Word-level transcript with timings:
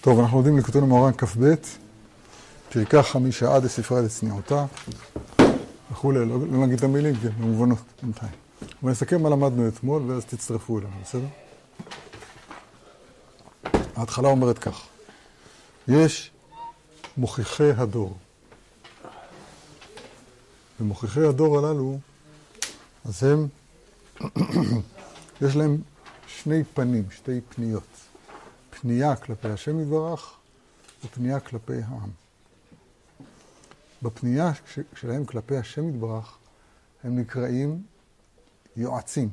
טוב, 0.00 0.20
אנחנו 0.20 0.36
לומדים 0.36 0.58
לקוטון 0.58 0.82
המאורן 0.82 1.12
כ"ב, 1.12 1.54
שיקח 2.72 3.06
חמישה 3.10 3.56
עד 3.56 3.64
לספרה 3.64 4.00
לצניעותה 4.00 4.66
וכולי, 5.92 6.18
לא, 6.18 6.38
לא 6.50 6.66
נגיד 6.66 6.78
את 6.78 6.84
המילים, 6.84 7.16
כן, 7.16 7.28
במובנות 7.28 7.78
בינתיים. 8.02 8.32
ונסכם 8.82 9.22
מה 9.22 9.28
למדנו 9.28 9.68
אתמול 9.68 10.02
ואז 10.02 10.24
תצטרפו 10.24 10.78
אלינו, 10.78 10.92
בסדר? 11.02 11.26
ההתחלה 13.96 14.28
אומרת 14.28 14.58
כך, 14.58 14.86
יש 15.88 16.30
מוכיחי 17.16 17.70
הדור. 17.70 18.16
ומוכיחי 20.80 21.26
הדור 21.26 21.58
הללו, 21.58 21.98
אז 23.04 23.24
הם, 23.24 23.46
יש 25.46 25.56
להם 25.56 25.78
שני 26.26 26.64
פנים, 26.74 27.04
שתי 27.10 27.40
פניות. 27.54 28.09
פנייה 28.80 29.16
כלפי 29.16 29.48
השם 29.48 29.80
יתברך 29.80 30.36
ופנייה 31.04 31.40
כלפי 31.40 31.82
העם. 31.82 32.10
בפנייה 34.02 34.52
שלהם 34.94 35.24
כלפי 35.24 35.56
השם 35.56 35.88
יתברך, 35.88 36.38
הם 37.04 37.18
נקראים 37.18 37.82
יועצים. 38.76 39.28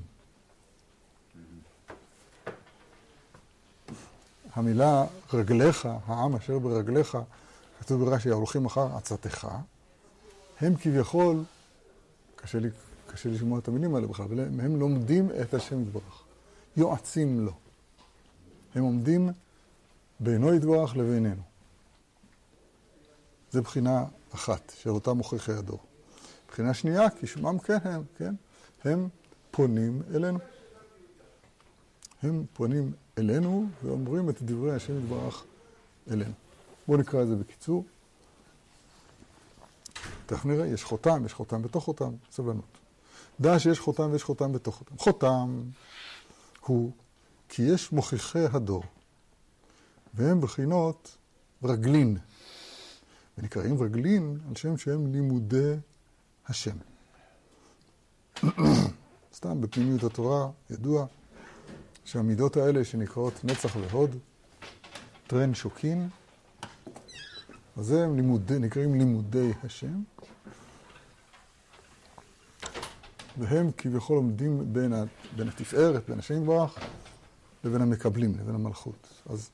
המילה 4.54 5.06
רגליך, 5.34 5.88
העם 6.06 6.36
אשר 6.36 6.60
ברגליך, 6.60 7.18
כתוב 7.80 8.06
ברש"י, 8.06 8.30
ההולכים 8.30 8.66
אחר 8.66 8.96
עצתך, 8.96 9.48
הם 10.62 10.76
כביכול, 10.76 11.44
קשה 12.36 12.60
לי, 12.60 12.70
קשה 13.08 13.30
לשמוע 13.30 13.60
את 13.60 13.68
המילים 13.68 13.96
האלה 13.96 14.08
בכלל, 14.08 14.26
אבל 14.26 14.40
הם 14.40 14.80
לומדים 14.80 15.30
את 15.42 15.54
השם 15.54 15.82
יתברך. 15.82 16.24
יועצים 16.78 17.46
לו. 17.46 17.67
הם 18.78 18.84
עומדים 18.84 19.30
בינו 20.20 20.54
יתברך 20.54 20.98
לבינינו. 20.98 21.42
זו 23.52 23.62
בחינה 23.62 24.06
אחת 24.36 24.74
של 24.78 24.90
אותם 24.90 25.12
מוכיחי 25.12 25.52
הדור. 25.52 25.80
בחינה 26.48 26.74
שנייה, 26.74 27.10
כי 27.10 27.28
שמם 27.28 27.60
כן 27.60 27.78
הם, 27.84 28.04
כן? 28.18 28.36
הם 28.84 29.10
פונים 29.52 30.02
אלינו. 30.16 30.40
הם 32.24 32.46
פונים 32.54 32.92
אלינו 33.18 33.66
ואומרים 33.84 34.30
את 34.30 34.42
דברי 34.42 34.76
השם 34.76 34.98
יתברך 34.98 35.44
אלינו. 36.12 36.34
בואו 36.88 36.98
נקרא 36.98 37.22
את 37.22 37.28
זה 37.28 37.36
בקיצור. 37.36 37.86
תכף 40.26 40.46
נראה, 40.46 40.68
יש 40.68 40.84
חותם, 40.84 41.26
יש 41.26 41.34
חותם 41.34 41.62
בתוך 41.62 41.84
חותם, 41.84 42.12
סבלנות. 42.32 42.78
דע 43.40 43.60
שיש 43.60 43.80
חותם 43.80 44.12
ויש 44.12 44.24
חותם 44.24 44.54
בתוך 44.54 44.76
חותם. 44.76 44.98
חותם 44.98 45.62
הוא 46.66 46.92
כי 47.50 47.62
יש 47.62 47.92
מוכיחי 47.92 48.46
הדור, 48.54 48.84
והם 50.14 50.42
בחינות 50.42 51.18
רגלין. 51.64 52.18
ונקראים 53.38 53.84
רגלין 53.84 54.40
על 54.50 54.56
שם 54.56 54.78
שהם 54.78 55.12
לימודי 55.12 55.74
השם. 56.48 56.78
סתם 59.36 59.62
בפנימיות 59.62 60.04
התורה 60.04 60.50
ידוע 60.70 61.06
שהמידות 62.06 62.58
האלה 62.58 62.86
שנקראות 62.86 63.44
נצח 63.44 63.76
והוד, 63.76 64.16
טרן 65.28 65.54
שוקין, 65.54 66.10
אז 67.78 67.92
הם 67.92 68.16
לימוד, 68.16 68.52
נקראים 68.52 68.96
לימודי 68.96 69.52
השם, 69.64 70.02
והם 73.38 73.72
כביכול 73.78 74.18
עומדים 74.18 74.74
בין, 74.74 74.94
בין 75.36 75.48
התפארת, 75.48 76.10
בין 76.10 76.20
השם 76.20 76.42
יתברך, 76.42 76.80
לבין 77.68 77.82
המקבלים, 77.82 78.36
לבין 78.40 78.56
המלכות. 78.56 79.08
אז 79.30 79.50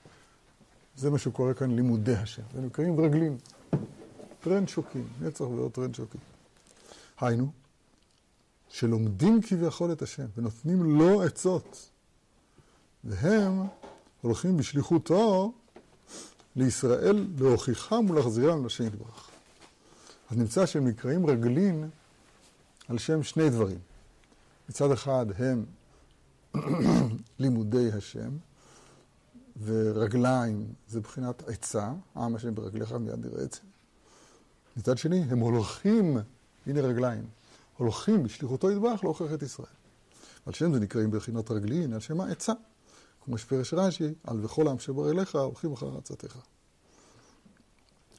זה 0.96 1.10
מה 1.10 1.18
שקורה 1.18 1.54
כאן, 1.54 1.76
לימודי 1.76 2.16
השם. 2.16 2.42
זה 2.54 2.62
נקראים 2.62 3.00
רגלים. 3.00 3.38
טרן 4.42 4.68
שוקים, 4.68 5.08
נצח 5.22 5.42
ועוד 5.42 5.72
טרן 5.72 5.94
שוקים. 5.94 6.22
היינו, 7.20 7.52
שלומדים 8.70 9.42
כביכול 9.42 9.92
את 9.92 10.02
השם 10.02 10.26
ונותנים 10.38 10.84
לו 10.84 11.22
עצות, 11.22 11.90
והם 13.04 13.64
הולכים 14.22 14.58
בשליחותו 14.58 15.54
לישראל 16.56 17.28
להוכיחם 17.38 18.06
ולהחזירם 18.10 18.66
לשם 18.66 18.88
יתברך. 18.88 19.30
אז 20.30 20.38
נמצא 20.38 20.66
שהם 20.66 20.88
נקראים 20.88 21.26
רגלין 21.26 21.90
על 22.88 22.98
שם 22.98 23.24
שני 23.24 23.50
דברים. 23.50 23.80
מצד 24.70 24.92
אחד 24.92 25.26
הם 25.38 25.66
לימודי 27.40 27.92
השם, 27.92 28.30
ורגליים 29.64 30.74
זה 30.88 31.02
בחינת 31.02 31.50
עצה, 31.50 31.92
עם 32.16 32.36
השם 32.36 32.56
ברגליך 32.56 32.92
מיד 32.92 33.26
זה. 33.26 33.60
מצד 34.78 34.98
שני, 34.98 35.24
הם 35.30 35.40
הולכים, 35.40 36.18
הנה 36.68 36.82
רגליים, 36.82 37.26
הולכים 37.78 38.24
בשליחותו 38.24 38.72
ידבח 38.72 39.04
להוכיח 39.04 39.34
את 39.34 39.44
ישראל. 39.44 39.68
על 40.46 40.54
שם 40.54 40.74
זה 40.74 40.80
נקראים 40.80 41.12
בחינות 41.12 41.52
רגלין, 41.52 41.94
על 41.94 42.00
שם 42.00 42.22
העצה. 42.22 42.54
כמו 43.26 43.38
שפרש 43.38 43.74
רש"י, 43.74 44.14
על 44.24 44.46
וכל 44.46 44.68
העם 44.68 44.80
שבר 44.80 45.12
אליך, 45.12 45.36
הולכים 45.36 45.74
אחר 45.74 45.98
עצתך. 45.98 46.38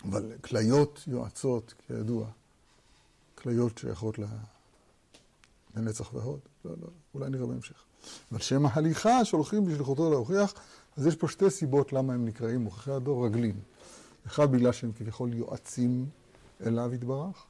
אבל 0.05 0.33
כליות 0.41 1.01
יועצות, 1.07 1.75
כידוע, 1.87 2.27
כליות 3.35 3.79
שייכות 3.79 4.19
לנצח 5.77 6.15
והוד. 6.15 6.41
לא, 6.65 6.75
לא, 6.81 6.89
אולי 7.15 7.31
נראה 7.31 7.47
בהמשך. 7.47 7.85
אבל 8.33 8.41
שם 8.41 8.67
ההליכה 8.67 9.25
שהולכים 9.25 9.65
בשליחותו 9.65 10.11
להוכיח, 10.11 10.55
אז 10.97 11.07
יש 11.07 11.17
פה 11.17 11.29
שתי 11.29 11.51
סיבות 11.51 11.93
למה 11.93 12.15
הם 12.15 12.25
נקראים 12.25 12.61
מוכיחי 12.61 12.91
הדור 12.91 13.27
רגלים. 13.27 13.55
אחד, 14.27 14.53
בגלל 14.53 14.73
שהם 14.73 14.93
כביכול 14.93 15.35
יועצים 15.35 16.07
אליו 16.67 16.95
יתברך, 16.95 17.45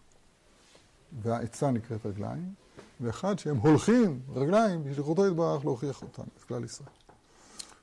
והעצה 1.22 1.70
נקראת 1.70 2.06
רגליים, 2.06 2.54
ואחד, 3.00 3.38
שהם 3.38 3.56
הולכים 3.56 4.20
רגליים 4.34 4.84
בשליחותו 4.84 5.26
יתברך 5.26 5.64
להוכיח 5.64 6.03
אותם, 6.03 6.22
את 6.38 6.44
כלל 6.44 6.64
ישראל. 6.64 6.88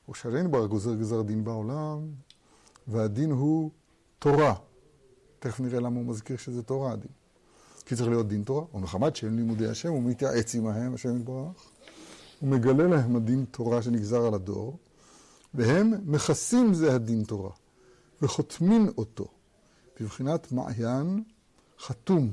ושאין 0.08 0.50
בר 0.50 0.66
גוזר 0.66 0.94
גזר 0.94 1.22
דין 1.22 1.44
בעולם, 1.44 1.98
והדין 2.88 3.30
הוא 3.30 3.70
תורה. 4.18 4.54
תכף 5.38 5.60
נראה 5.60 5.80
למה 5.80 5.96
הוא 5.96 6.06
מזכיר 6.06 6.36
שזה 6.36 6.62
תורה 6.62 6.92
הדין. 6.92 7.10
כי 7.86 7.96
צריך 7.96 8.08
להיות 8.08 8.28
דין 8.28 8.42
תורה, 8.42 8.64
ומחמת 8.74 9.16
שהם 9.16 9.36
לימודי 9.36 9.68
השם, 9.68 9.88
הוא 9.88 10.02
מתייעץ 10.02 10.54
עמהם, 10.54 10.94
השם 10.94 11.16
יתברך. 11.16 11.71
הוא 12.42 12.50
מגלה 12.50 12.86
להם 12.86 13.16
הדין 13.16 13.44
תורה 13.50 13.82
שנגזר 13.82 14.26
על 14.26 14.34
הדור, 14.34 14.78
והם 15.54 15.92
מכסים 16.04 16.74
זה 16.74 16.94
הדין 16.94 17.24
תורה, 17.24 17.50
וחותמים 18.22 18.88
אותו, 18.98 19.26
בבחינת 20.00 20.52
מעיין 20.52 21.22
חתום. 21.80 22.30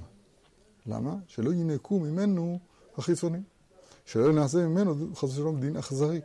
למה? 0.85 1.15
שלא 1.27 1.53
ינקו 1.53 1.99
ממנו 1.99 2.59
החיצונים. 2.97 3.43
שלא 4.05 4.33
נעשה 4.33 4.67
ממנו, 4.67 4.95
חס 5.15 5.23
ושלום, 5.23 5.59
דין 5.59 5.77
אכזרי. 5.77 6.21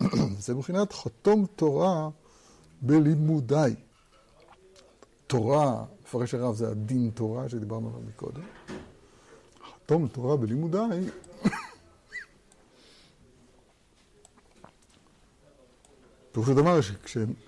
זה 0.44 0.54
מבחינת 0.54 0.92
חתום 0.92 1.46
תורה 1.56 2.08
בלימודיי. 2.82 3.74
תורה, 5.26 5.84
מפרש 6.02 6.34
הרב, 6.34 6.54
זה 6.54 6.68
הדין 6.68 7.10
תורה 7.14 7.48
שדיברנו 7.48 7.88
עליו 7.88 8.00
מקודם. 8.08 8.42
חתום 9.84 10.08
תורה 10.08 10.36
בלימודיי 10.36 11.08
פירוש 16.44 16.50
הדבר 16.50 16.80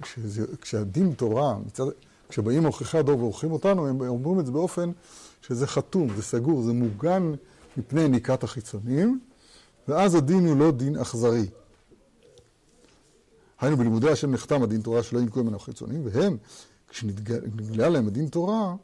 שכשהדין 0.04 1.12
תורה, 1.12 1.58
מצד, 1.66 1.84
כשבאים 2.28 2.62
מוכיחי 2.62 2.98
הדור 2.98 3.18
ועורכים 3.18 3.52
אותנו, 3.52 3.86
הם 3.86 4.00
אומרים 4.00 4.40
את 4.40 4.46
זה 4.46 4.52
באופן 4.52 4.90
שזה 5.42 5.66
חתום, 5.66 6.08
זה 6.16 6.22
סגור, 6.22 6.62
זה 6.62 6.72
מוגן 6.72 7.32
מפני 7.76 8.08
ניקת 8.08 8.44
החיצונים, 8.44 9.20
ואז 9.88 10.14
הדין 10.14 10.46
הוא 10.46 10.56
לא 10.56 10.70
דין 10.70 10.96
אכזרי. 10.96 11.46
היינו, 13.60 13.76
בלימודי 13.76 14.10
השם 14.10 14.30
נחתם 14.30 14.62
הדין 14.62 14.80
תורה 14.80 15.02
שלא 15.02 15.18
ינקו 15.18 15.44
ממנו 15.44 15.58
חיצונים, 15.58 16.02
והם, 16.04 16.36
כשנגלה 16.88 17.88
להם 17.88 18.06
הדין 18.06 18.28
תורה, 18.28 18.74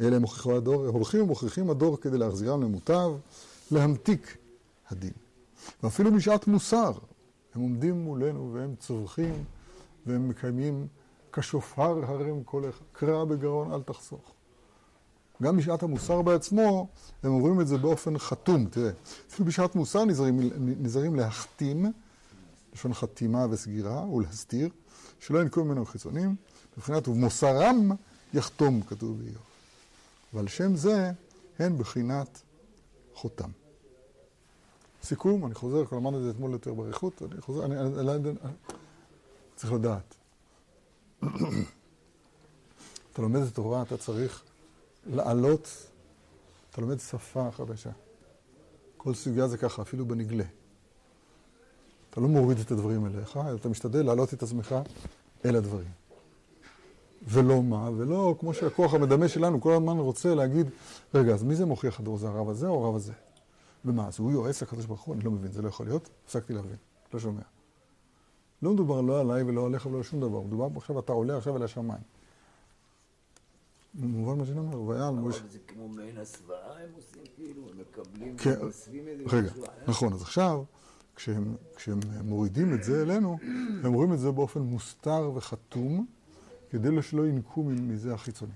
אלה 0.00 0.16
הם 0.16 0.22
מוכיחי 0.22 0.52
הדור, 0.52 0.86
הולכים 0.86 1.22
ומוכיחים 1.22 1.70
הדור 1.70 2.00
כדי 2.00 2.18
להחזירם 2.18 2.62
למוטב, 2.62 3.10
להמתיק 3.70 4.36
הדין. 4.90 5.12
ואפילו 5.82 6.12
בשעת 6.12 6.46
מוסר, 6.46 6.92
הם 7.54 7.60
עומדים 7.60 8.04
מולנו 8.04 8.50
והם 8.54 8.74
צווחים 8.78 9.44
והם 10.06 10.28
מקיימים 10.28 10.86
כשופר 11.32 12.04
הרם 12.04 12.42
קולך, 12.42 12.80
קרא 12.92 13.24
בגרון 13.24 13.72
אל 13.72 13.82
תחסוך. 13.82 14.32
גם 15.42 15.56
בשעת 15.56 15.82
המוסר 15.82 16.22
בעצמו, 16.22 16.88
הם 17.22 17.30
אומרים 17.32 17.60
את 17.60 17.66
זה 17.68 17.78
באופן 17.78 18.18
חתום, 18.18 18.66
תראה. 18.66 18.90
אפילו 19.28 19.48
בשעת 19.48 19.74
מוסר 19.74 20.04
נזהרים, 20.04 20.40
נזהרים 20.58 21.14
להחתים, 21.14 21.92
לשון 22.74 22.94
חתימה 22.94 23.46
וסגירה, 23.50 24.06
ולהסתיר, 24.08 24.68
שלא 25.20 25.40
ינקו 25.40 25.64
ממנו 25.64 25.84
חיצונים, 25.84 26.36
מבחינת 26.76 27.08
ומוסרם 27.08 27.90
יחתום, 28.34 28.82
כתוב 28.82 29.18
באיוב. 29.18 29.42
ועל 30.32 30.48
שם 30.48 30.76
זה 30.76 31.10
הן 31.58 31.78
בחינת 31.78 32.42
חותם. 33.14 33.50
סיכום, 35.04 35.46
אני 35.46 35.54
חוזר, 35.54 35.86
כבר 35.86 35.98
אמרנו 35.98 36.18
את 36.18 36.22
זה 36.22 36.30
אתמול 36.30 36.52
יותר 36.52 36.74
באריכות, 36.74 37.22
אני 37.22 37.40
חוזר, 37.40 37.64
אני, 37.64 37.80
אני, 37.80 38.00
אני, 38.00 38.10
אני 38.10 38.52
צריך 39.56 39.72
לדעת. 39.72 40.14
אתה 43.12 43.22
לומד 43.22 43.42
את 43.42 43.48
התורה, 43.48 43.82
אתה 43.82 43.96
צריך 43.96 44.42
לעלות, 45.06 45.88
אתה 46.70 46.80
לומד 46.80 47.00
שפה 47.00 47.50
חדשה. 47.50 47.90
כל 48.96 49.14
סוגיה 49.14 49.48
זה 49.48 49.58
ככה, 49.58 49.82
אפילו 49.82 50.06
בנגלה. 50.06 50.44
אתה 52.10 52.20
לא 52.20 52.28
מוריד 52.28 52.58
את 52.58 52.70
הדברים 52.70 53.06
אליך, 53.06 53.36
אלא 53.36 53.56
אתה 53.56 53.68
משתדל 53.68 54.06
להעלות 54.06 54.34
את 54.34 54.42
עצמך 54.42 54.74
אל 55.44 55.56
הדברים. 55.56 55.88
ולא 57.28 57.62
מה, 57.62 57.90
ולא 57.96 58.34
כמו 58.40 58.54
שהכוח 58.54 58.94
המדמה 58.94 59.28
שלנו 59.28 59.60
כל 59.60 59.72
הזמן 59.72 59.98
רוצה 59.98 60.34
להגיד, 60.34 60.66
רגע, 61.14 61.34
אז 61.34 61.42
מי 61.42 61.54
זה 61.54 61.66
מוכיח 61.66 62.00
הדור? 62.00 62.18
זה 62.18 62.28
הרב 62.28 62.48
הזה 62.48 62.66
או 62.66 62.84
הרב 62.84 62.96
הזה? 62.96 63.12
אז 64.06 64.18
הוא 64.18 64.32
יועץ 64.32 64.62
לקדוש 64.62 64.86
ברוך 64.86 65.02
הוא? 65.02 65.14
אני 65.14 65.24
לא 65.24 65.30
מבין, 65.30 65.52
זה 65.52 65.62
לא 65.62 65.68
יכול 65.68 65.86
להיות? 65.86 66.10
הפסקתי 66.24 66.52
להבין, 66.52 66.76
לא 67.14 67.20
שומע. 67.20 67.42
לא 68.62 68.72
מדובר 68.72 69.00
לא 69.00 69.20
עליי 69.20 69.42
ולא 69.42 69.66
עליך 69.66 69.86
ולא 69.86 69.96
על 69.96 70.02
שום 70.02 70.20
דבר, 70.20 70.40
מדובר 70.40 70.68
עכשיו, 70.76 70.98
אתה 70.98 71.12
עולה 71.12 71.36
עכשיו 71.36 71.56
אל 71.56 71.62
השמיים. 71.62 72.02
מובן 73.94 74.38
מה 74.38 74.46
שאני 74.46 74.58
אומר, 74.58 74.80
והיה 74.80 75.08
על 75.08 75.14
משה... 75.14 75.40
אבל 75.40 75.48
זה 75.48 75.58
כמו 75.66 75.88
מעין 75.88 76.18
הסוואה 76.18 76.82
הם 76.82 76.88
עושים 76.96 77.22
כאילו, 77.36 77.62
הם 77.70 77.78
מקבלים, 77.80 78.36
כן, 78.36 78.62
ומסווים 78.62 79.08
איזה 79.08 79.24
רגע, 79.26 79.50
משהו 79.50 79.64
אחר. 79.64 79.72
נכון, 79.86 80.12
אז 80.12 80.22
עכשיו, 80.22 80.62
כשהם, 81.16 81.56
כשהם 81.76 82.00
מורידים 82.24 82.74
את 82.74 82.84
זה 82.84 83.02
אלינו, 83.02 83.38
הם 83.84 83.92
רואים 83.92 84.12
את 84.12 84.18
זה 84.18 84.30
באופן 84.30 84.60
מוסתר 84.60 85.30
וחתום, 85.34 86.06
כדי 86.70 87.02
שלא 87.02 87.26
ינקו 87.26 87.62
מזה 87.62 88.14
החיצוני. 88.14 88.52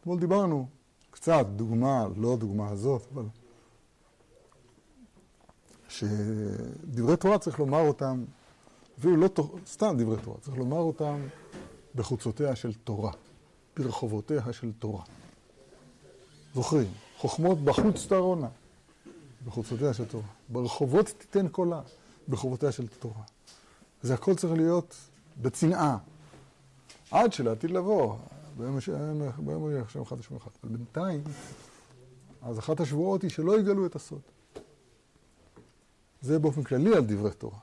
אתמול 0.00 0.18
דיברנו 0.18 0.66
קצת, 1.10 1.46
דוגמה, 1.56 2.06
לא 2.16 2.32
הדוגמה 2.32 2.68
הזאת, 2.68 3.02
אבל... 3.14 3.24
שדברי 5.88 7.16
תורה 7.16 7.38
צריך 7.38 7.58
לומר 7.58 7.80
אותם, 7.80 8.24
אפילו 8.98 9.16
לא 9.16 9.28
סתם 9.66 9.94
דברי 9.98 10.16
תורה, 10.22 10.36
צריך 10.40 10.56
לומר 10.56 10.76
אותם 10.78 11.20
בחוצותיה 11.94 12.56
של 12.56 12.74
תורה, 12.74 13.12
ברחובותיה 13.76 14.52
של 14.52 14.72
תורה. 14.78 15.02
זוכרים? 16.54 16.88
חוכמות 17.16 17.58
בחוץ 17.58 18.06
תרונה, 18.08 18.48
בחוצותיה 19.46 19.94
של 19.94 20.04
תורה. 20.04 20.24
ברחובות 20.48 21.06
תיתן 21.06 21.48
קולה, 21.48 21.80
ברחובותיה 22.28 22.72
של 22.72 22.86
תורה. 22.88 23.22
זה 24.02 24.14
הכל 24.14 24.34
צריך 24.34 24.52
להיות 24.52 24.96
בצנעה, 25.42 25.98
עד 27.10 27.32
שלעתיד 27.32 27.70
לבוא, 27.70 28.16
ביום 28.56 28.76
הש- 28.76 28.88
ביום 29.38 29.68
השם 29.86 30.02
אחד 30.02 30.20
השם 30.20 30.36
אחד. 30.36 30.50
אבל 30.64 30.72
בינתיים, 30.76 31.24
אז 32.42 32.58
אחת 32.58 32.80
השבועות 32.80 33.22
היא 33.22 33.30
שלא 33.30 33.60
יגלו 33.60 33.86
את 33.86 33.96
הסוד. 33.96 34.20
זה 36.22 36.38
באופן 36.38 36.62
כללי 36.62 36.94
על 36.94 37.04
דברי 37.04 37.30
תורה. 37.30 37.58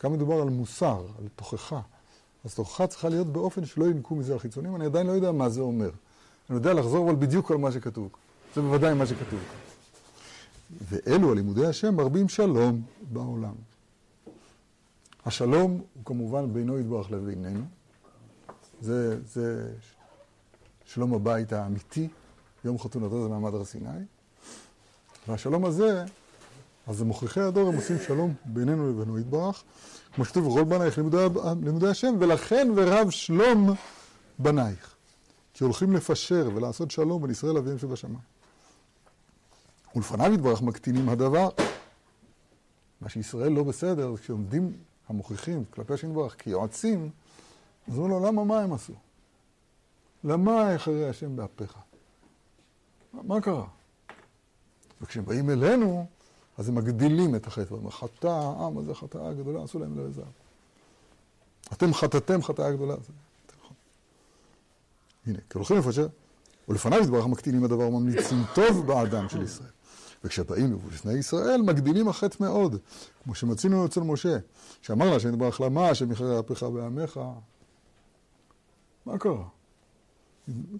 כאן 0.00 0.12
מדובר 0.12 0.42
על 0.42 0.48
מוסר, 0.48 1.06
על 1.18 1.28
תוכחה. 1.36 1.80
אז 2.44 2.54
תוכחה 2.54 2.86
צריכה 2.86 3.08
להיות 3.08 3.26
באופן 3.26 3.64
שלא 3.64 3.84
ינקו 3.84 4.14
מזה 4.14 4.34
החיצונים, 4.34 4.76
אני 4.76 4.84
עדיין 4.84 5.06
לא 5.06 5.12
יודע 5.12 5.32
מה 5.32 5.48
זה 5.48 5.60
אומר. 5.60 5.90
אני 6.50 6.58
יודע 6.58 6.74
לחזור 6.74 7.10
אבל 7.10 7.16
בדיוק 7.18 7.50
על 7.50 7.56
מה 7.56 7.72
שכתוב. 7.72 8.08
זה 8.54 8.60
בוודאי 8.60 8.94
מה 8.94 9.06
שכתוב. 9.06 9.40
ואלו, 10.88 11.30
על 11.30 11.36
לימודי 11.36 11.66
השם, 11.66 11.94
מרבים 11.94 12.28
שלום 12.28 12.82
בעולם. 13.12 13.54
השלום 15.26 15.70
הוא 15.70 16.04
כמובן 16.04 16.52
בינו 16.52 16.78
יתברך 16.78 17.10
לבינינו. 17.10 17.64
זה, 18.80 19.18
זה 19.26 19.72
שלום 20.84 21.14
הבית 21.14 21.52
האמיתי, 21.52 22.08
יום 22.64 22.78
חתונתו 22.78 23.22
זה 23.22 23.28
מעמד 23.28 23.54
הר 23.54 23.64
סיני. 23.64 23.88
והשלום 25.28 25.64
הזה, 25.64 26.04
אז 26.86 27.02
מוכיחי 27.02 27.40
הדור 27.40 27.68
הם 27.68 27.76
עושים 27.76 27.98
שלום 27.98 28.34
בינינו 28.44 28.90
לבינו 28.90 29.18
יתברך, 29.18 29.62
כמו 30.14 30.24
שכתוב 30.24 30.46
וכל 30.46 30.64
בנייך 30.64 30.98
לימודי, 30.98 31.26
לימודי 31.62 31.88
השם, 31.88 32.14
ולכן 32.18 32.68
ורב 32.76 33.10
שלום 33.10 33.74
בנייך. 34.38 34.94
כי 35.54 35.64
הולכים 35.64 35.92
לפשר 35.92 36.50
ולעשות 36.54 36.90
שלום 36.90 37.22
בין 37.22 37.30
ישראל 37.30 37.56
אביהם 37.56 37.78
שבשמיים. 37.78 38.32
ולפניו 39.96 40.34
יתברך 40.34 40.62
מקטינים 40.62 41.08
הדבר. 41.08 41.48
מה 43.00 43.08
שישראל 43.08 43.52
לא 43.52 43.62
בסדר, 43.62 44.16
כשעומדים 44.16 44.72
המוכיחים 45.08 45.64
כלפי 45.70 45.94
השם 45.94 46.08
יתברך 46.08 46.36
כיועצים, 46.38 47.10
אז 47.88 47.98
אומרים 47.98 48.10
לו, 48.10 48.26
למה 48.26 48.44
מה 48.44 48.60
הם 48.60 48.72
עשו? 48.72 48.92
למה 50.24 50.72
יחרה 50.74 51.10
השם 51.10 51.36
באפיך? 51.36 51.74
מה 53.12 53.40
קרה? 53.40 53.66
וכשהם 55.00 55.24
באים 55.24 55.50
אלינו, 55.50 56.06
אז 56.58 56.68
הם 56.68 56.74
מגדילים 56.74 57.34
את 57.34 57.46
החטא. 57.46 57.74
חטא 57.90 58.26
העם 58.26 58.78
הזה 58.78 58.94
חטאה 58.94 59.32
גדולה, 59.32 59.62
עשו 59.62 59.78
להם 59.78 59.98
לזהב. 59.98 60.24
אתם 61.72 61.94
חטאתם 61.94 62.42
חטאה 62.42 62.72
גדולה. 62.72 62.94
נכון. 63.62 63.76
הנה, 65.26 65.38
כי 65.50 65.58
הולכים 65.58 65.76
לפשר, 65.76 66.06
ולפניו 66.68 67.02
יתברך 67.02 67.26
מקטינים 67.26 67.64
הדבר 67.64 67.88
וממליצים 67.88 68.38
טוב 68.54 68.86
באדם 68.86 69.28
של 69.28 69.42
ישראל. 69.42 69.70
וכשבאים 70.24 70.78
לפני 70.92 71.12
ישראל, 71.12 71.62
מגדילים 71.62 72.08
החטא 72.08 72.36
מאוד, 72.40 72.76
כמו 73.24 73.34
שמצינו 73.34 73.86
אצל 73.86 74.00
משה, 74.00 74.38
שאמר 74.82 75.10
לה 75.10 75.16
השם 75.16 75.28
יתברך 75.28 75.60
למה, 75.60 75.88
השם 75.88 76.12
יכרה 76.12 76.40
אפיך 76.40 76.62
בעמך. 76.62 77.20
מה 79.06 79.18
קרה? 79.18 79.44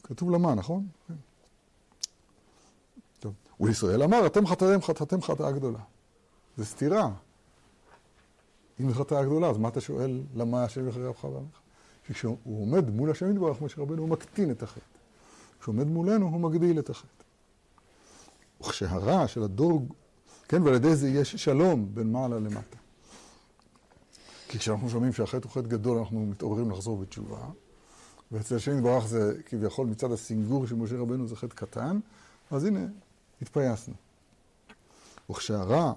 כתוב 0.03 0.31
למה, 0.31 0.55
נכון? 0.55 0.87
כן. 1.09 1.15
ולישראל 3.63 4.03
אמר, 4.03 4.27
אתם 4.27 4.47
חטאתם 4.47 4.83
חטאתם 4.83 5.23
חטאה 5.23 5.53
גדולה. 5.53 5.79
זה 6.57 6.65
סתירה. 6.65 7.11
אם 8.81 8.91
זו 8.91 8.95
חטאה 8.95 9.25
גדולה, 9.25 9.49
אז 9.49 9.59
מה 9.59 9.69
אתה 9.69 9.81
שואל 9.81 10.21
למה 10.35 10.65
השם 10.65 10.89
אפיך 10.89 11.25
בעמך? 11.25 11.59
כשהוא 12.09 12.37
עומד 12.45 12.91
מול 12.91 13.11
השם 13.11 13.31
יתברך, 13.31 13.63
משה 13.63 13.81
רבנו, 13.81 14.03
הוא 14.03 14.09
מקטין 14.09 14.51
את 14.51 14.63
החטא. 14.63 14.81
כשהוא 15.61 15.73
עומד 15.75 15.87
מולנו, 15.87 16.27
הוא 16.27 16.41
מגדיל 16.41 16.79
את 16.79 16.91
החטא. 16.91 17.25
וכשהרע 18.61 19.29
של 19.29 19.43
הדור, 19.43 19.87
כן, 20.49 20.63
ועל 20.63 20.75
ידי 20.75 20.97
זה 20.97 21.09
יש 21.09 21.37
שלום 21.37 21.95
בין 21.95 22.13
מעלה 22.13 22.39
למטה. 22.39 22.77
כי 24.49 24.59
כשאנחנו 24.59 24.91
שומעים 24.91 25.13
שהחטא 25.13 25.49
הוא 25.49 25.53
חטא 25.53 25.69
גדול, 25.69 25.99
אנחנו 25.99 26.27
מתעוררים 26.27 26.71
לחזור 26.71 26.97
בתשובה. 26.97 27.39
ואצל 28.33 28.57
השם 28.57 28.79
יתברך 28.79 29.07
זה 29.07 29.35
כביכול 29.47 29.87
מצד 29.87 30.13
הסינגור 30.13 30.67
של 30.67 30.75
משה 30.75 30.97
רבנו 30.97 31.27
זה 31.27 31.37
חטא 31.37 31.55
קטן, 31.55 31.99
אז 32.51 32.65
הנה, 32.65 32.87
התפייסנו. 33.43 33.95
וכשהרע 35.31 35.93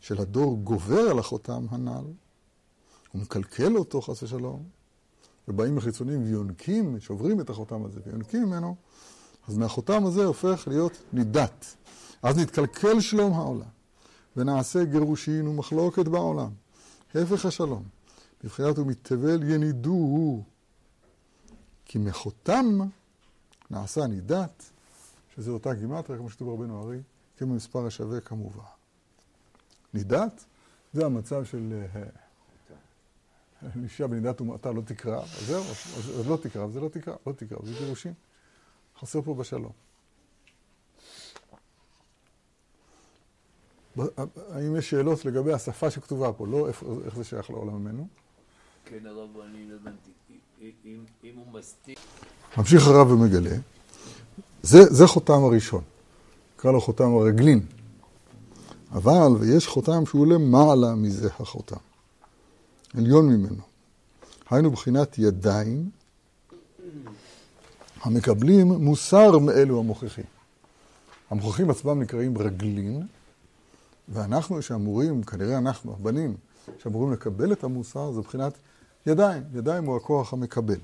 של 0.00 0.20
הדור 0.20 0.58
גובר 0.64 1.10
על 1.10 1.18
החותם 1.18 1.66
הנ"ל, 1.70 2.04
הוא 3.12 3.22
מקלקל 3.22 3.76
אותו 3.76 4.00
חס 4.00 4.22
ושלום, 4.22 4.62
ובאים 5.48 5.78
החיצונים 5.78 6.24
ויונקים, 6.24 7.00
שוברים 7.00 7.40
את 7.40 7.50
החותם 7.50 7.84
הזה 7.84 8.00
ויונקים 8.06 8.42
ממנו, 8.42 8.76
אז 9.48 9.58
מהחותם 9.58 10.06
הזה 10.06 10.24
הופך 10.24 10.64
להיות 10.66 11.02
נידת. 11.12 11.76
אז 12.22 12.38
נתקלקל 12.38 13.00
שלום 13.00 13.32
העולם, 13.32 13.68
ונעשה 14.36 14.84
גירושין 14.84 15.46
ומחלוקת 15.46 16.08
בעולם. 16.08 16.50
הפך 17.14 17.46
השלום, 17.46 17.82
בבחינת 18.44 18.78
ומתבל 18.78 19.42
ינידו 19.42 19.90
הוא. 19.90 20.44
כי 21.84 21.98
מחותם 21.98 22.78
נעשה 23.70 24.06
נידת, 24.06 24.70
שזה 25.36 25.50
אותה 25.50 25.74
גימטריה, 25.74 26.18
כמו 26.18 26.30
שכתוב 26.30 26.48
רבנו 26.60 26.82
ארי, 26.82 26.98
כמו 27.38 27.54
מספר 27.54 27.86
השווה 27.86 28.20
כמובן. 28.20 28.62
נידת 29.94 30.44
זה 30.92 31.06
המצב 31.06 31.44
של 31.44 31.84
אישה 33.84 34.06
בנידת 34.06 34.40
ומעתה 34.40 34.72
לא 34.72 34.80
תקרא, 34.80 35.22
אז 35.22 35.46
זהו, 35.46 35.62
אז 36.20 36.28
לא 36.28 36.36
תקרא, 36.42 36.68
זה 36.68 36.80
לא 36.80 36.88
תקרא, 36.88 37.14
לא 37.26 37.32
תקרא, 37.32 37.58
זה 37.62 37.72
גירושים. 37.78 38.12
חסר 38.98 39.22
פה 39.22 39.34
בשלום. 39.34 39.72
האם 44.50 44.76
יש 44.76 44.90
שאלות 44.90 45.24
לגבי 45.24 45.52
השפה 45.52 45.90
שכתובה 45.90 46.32
פה, 46.32 46.46
לא 46.46 46.68
איך, 46.68 46.82
איך 47.04 47.16
זה 47.16 47.24
שייך 47.24 47.50
לעולם 47.50 47.74
ממנו? 47.76 48.08
כן, 48.84 49.06
הרב, 49.06 49.38
אני 49.40 49.68
לא 49.70 49.76
הבנתי. 49.76 50.10
אם- 50.84 51.04
אם 51.24 51.36
הוא 51.36 51.52
מסתיר... 51.52 51.94
ממשיך 52.58 52.86
הרב 52.86 53.10
ומגלה, 53.10 53.56
זה, 54.62 54.78
זה 54.84 55.06
חותם 55.06 55.44
הראשון, 55.44 55.82
נקרא 56.56 56.72
לו 56.72 56.80
חותם 56.80 57.14
הרגלין. 57.14 57.60
אבל, 58.92 59.32
ויש 59.40 59.66
חותם 59.66 60.06
שהוא 60.06 60.26
למעלה 60.26 60.94
מזה 60.94 61.28
החותם, 61.40 61.76
עליון 62.96 63.28
ממנו. 63.28 63.62
היינו 64.50 64.70
בחינת 64.70 65.18
ידיים 65.18 65.90
המקבלים 68.02 68.68
מוסר 68.68 69.38
מאלו 69.38 69.78
המוכיחים. 69.78 70.24
המוכיחים 71.30 71.70
עצמם 71.70 72.02
נקראים 72.02 72.38
רגלין, 72.38 73.06
ואנחנו 74.08 74.62
שאמורים, 74.62 75.22
כנראה 75.22 75.58
אנחנו, 75.58 75.92
הבנים, 75.92 76.36
שאמורים 76.82 77.12
לקבל 77.12 77.52
את 77.52 77.64
המוסר, 77.64 78.12
זה 78.12 78.20
בחינת 78.20 78.52
ידיים. 79.06 79.42
ידיים 79.54 79.84
הוא 79.84 79.96
הכוח 79.96 80.32
המקבל. 80.32 80.78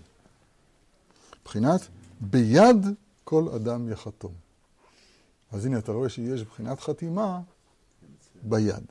בחינת 1.44 1.80
ביד 2.20 2.86
כל 3.28 3.48
אדם 3.48 3.88
יחתום. 3.88 4.32
אז 5.52 5.66
הנה 5.66 5.78
אתה 5.78 5.92
רואה 5.92 6.08
שיש 6.08 6.42
בחינת 6.42 6.80
חתימה 6.80 7.40
ביד. 8.42 8.84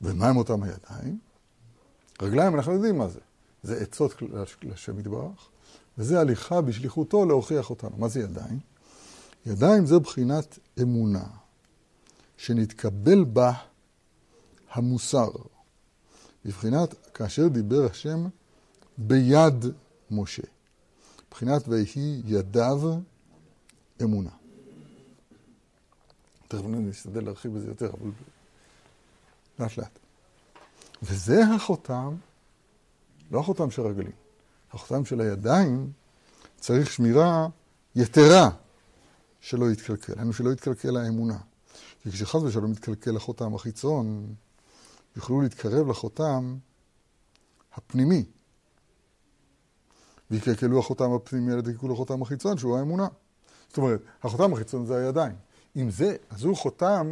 ומה 0.00 0.28
הם 0.28 0.36
אותם 0.36 0.62
הידיים? 0.62 1.18
רגליים 2.22 2.54
אנחנו 2.54 2.72
יודעים 2.72 2.98
מה 2.98 3.08
זה. 3.08 3.20
זה 3.62 3.80
עצות 3.80 4.14
לשם 4.62 4.98
יתברך, 4.98 5.48
וזה 5.98 6.20
הליכה 6.20 6.60
בשליחותו 6.60 7.26
להוכיח 7.26 7.70
אותנו. 7.70 7.96
מה 7.96 8.08
זה 8.08 8.20
ידיים? 8.20 8.58
ידיים 9.46 9.86
זה 9.86 9.98
בחינת 9.98 10.58
אמונה, 10.82 11.26
שנתקבל 12.36 13.24
בה 13.24 13.52
המוסר. 14.70 15.30
בבחינת 16.44 17.10
כאשר 17.14 17.48
דיבר 17.48 17.86
השם 17.90 18.26
ביד 18.98 19.64
משה. 20.10 20.42
מבחינת 21.28 21.68
ויהי 21.68 22.22
ידיו 22.24 22.80
אמונה. 24.02 24.30
תכף 26.48 26.64
נשתדל 26.66 27.24
להרחיב 27.24 27.54
בזה 27.54 27.68
יותר, 27.68 27.90
אבל 27.90 28.10
לאט 29.58 29.78
לאט. 29.78 29.98
וזה 31.02 31.44
החותם, 31.56 32.16
לא 33.30 33.40
החותם 33.40 33.70
של 33.70 33.82
הרגלים, 33.82 34.12
החותם 34.72 35.04
של 35.04 35.20
הידיים 35.20 35.92
צריך 36.60 36.92
שמירה 36.92 37.48
יתרה 37.96 38.50
שלא 39.40 39.70
יתקלקל, 39.70 40.12
היינו 40.16 40.32
שלא 40.32 40.50
יתקלקל 40.50 40.96
האמונה. 40.96 41.38
כי 42.02 42.10
כשחס 42.10 42.42
ושלום 42.42 42.72
יתקלקל 42.72 43.16
החותם 43.16 43.54
החיצון, 43.54 44.34
יוכלו 45.16 45.40
להתקרב 45.40 45.88
לחותם 45.88 46.56
הפנימי. 47.74 48.24
ויקלקלו 50.30 50.78
החותם 50.78 51.12
הפנימי, 51.12 51.52
אלא 51.52 51.60
תקלקלו 51.60 51.92
לחותם 51.92 52.22
החיצון, 52.22 52.58
שהוא 52.58 52.78
האמונה. 52.78 53.08
זאת 53.72 53.78
אומרת, 53.78 54.00
החותם 54.22 54.52
החיצון 54.52 54.86
זה 54.86 54.96
הידיים. 54.96 55.36
אם 55.76 55.90
זה, 55.90 56.16
אז 56.30 56.44
הוא 56.44 56.56
חותם 56.56 57.10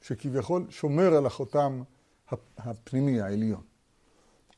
שכביכול 0.00 0.66
שומר 0.70 1.14
על 1.14 1.26
החותם 1.26 1.82
הפנימי, 2.58 3.20
העליון. 3.20 3.62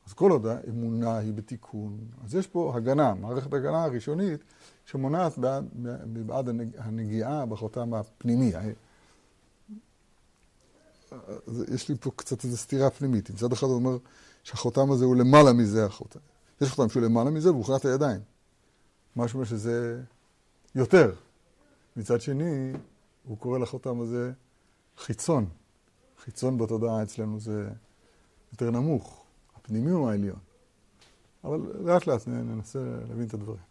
אז 0.07 0.13
כל 0.13 0.31
עוד 0.31 0.45
האמונה 0.45 1.17
היא 1.17 1.33
בתיקון, 1.33 1.97
אז 2.25 2.35
יש 2.35 2.47
פה 2.47 2.73
הגנה, 2.75 3.13
מערכת 3.13 3.53
הגנה 3.53 3.83
הראשונית 3.83 4.39
שמונעת 4.85 5.37
בעד, 5.37 5.65
בעד 6.05 6.49
הנגיעה 6.77 7.45
בחותם 7.45 7.93
הפנימי. 7.93 8.53
יש 11.73 11.89
לי 11.89 11.95
פה 11.99 12.11
קצת 12.15 12.43
איזו 12.43 12.57
סתירה 12.57 12.89
פנימית. 12.89 13.29
מצד 13.29 13.51
אחד 13.51 13.67
הוא 13.67 13.75
אומר 13.75 13.97
שהחותם 14.43 14.91
הזה 14.91 15.05
הוא 15.05 15.15
למעלה 15.15 15.53
מזה 15.53 15.85
החותם. 15.85 16.19
יש 16.61 16.69
חותם 16.69 16.89
שהוא 16.89 17.03
למעלה 17.03 17.29
מזה 17.29 17.51
והוא 17.51 17.65
חומת 17.65 17.85
הידיים. 17.85 18.21
שאומר 19.27 19.45
שזה 19.45 20.01
יותר. 20.75 21.11
מצד 21.99 22.21
שני, 22.21 22.73
הוא 23.23 23.37
קורא 23.37 23.59
לחותם 23.59 24.01
הזה 24.01 24.31
חיצון. 24.97 25.49
חיצון 26.23 26.57
בתודעה 26.57 27.03
אצלנו 27.03 27.39
זה 27.39 27.69
יותר 28.51 28.71
נמוך. 28.71 29.25
הפנימי 29.55 29.91
הוא 29.91 30.09
העליון. 30.09 30.39
אבל 31.43 31.59
לאט 31.85 32.07
לאט 32.07 32.27
ננסה 32.27 32.79
להבין 32.79 33.27
את 33.27 33.33
הדברים. 33.33 33.61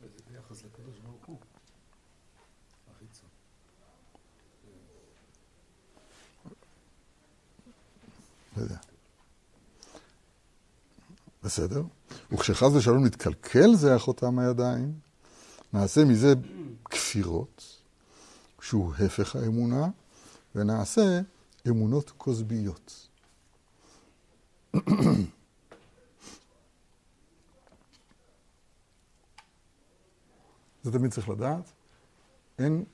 וזה 0.00 0.18
ביחס 0.30 0.64
לקדוש 0.64 0.98
ברוך 0.98 1.26
הוא, 1.26 1.38
החיצון. 2.96 3.28
לא 8.56 8.62
יודע. 8.62 8.78
בסדר. 11.42 11.82
וכשחס 12.32 12.68
ושלום 12.74 13.04
נתקלקל 13.04 13.74
זה 13.74 13.94
החותם 13.94 14.38
הידיים, 14.38 15.03
נעשה 15.74 16.04
מזה 16.04 16.34
כפירות, 16.84 17.82
שהוא 18.60 18.94
הפך 18.94 19.36
האמונה, 19.36 19.88
ונעשה 20.54 21.20
אמונות 21.68 22.10
כוזביות. 22.10 23.08
זה 30.82 30.92
תמיד 30.92 31.12
צריך 31.12 31.28
לדעת. 31.28 31.72
אין, 32.58 32.84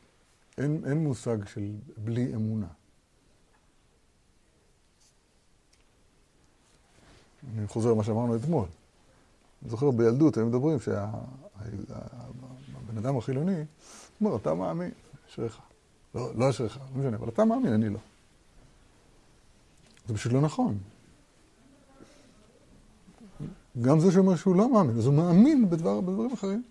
אין, 0.59 0.83
אין 0.87 1.05
מושג 1.05 1.47
של 1.47 1.73
בלי 1.97 2.35
אמונה. 2.35 2.67
אני 7.59 7.69
חוזר 7.69 7.91
למה 7.91 8.05
שאמרנו 8.05 8.37
אתמול. 8.37 8.67
אני 9.63 9.71
זוכר 9.71 9.91
בילדות, 9.91 10.37
היו 10.37 10.47
מדברים 10.47 10.79
שהבן 12.91 13.07
אדם 13.07 13.17
החילוני, 13.17 13.65
אומר, 14.21 14.37
אתה 14.37 14.55
מאמין, 14.55 14.91
אשריך. 15.29 15.59
לא, 16.15 16.35
לא 16.35 16.51
אשריך, 16.51 16.79
לא 16.95 17.01
משנה, 17.01 17.17
אבל 17.17 17.29
אתה 17.29 17.45
מאמין, 17.45 17.73
אני 17.73 17.89
לא. 17.89 17.99
זה 20.07 20.15
פשוט 20.15 20.33
לא 20.33 20.41
נכון. 20.41 20.79
גם 23.81 24.01
זה 24.01 24.13
שאומר 24.13 24.37
שהוא 24.37 24.57
לא 24.57 24.73
מאמין, 24.73 24.99
אז 24.99 25.07
הוא 25.07 25.15
מאמין 25.15 25.71
בדבר, 25.71 26.01
בדברים 26.01 26.33
אחרים. 26.33 26.63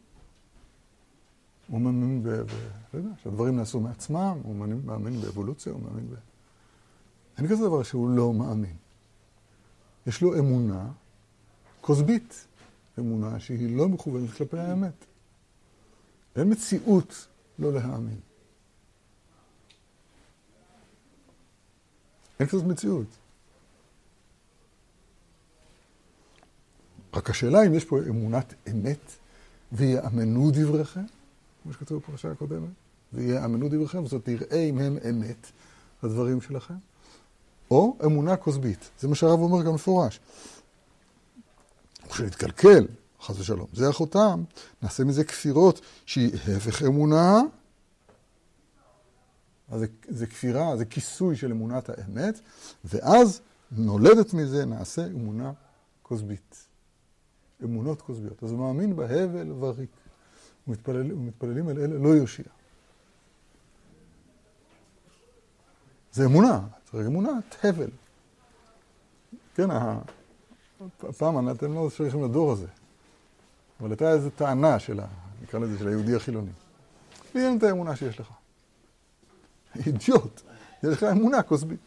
הוא 1.67 1.81
מאמין 1.81 2.23
ב... 2.23 2.29
ב 2.29 2.51
לא 2.93 2.99
יודע, 2.99 3.09
שהדברים 3.23 3.55
נעשו 3.57 3.79
מעצמם, 3.79 4.38
הוא 4.43 4.55
מאמין, 4.55 4.81
מאמין 4.85 5.21
באבולוציה, 5.21 5.73
הוא 5.73 5.81
מאמין 5.81 6.09
ב... 6.09 6.13
אין 7.38 7.47
כזה 7.47 7.63
דבר 7.63 7.83
שהוא 7.83 8.09
לא 8.09 8.33
מאמין. 8.33 8.75
יש 10.07 10.21
לו 10.21 10.39
אמונה 10.39 10.88
כוזבית, 11.81 12.45
אמונה 12.99 13.39
שהיא 13.39 13.77
לא 13.77 13.89
מכוונת 13.89 14.29
כלפי 14.29 14.59
האמת. 14.59 15.05
אין 16.39 16.51
מציאות 16.51 17.27
לא 17.60 17.74
להאמין. 17.74 18.19
אין 22.39 22.48
כזאת 22.48 22.63
מציאות. 22.63 23.08
רק 27.13 27.29
השאלה 27.29 27.67
אם 27.67 27.74
יש 27.74 27.86
פה 27.86 28.00
אמונת 28.10 28.53
אמת 28.72 29.12
ויאמנו 29.72 30.51
דבריכם, 30.51 31.05
כמו 31.63 31.74
שכתוב 31.74 32.01
בפרשה 32.01 32.31
הקודמת, 32.31 32.69
ויאמנו 33.13 33.69
דבריכם, 33.69 34.05
זאת 34.05 34.25
תראה 34.25 34.63
אם 34.69 34.79
הם 34.79 34.98
אמת, 35.10 35.48
הדברים 36.03 36.41
שלכם, 36.41 36.74
או 37.72 37.98
אמונה 38.05 38.38
כוזבית. 38.38 38.89
זה 39.00 39.08
מה 39.08 39.15
שהרב 39.15 39.39
אומר 39.39 39.63
גם 39.63 39.74
מפורש. 39.74 40.19
כשנתקלקל, 42.10 42.86
חס 43.21 43.39
ושלום, 43.39 43.67
זה 43.73 43.89
החותם, 43.89 44.43
נעשה 44.81 45.03
מזה 45.03 45.23
כפירות 45.23 45.81
שהיא 46.05 46.31
הפך 46.57 46.83
אמונה, 46.83 47.41
אז 49.69 49.79
זה, 49.79 49.88
זה 50.07 50.27
כפירה, 50.27 50.77
זה 50.77 50.85
כיסוי 50.85 51.35
של 51.35 51.51
אמונת 51.51 51.89
האמת, 51.89 52.39
ואז 52.85 53.41
נולדת 53.71 54.33
מזה, 54.33 54.65
נעשה 54.65 55.05
אמונה 55.05 55.51
כוזבית. 56.03 56.65
אמונות 57.63 58.01
כוזביות. 58.01 58.43
אז 58.43 58.51
הוא 58.51 58.59
מאמין 58.59 58.95
בהבל 58.95 59.51
וריק. 59.51 59.89
ומתפלל, 60.67 61.13
ומתפללים 61.13 61.69
אל 61.69 61.79
אלה 61.79 61.97
לא 61.97 62.09
יושיע. 62.09 62.45
זה 66.11 66.25
אמונה, 66.25 66.67
צריך 66.91 67.07
אמונת 67.07 67.55
הבל. 67.63 67.89
כן, 69.55 69.67
הפעם 70.99 71.49
אתם 71.49 71.73
לא 71.73 71.89
שייכים 71.89 72.23
לדור 72.23 72.51
הזה, 72.51 72.67
אבל 73.79 73.89
הייתה 73.89 74.12
איזו 74.12 74.29
טענה 74.29 74.79
של, 74.79 75.00
נקרא 75.41 75.59
לזה, 75.59 75.79
של 75.79 75.88
היהודי 75.88 76.15
החילוני. 76.15 76.51
לי 77.36 77.45
אין 77.45 77.57
את 77.57 77.63
האמונה 77.63 77.95
שיש 77.95 78.19
לך. 78.19 78.29
אידיוט, 79.75 80.41
יש 80.83 80.98
לך 80.98 81.03
אמונה 81.03 81.43
כוסבית. 81.43 81.79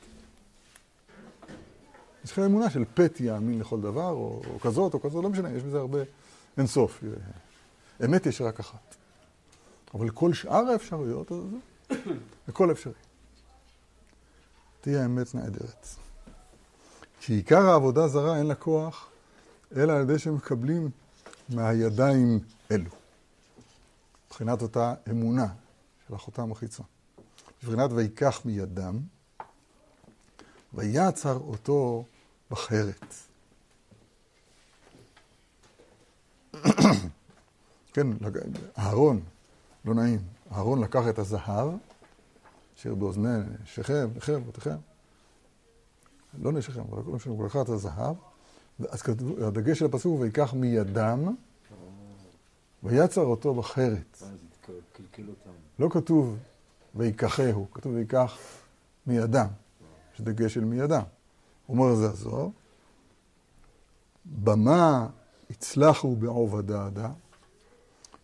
יש 2.25 2.33
לך 2.33 2.39
אמונה 2.39 2.71
של 2.71 2.85
פט 2.95 3.21
יאמין 3.21 3.59
לכל 3.59 3.81
דבר, 3.81 4.11
או, 4.11 4.43
או 4.55 4.61
כזאת 4.61 4.95
או 4.95 5.01
כזאת, 5.01 5.25
לא 5.25 5.31
משנה, 5.31 5.51
יש 5.51 5.63
בזה 5.63 5.79
הרבה 5.79 5.99
אינסוף. 6.59 7.05
אמת 8.05 8.27
יש 8.27 8.41
רק 8.41 8.61
אחת. 8.61 8.97
אבל 9.95 10.11
כל 10.11 10.33
שאר 10.33 10.71
האפשרויות, 10.73 11.33
אז 11.33 11.39
הכל 12.49 12.71
אפשרי. 12.73 12.93
תהיה 14.81 15.05
אמת 15.05 15.35
נעדרת. 15.35 15.87
כי 17.21 17.35
עיקר 17.35 17.71
העבודה 17.71 18.09
זרה 18.09 18.39
אין 18.39 18.47
לה 18.47 18.55
כוח, 18.55 19.09
אלא 19.77 19.93
על 19.93 20.03
ידי 20.03 20.19
שמקבלים 20.19 20.91
מהידיים 21.53 22.39
אלו. 22.71 22.91
מבחינת 24.27 24.63
אותה 24.63 24.95
אמונה 25.11 25.47
של 26.09 26.15
החותם 26.15 26.53
החיצון. 26.53 26.87
מבחינת 27.63 27.91
ויקח 27.93 28.41
מידם, 28.45 28.99
ויצר 30.75 31.37
אותו 31.37 32.05
בחרת. 32.51 33.15
כן, 37.93 38.07
אהרון, 38.79 39.21
לא 39.85 39.95
נעים, 39.95 40.21
אהרון 40.53 40.85
לקח 40.85 41.03
את 41.11 41.19
הזהב, 41.19 41.69
אשר 42.79 42.95
באוזני 42.95 43.39
שכם, 43.65 44.09
לכם, 44.17 44.45
בתיכם, 44.49 44.77
לא 46.39 46.53
נשיכם, 46.53 46.81
אבל 46.81 47.03
לא 47.07 47.13
משנה, 47.13 47.33
הוא 47.33 47.47
לקח 47.47 47.57
את 47.63 47.69
הזהב, 47.69 48.17
אז 48.89 49.03
הדגש 49.47 49.79
של 49.79 49.85
הפסוק 49.85 50.21
ויקח 50.21 50.55
מידם, 50.55 51.35
ויצר 52.83 53.21
אותו 53.21 53.55
בחרת. 53.55 54.23
לא 55.79 55.89
כתוב 55.91 56.37
ויקחהו, 56.95 57.67
כתוב 57.71 57.95
ויקח 57.95 58.39
מידם. 59.07 59.47
יש 60.15 60.21
דגש 60.21 60.55
של 60.55 60.65
מידם. 60.65 61.03
אומר 61.69 61.95
זה 61.95 62.07
הזוהר, 62.11 62.49
במה 64.25 65.09
הצלחו 65.51 66.17
בעובדדה, 66.17 67.11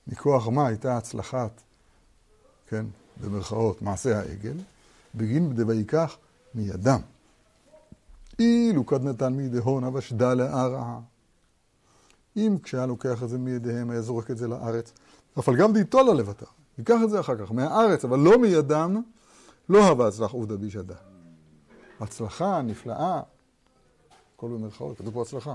מכוח 0.07 0.49
מה 0.49 0.67
הייתה 0.67 0.97
הצלחת, 0.97 1.63
כן, 2.69 2.87
במרכאות, 3.21 3.83
מעשה 3.83 4.19
העגל, 4.19 4.57
בגין 5.15 5.53
דויקח 5.53 6.17
מידם. 6.55 7.01
אילו 8.39 8.85
קד 8.85 9.05
נתן 9.05 9.33
מידי 9.33 9.59
הונה 9.59 9.97
ושדה 9.97 10.35
לערעה. 10.35 11.01
אם 12.37 12.57
כשהיה 12.63 12.87
לוקח 12.87 13.23
את 13.23 13.29
זה 13.29 13.39
מידיהם, 13.39 13.91
היה 13.91 14.01
זורק 14.01 14.31
את 14.31 14.39
זה 14.39 14.49
לארץ, 14.49 14.93
אבל 15.37 15.57
גם 15.57 15.73
דייתו 15.73 15.99
ללבטר. 15.99 16.47
ייקח 16.79 16.97
את 17.05 17.11
זה 17.11 17.21
אחר 17.21 17.37
כך, 17.37 17.53
מהארץ, 17.53 18.05
אבל 18.05 18.19
לא 18.19 18.39
מידם, 18.39 19.03
לא 19.69 19.89
הווה 19.89 20.09
הצלח 20.09 20.31
עובדה 20.31 20.57
בישדה. 20.57 20.95
הצלחה 22.01 22.63
נפלאה, 22.63 23.23
הכל 24.35 24.49
במרכאות, 24.49 24.99
כתוב 24.99 25.15
פה 25.15 25.23
הצלחה, 25.23 25.55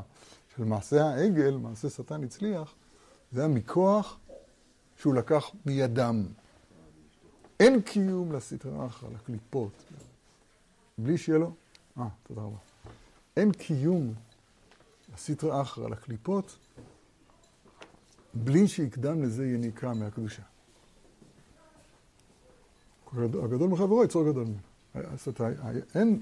של 0.56 0.64
מעשה 0.64 1.06
העגל, 1.06 1.58
מעשה 1.58 1.90
שטן 1.90 2.24
הצליח, 2.24 2.74
זה 3.32 3.40
היה 3.40 3.50
מכוח 3.50 4.18
שהוא 4.98 5.14
לקח 5.14 5.52
מידם. 5.66 6.26
אין 7.60 7.82
קיום 7.82 8.32
לסטרה 8.32 8.86
אחרא, 8.86 9.10
לקליפות, 9.10 9.72
בלי 10.98 11.18
שיהיה 11.18 11.40
לו, 11.40 11.52
אה, 11.98 12.08
תודה 12.24 12.42
רבה. 12.42 12.73
אין 13.38 13.52
קיום 13.52 14.14
לסטרה 15.14 15.62
אחרא, 15.62 15.90
לקליפות, 15.90 16.56
בלי 18.34 18.68
שיקדם 18.68 19.24
לזה 19.24 19.46
יניקה 19.46 19.94
מהקדושה. 19.94 20.44
הגדול 23.18 23.70
מחברו 23.70 24.04
יצור 24.04 24.32
גדול 24.32 24.44
ממנו. 24.44 24.60
אין, 25.96 26.22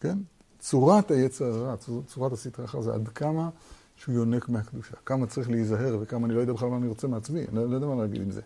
כן? 0.00 0.18
צורת 0.58 1.10
היצר 1.10 1.44
הרע, 1.44 1.76
צורת 2.06 2.32
הסטרה 2.32 2.64
אחר 2.64 2.80
זה 2.80 2.94
עד 2.94 3.08
כמה 3.08 3.50
שהוא 3.96 4.14
יונק 4.14 4.48
מהקדושה. 4.48 4.96
כמה 5.06 5.26
צריך 5.26 5.50
להיזהר 5.50 5.98
וכמה 6.00 6.26
אני 6.26 6.34
לא 6.34 6.40
יודע 6.40 6.52
בכלל 6.52 6.68
מה 6.68 6.76
אני 6.76 6.88
רוצה 6.88 7.08
מעצמי, 7.08 7.44
אני 7.48 7.54
לא 7.70 7.74
יודע 7.74 7.86
מה 7.86 7.94
להגיד 7.94 8.22
עם 8.22 8.30
זה. 8.30 8.40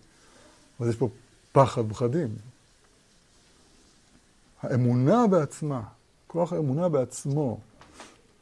אבל 0.80 0.88
יש 0.88 0.96
פה 0.96 1.08
פחד 1.52 1.82
פחדים. 1.88 2.28
האמונה 4.70 5.26
בעצמה, 5.26 5.82
כוח 6.26 6.52
האמונה 6.52 6.88
בעצמו, 6.88 7.60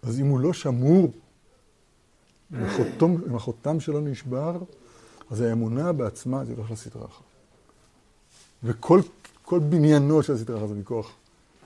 אז 0.03 0.21
אם 0.21 0.27
הוא 0.27 0.41
לא 0.41 0.53
שמור, 0.53 1.13
אם 2.53 3.35
החותם 3.35 3.81
שלו 3.81 4.01
נשבר, 4.01 4.59
אז 5.31 5.41
האמונה 5.41 5.93
בעצמה 5.93 6.45
זה 6.45 6.53
הולך 6.57 6.71
לסדרה 6.71 7.07
אחת. 7.07 7.25
וכל 8.63 9.01
בניינו 9.59 10.23
של 10.23 10.33
הסדרה 10.33 10.59
אחת 10.59 10.69
זה 10.69 10.75
מכוח, 10.75 11.13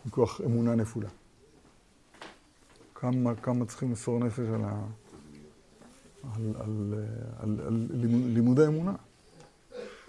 מכוח 0.07 0.41
אמונה 0.41 0.75
נפולה. 0.75 1.09
כמה, 2.95 3.35
כמה 3.35 3.65
צריכים 3.65 3.89
למסור 3.89 4.19
נפש 4.19 4.39
על, 4.39 4.65
ה, 4.65 4.81
על, 6.35 6.55
על, 6.61 6.95
על, 7.39 7.61
על 7.67 7.87
לימודי 8.35 8.67
אמונה. 8.67 8.93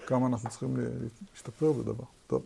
כמה 0.08 0.28
אנחנו 0.28 0.50
צריכים 0.50 0.78
להשתפר 1.34 1.72
בדבר. 1.72 2.04
טוב. 2.28 2.44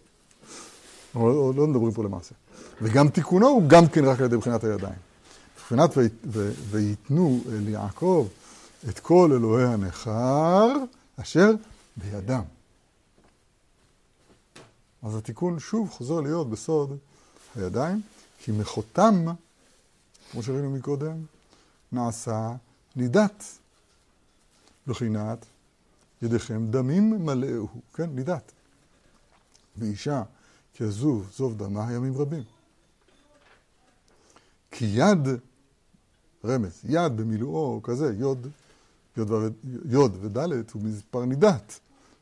לא, 1.15 1.53
לא 1.55 1.67
מדברים 1.67 1.91
פה 1.91 2.03
למעשה. 2.03 2.35
וגם 2.81 3.09
תיקונו 3.09 3.47
הוא 3.47 3.63
גם 3.67 3.87
כן 3.87 4.05
רק 4.05 4.19
על 4.19 4.25
ידי 4.25 4.37
בחינת 4.37 4.63
הידיים. 4.63 4.95
מבחינת 5.57 5.89
ויתנו 6.69 7.41
אל 7.51 7.69
יעקב 7.69 8.27
את 8.89 8.99
כל 8.99 9.31
אלוהי 9.35 9.65
הנכר 9.65 10.67
אשר 11.21 11.51
בידם. 11.97 12.43
אז 15.03 15.15
התיקון 15.15 15.59
שוב 15.59 15.89
חוזר 15.89 16.19
להיות 16.19 16.49
בסוד 16.49 16.97
הידיים, 17.55 18.01
כי 18.39 18.51
מחותם 18.51 19.25
כמו 20.31 20.43
שראינו 20.43 20.69
מקודם, 20.69 21.15
נעשה 21.91 22.51
נידת. 22.95 23.43
בחינת 24.87 25.45
ידיכם 26.21 26.67
דמים 26.69 27.25
מלאהו, 27.25 27.67
כן, 27.93 28.09
נידת. 28.09 28.51
ואישה 29.77 30.23
כזוב 30.77 31.29
זוב 31.35 31.57
דמה 31.57 31.93
ימים 31.93 32.17
רבים. 32.17 32.43
כי 34.71 34.85
יד, 34.85 35.27
רמז, 36.45 36.81
יד 36.83 37.17
במילואו 37.17 37.79
כזה, 37.83 38.13
יוד, 38.17 38.47
יוד, 39.17 39.31
ו, 39.31 39.47
יוד 39.85 40.17
ודלת 40.21 40.71
הוא 40.71 40.81
מספר 40.81 41.25
נידת. 41.25 41.79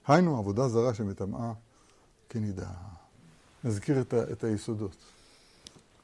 היינו 0.07 0.37
עבודה 0.37 0.69
זרה 0.69 0.93
שמטמאה 0.93 1.53
כנידה. 2.29 2.69
נזכיר 3.63 4.01
את, 4.01 4.13
ה, 4.13 4.31
את 4.31 4.43
היסודות. 4.43 4.95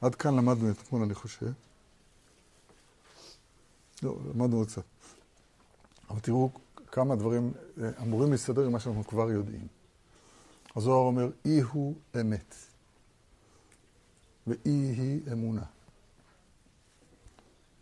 עד 0.02 0.16
כאן 0.16 0.36
למדנו 0.36 0.72
אתמול, 0.72 1.04
אני 1.04 1.14
חושב. 1.14 1.52
לא, 4.04 4.18
למדנו 4.36 4.58
עוד 4.58 4.68
קצת. 4.68 4.84
אבל 6.10 6.20
תראו 6.20 6.50
כמה 6.92 7.16
דברים 7.16 7.54
אה, 7.82 7.90
אמורים 8.02 8.32
להסתדר 8.32 8.66
עם 8.66 8.72
מה 8.72 8.80
שאנחנו 8.80 9.08
כבר 9.08 9.32
יודעים. 9.32 9.68
הזוהר 10.78 10.98
אומר, 10.98 11.30
אי 11.46 11.60
הוא 11.60 11.96
אמת, 12.22 12.56
ואי 14.48 14.72
היא 14.72 15.22
אמונה. 15.32 15.66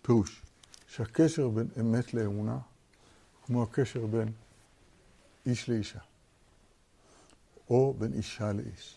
פירוש, 0.02 0.42
שהקשר 0.88 1.50
בין 1.50 1.68
אמת 1.80 2.14
לאמונה, 2.14 2.60
כמו 3.46 3.64
הקשר 3.64 4.06
בין 4.06 4.32
איש 5.46 5.70
לאישה, 5.70 6.00
או 7.70 7.94
בין 7.94 8.14
אישה 8.14 8.54
לאיש. 8.54 8.96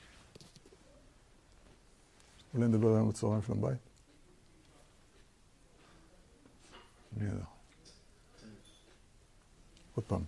אולי 2.54 2.68
נדבר 2.68 2.94
היום 2.94 3.08
בצהריים 3.08 3.42
שלום 3.42 3.60
בית? 3.60 3.78
אני 7.16 7.28
יודע. 7.28 7.44
עוד 9.94 10.04
פעם, 10.04 10.24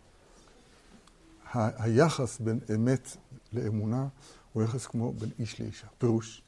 היחס 1.54 2.40
בין 2.40 2.60
אמת 2.74 3.16
לאמונה 3.52 4.08
הוא 4.52 4.62
יחס 4.62 4.86
כמו 4.86 5.12
בין 5.12 5.30
איש 5.38 5.60
לאישה. 5.60 5.86
פירוש, 5.98 6.42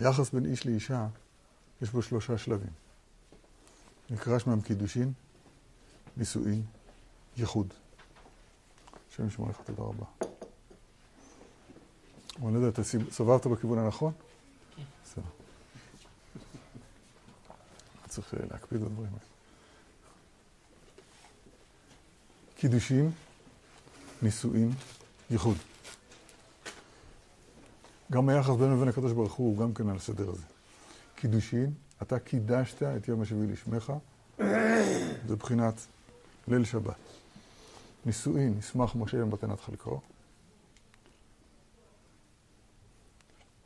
יחס 0.00 0.30
בין 0.30 0.46
איש 0.46 0.66
לאישה, 0.66 1.06
יש 1.82 1.90
בו 1.90 2.02
שלושה 2.02 2.38
שלבים. 2.38 2.72
נקרא 4.10 4.38
שמם 4.38 4.60
קידושין, 4.60 5.12
נישואין, 6.16 6.62
ייחוד. 7.36 7.74
השם 9.10 9.26
ישמור 9.26 9.48
לך, 9.48 9.56
תודה 9.64 9.82
רבה. 9.82 10.06
אני 12.42 12.54
לא 12.54 12.58
יודע, 12.58 12.68
אתה 12.68 12.82
סובבת 13.10 13.46
בכיוון 13.46 13.78
הנכון? 13.78 14.12
בסדר. 15.04 15.22
צריך 18.08 18.34
להקפיד 18.50 18.80
בדברים 18.80 19.08
האלה. 19.08 19.29
קידושים, 22.60 23.10
נישואים, 24.22 24.70
ייחוד. 25.30 25.56
גם 28.12 28.28
היחס 28.28 28.54
בינו 28.56 28.76
לבין 28.76 28.88
הקדוש 28.88 29.12
ברוך 29.12 29.32
הוא, 29.32 29.48
הוא 29.48 29.58
גם 29.58 29.74
כן 29.74 29.88
על 29.88 29.96
הסדר 29.96 30.30
הזה. 30.30 30.42
קידושין, 31.14 31.72
אתה 32.02 32.18
קידשת 32.18 32.82
את 32.82 33.08
יום 33.08 33.22
השביעי 33.22 33.46
לשמך, 33.46 33.92
זה 35.28 35.36
בחינת 35.38 35.74
ליל 36.48 36.64
שבת. 36.64 36.96
נישואין, 38.06 38.58
ישמח 38.58 38.94
משה 38.94 39.16
במתנת 39.16 39.60
חלקו. 39.60 40.00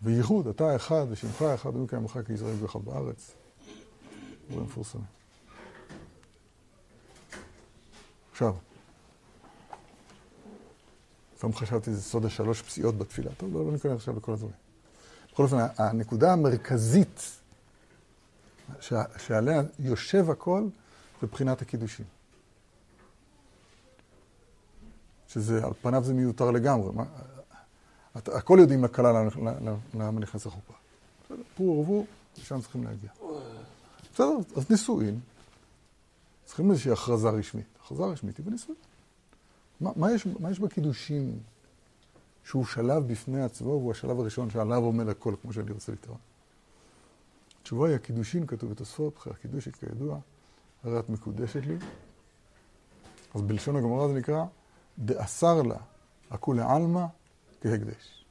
וייחוד, 0.02 0.46
אתה 0.46 0.76
אחד 0.76 1.06
ושמך 1.10 1.42
אחד, 1.42 1.76
ומקיים 1.76 2.04
לך 2.04 2.18
כישראל 2.26 2.54
ואחד 2.60 2.84
בארץ. 2.84 3.32
דברים 4.48 4.64
מפורסמים. 4.64 5.04
עכשיו, 8.32 8.54
פעם 11.44 11.52
חשבתי, 11.54 11.94
זה 11.94 12.02
סוד 12.02 12.24
השלוש 12.24 12.62
פסיעות 12.62 12.98
בתפילה. 12.98 13.30
טוב, 13.36 13.54
לא, 13.54 13.66
לא 13.66 13.72
ניכנס 13.72 13.92
עכשיו 13.92 14.16
לכל 14.16 14.32
הדברים. 14.32 14.54
בכל 15.32 15.42
אופן, 15.42 15.56
הנקודה 15.78 16.32
המרכזית 16.32 17.40
שעליה 19.18 19.62
יושב 19.78 20.30
הכל, 20.30 20.64
זה 21.20 21.26
בחינת 21.26 21.62
הקידושים. 21.62 22.06
שזה, 25.28 25.64
על 25.64 25.72
פניו 25.82 26.04
זה 26.04 26.14
מיותר 26.14 26.50
לגמרי. 26.50 26.92
מה, 26.92 27.04
הכל 28.14 28.58
יודעים 28.60 28.84
לכלה 28.84 29.12
למה 29.94 30.20
נכנס 30.20 30.46
לחופה. 30.46 30.74
פור 31.56 31.78
ורבו, 31.78 32.06
לשם 32.38 32.60
צריכים 32.60 32.84
להגיע. 32.84 33.10
בסדר, 34.14 34.36
אז 34.56 34.70
נישואין, 34.70 35.20
צריכים 36.44 36.70
איזושהי 36.70 36.92
הכרזה 36.92 37.28
רשמית. 37.28 37.66
הכרזה 37.84 38.02
רשמית 38.04 38.36
היא 38.36 38.46
בנישואין. 38.46 38.78
מה, 39.80 39.90
מה, 39.96 40.12
יש, 40.12 40.26
מה 40.26 40.50
יש 40.50 40.58
בקידושין 40.58 41.38
שהוא 42.44 42.64
שלב 42.64 43.12
בפני 43.12 43.42
עצמו, 43.42 43.68
והוא 43.68 43.92
השלב 43.92 44.20
הראשון 44.20 44.50
שעליו 44.50 44.84
עומד 44.84 45.08
הכל, 45.08 45.34
כמו 45.42 45.52
שאני 45.52 45.72
רוצה 45.72 45.92
לטעון? 45.92 46.18
התשובה 47.60 47.88
היא, 47.88 47.96
הקידושין, 47.96 48.46
כתוב 48.46 48.70
בתוספות, 48.70 49.18
אחרי 49.18 49.32
הקידושית 49.32 49.76
כידוע, 49.76 50.18
הרי 50.84 50.98
את 50.98 51.10
מקודשת 51.10 51.66
לי. 51.66 51.76
אז 53.34 53.42
בלשון 53.42 53.76
הגמרא 53.76 54.08
זה 54.08 54.14
נקרא, 54.14 54.44
דאסר 54.98 55.62
לה, 55.62 55.78
הכולי 56.30 56.62
עלמא 56.62 57.06
כהקדש. 57.60 58.24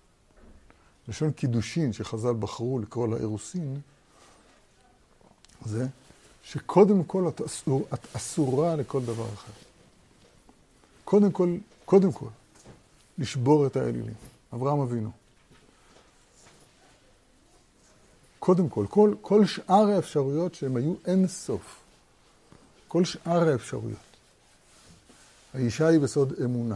לשון 1.07 1.31
קידושין 1.31 1.93
שחז"ל 1.93 2.33
בחרו 2.39 2.79
לקרוא 2.79 3.07
לה 3.07 3.17
אירוסין, 3.17 3.79
זה 5.65 5.87
שקודם 6.43 7.03
כל 7.03 7.27
את, 7.27 7.41
אסור, 7.41 7.87
את 7.93 8.15
אסורה 8.15 8.75
לכל 8.75 9.01
דבר 9.05 9.33
אחר. 9.33 9.51
קודם 11.05 11.31
כל, 11.31 11.57
קודם 11.85 12.11
כל, 12.11 12.27
לשבור 13.17 13.67
את 13.67 13.75
האלילים. 13.75 14.13
אברהם 14.53 14.79
אבינו. 14.79 15.11
קודם 18.39 18.69
כל, 18.69 18.85
כל, 18.89 19.13
כל 19.21 19.45
שאר 19.45 19.89
האפשרויות 19.89 20.55
שהם 20.55 20.75
היו 20.75 20.93
אין 21.05 21.27
סוף. 21.27 21.79
כל 22.87 23.05
שאר 23.05 23.49
האפשרויות. 23.49 23.97
האישה 25.53 25.87
היא 25.87 25.99
בסוד 25.99 26.33
אמונה. 26.43 26.75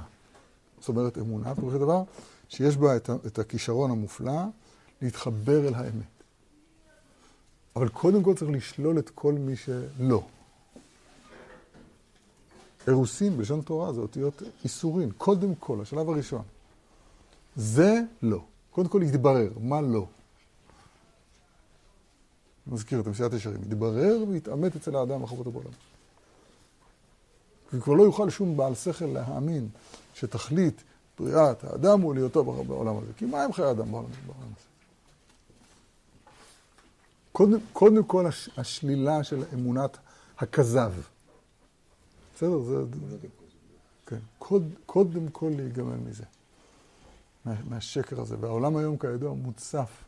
זאת 0.80 0.90
אומרת 0.90 1.18
אמונה, 1.18 1.56
פירוש 1.56 1.74
הדבר, 1.74 2.04
שיש 2.50 2.78
בה 2.78 2.96
את, 2.96 3.10
את 3.26 3.40
הכישרון 3.40 3.92
המופלא 3.92 4.42
להתחבר 5.02 5.68
אל 5.68 5.74
האמת. 5.74 6.18
אבל 7.76 7.90
קודם 7.90 8.24
כל 8.24 8.36
צריך 8.36 8.52
לשלול 8.52 9.00
את 9.00 9.10
כל 9.10 9.34
מי 9.34 9.56
שלא. 9.56 10.24
אירוסין 12.88 13.38
בלשון 13.38 13.62
תורה 13.62 13.94
זה 13.94 14.02
אותיות 14.02 14.42
איסורין. 14.64 15.12
קודם 15.18 15.56
כל, 15.56 15.82
השלב 15.82 16.10
הראשון. 16.10 16.42
זה 17.56 18.02
לא. 18.22 18.42
קודם 18.72 18.90
כל 18.90 19.00
להתברר, 19.00 19.50
מה 19.60 19.82
לא. 19.82 20.06
מזכיר 22.68 23.00
את 23.00 23.08
המסיעת 23.08 23.34
ישרים. 23.34 23.62
יתברר 23.62 24.24
ויתעמת 24.30 24.76
אצל 24.76 24.96
האדם 24.96 25.24
החובות 25.24 25.48
בעולם. 25.48 25.72
וכבר 27.74 27.94
לא 27.94 28.04
יוכל 28.04 28.30
שום 28.30 28.58
בעל 28.58 28.76
שכל 28.76 29.06
להאמין 29.06 29.70
שתכלית 30.14 30.84
בריאת 31.20 31.64
האדם 31.64 32.02
הוא 32.02 32.16
להיותו 32.16 32.44
בעולם 32.44 32.98
הזה. 32.98 33.14
כי 33.18 33.26
מה 33.26 33.44
עם 33.44 33.54
חיי 33.54 33.66
האדם 33.66 33.92
בעולם 33.92 34.08
הזה? 34.12 34.68
קודם, 37.32 37.60
קודם 37.74 38.04
כל 38.04 38.28
הש, 38.28 38.50
השלילה 38.58 39.24
של 39.24 39.44
אמונת 39.54 39.98
הכזב. 40.40 40.92
בסדר? 42.38 42.62
זה... 42.62 42.76
כן. 44.06 44.20
קוד, 44.40 44.64
קודם 44.86 45.30
כל 45.32 45.52
להיגמל 45.56 45.96
מזה. 45.96 46.24
מה, 47.46 47.54
מהשקר 47.70 48.22
הזה. 48.22 48.36
והעולם 48.40 48.78
היום 48.78 48.98
כידוע 48.98 49.34
מוצף 49.34 50.04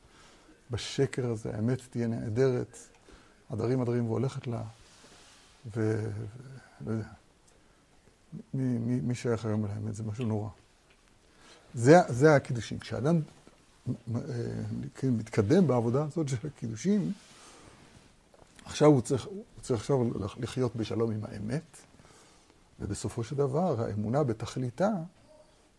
בשקר 0.71 1.31
הזה. 1.31 1.55
האמת 1.55 1.81
תהיה 1.89 2.07
נעדרת, 2.07 2.77
עדרים 3.49 3.81
עדרים 3.81 4.07
והולכת 4.09 4.47
לה. 4.47 4.63
ו... 5.75 6.05
לא 6.85 6.91
יודע. 6.91 7.07
מי, 8.53 8.77
מי, 8.77 8.99
מי 8.99 9.15
שייך 9.15 9.45
היום 9.45 9.65
אל 9.65 9.71
האמת? 9.71 9.95
זה 9.95 10.03
משהו 10.03 10.25
נורא. 10.25 10.49
זה, 11.73 11.97
זה 12.09 12.35
הקידושים. 12.35 12.79
כשאדם 12.79 13.21
אה, 13.89 14.21
כן, 14.95 15.09
מתקדם 15.09 15.67
בעבודה 15.67 16.03
הזאת 16.03 16.29
של 16.29 16.47
הקידושים, 16.47 17.13
עכשיו 18.65 18.87
הוא 18.87 19.01
צריך, 19.01 19.25
הוא 19.25 19.43
צריך 19.61 19.79
עכשיו 19.79 19.97
לחיות 20.39 20.75
בשלום 20.75 21.11
עם 21.11 21.21
האמת, 21.23 21.88
ובסופו 22.79 23.23
של 23.23 23.35
דבר 23.35 23.81
האמונה 23.81 24.23
בתכליתה, 24.23 24.89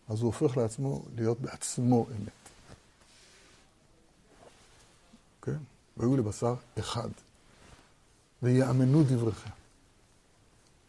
אז 0.09 0.21
הוא 0.21 0.33
הופך 0.33 0.57
לעצמו 0.57 1.03
להיות 1.15 1.39
בעצמו 1.39 2.05
אמת. 2.11 2.31
כן? 5.41 5.57
והיו 5.97 6.17
לבשר 6.17 6.55
אחד, 6.79 7.09
ויאמנו 8.43 9.03
דבריכם. 9.03 9.49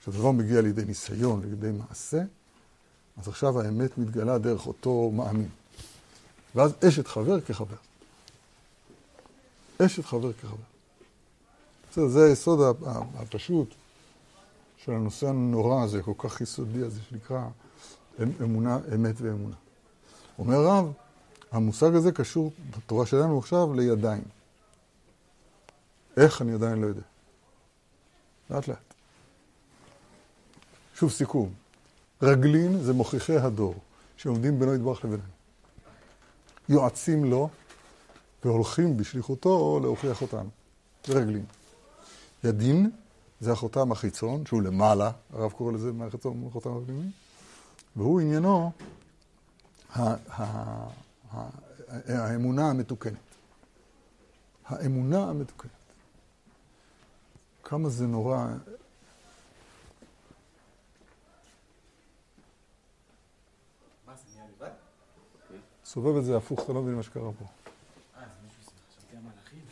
כשהדבר 0.01 0.31
מגיע 0.31 0.61
לידי 0.61 0.85
ניסיון, 0.85 1.43
לידי 1.43 1.71
מעשה, 1.71 2.23
אז 3.17 3.29
עכשיו 3.29 3.61
האמת 3.61 3.99
מתגלה 3.99 4.39
דרך 4.39 4.67
אותו 4.67 5.11
מאמין. 5.15 5.49
ואז 6.55 6.73
אשת 6.89 7.07
חבר 7.07 7.41
כחבר. 7.41 7.77
אשת 9.79 10.05
חבר 10.05 10.33
כחבר. 10.33 10.57
בסדר, 11.91 12.09
זה 12.09 12.25
היסוד 12.25 12.77
הפשוט 13.15 13.75
של 14.85 14.93
הנושא 14.93 15.29
הנורא 15.29 15.83
הזה, 15.83 16.03
כל 16.03 16.13
כך 16.19 16.41
יסודי 16.41 16.83
הזה, 16.83 17.01
שנקרא 17.09 17.45
אמונה, 18.43 18.79
אמת 18.95 19.15
ואמונה. 19.21 19.57
אומר 20.39 20.65
רב, 20.65 20.93
המושג 21.53 21.95
הזה 21.95 22.13
קשור 22.13 22.53
בתורה 22.77 23.07
שלנו 23.07 23.39
עכשיו 23.39 23.75
לידיים. 23.75 24.23
איך 26.17 26.43
אני 26.43 26.53
עדיין 26.53 26.81
לא 26.81 26.87
יודע. 26.87 27.03
לאט 28.51 28.69
לאט. 28.69 28.95
שוב 30.95 31.11
סיכום. 31.11 31.53
רגלין 32.23 32.79
זה 32.79 32.93
מוכיחי 32.93 33.37
הדור, 33.37 33.75
שעומדים 34.17 34.59
בינו 34.59 34.75
יתברך 34.75 35.05
לבינינו. 35.05 35.29
יועצים 36.69 37.25
לו 37.25 37.49
והולכים 38.45 38.97
בשליחותו 38.97 39.81
להוכיח 39.83 40.23
אותנו. 40.23 40.49
זה 41.07 41.19
רגלין. 41.19 41.45
ידין 42.45 42.91
זה 43.43 43.53
החותם 43.53 43.93
החיצון, 43.93 44.47
שהוא 44.47 44.63
למעלה, 44.63 45.11
הרב 45.33 45.53
קורא 45.53 45.73
לזה 45.73 45.93
מהחיצון 45.93 46.45
החותם 46.49 46.77
הפנימי, 46.77 47.11
והוא 47.97 48.21
עניינו 48.21 48.73
האמונה 52.07 52.71
המתוקנת. 52.71 53.19
האמונה 54.67 55.25
המתוקנת. 55.31 55.71
כמה 57.65 57.89
זה 57.89 58.07
נורא 58.07 58.47
סובב 65.85 66.17
את 66.17 66.25
זה 66.25 66.37
הפוך, 66.37 66.65
אתה 66.65 66.73
לא 66.73 66.83
מבין 66.83 66.95
מה 66.95 67.03
שקרה 67.03 67.33
פה. 67.39 67.45
אה, 67.45 68.23
זה 68.23 68.47
מישהו 68.47 68.63
חשבתי 68.63 69.17
המלאכים. 69.17 69.63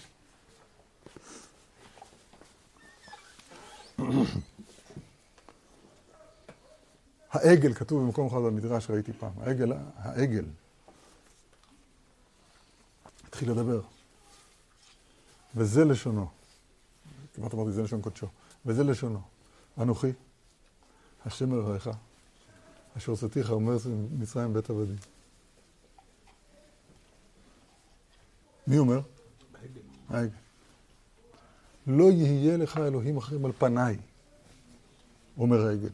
העגל, 7.31 7.75
כתוב 7.75 8.03
במקום 8.03 8.27
אחד 8.27 8.37
במדרש, 8.37 8.91
ראיתי 8.91 9.13
פעם. 9.13 9.33
העגל, 9.41 9.73
העגל. 9.97 10.45
התחיל 13.29 13.51
לדבר. 13.51 13.81
וזה 15.55 15.85
לשונו. 15.85 16.29
כמעט 17.35 17.55
אמרתי, 17.55 17.73
זה 17.73 17.83
לשון 17.83 18.03
קודשו. 18.03 18.27
וזה 18.67 18.85
לשונו. 18.85 19.21
אנוכי, 19.79 20.13
השם 21.27 21.55
אלוהיך, 21.55 21.91
אשר 22.97 23.13
הוצאתיך 23.13 23.51
אומר 23.51 23.77
מצרים 24.19 24.55
בית 24.55 24.71
עבדים. 24.71 24.97
מי 28.67 28.79
אומר? 28.79 29.01
העגל. 30.09 30.50
לא 31.87 32.11
יהיה 32.11 32.57
לך 32.57 32.79
אלוהים 32.79 33.17
אחרים 33.17 33.45
על 33.45 33.53
פניי, 33.59 33.97
אומר 35.39 35.67
העגל. 35.67 35.89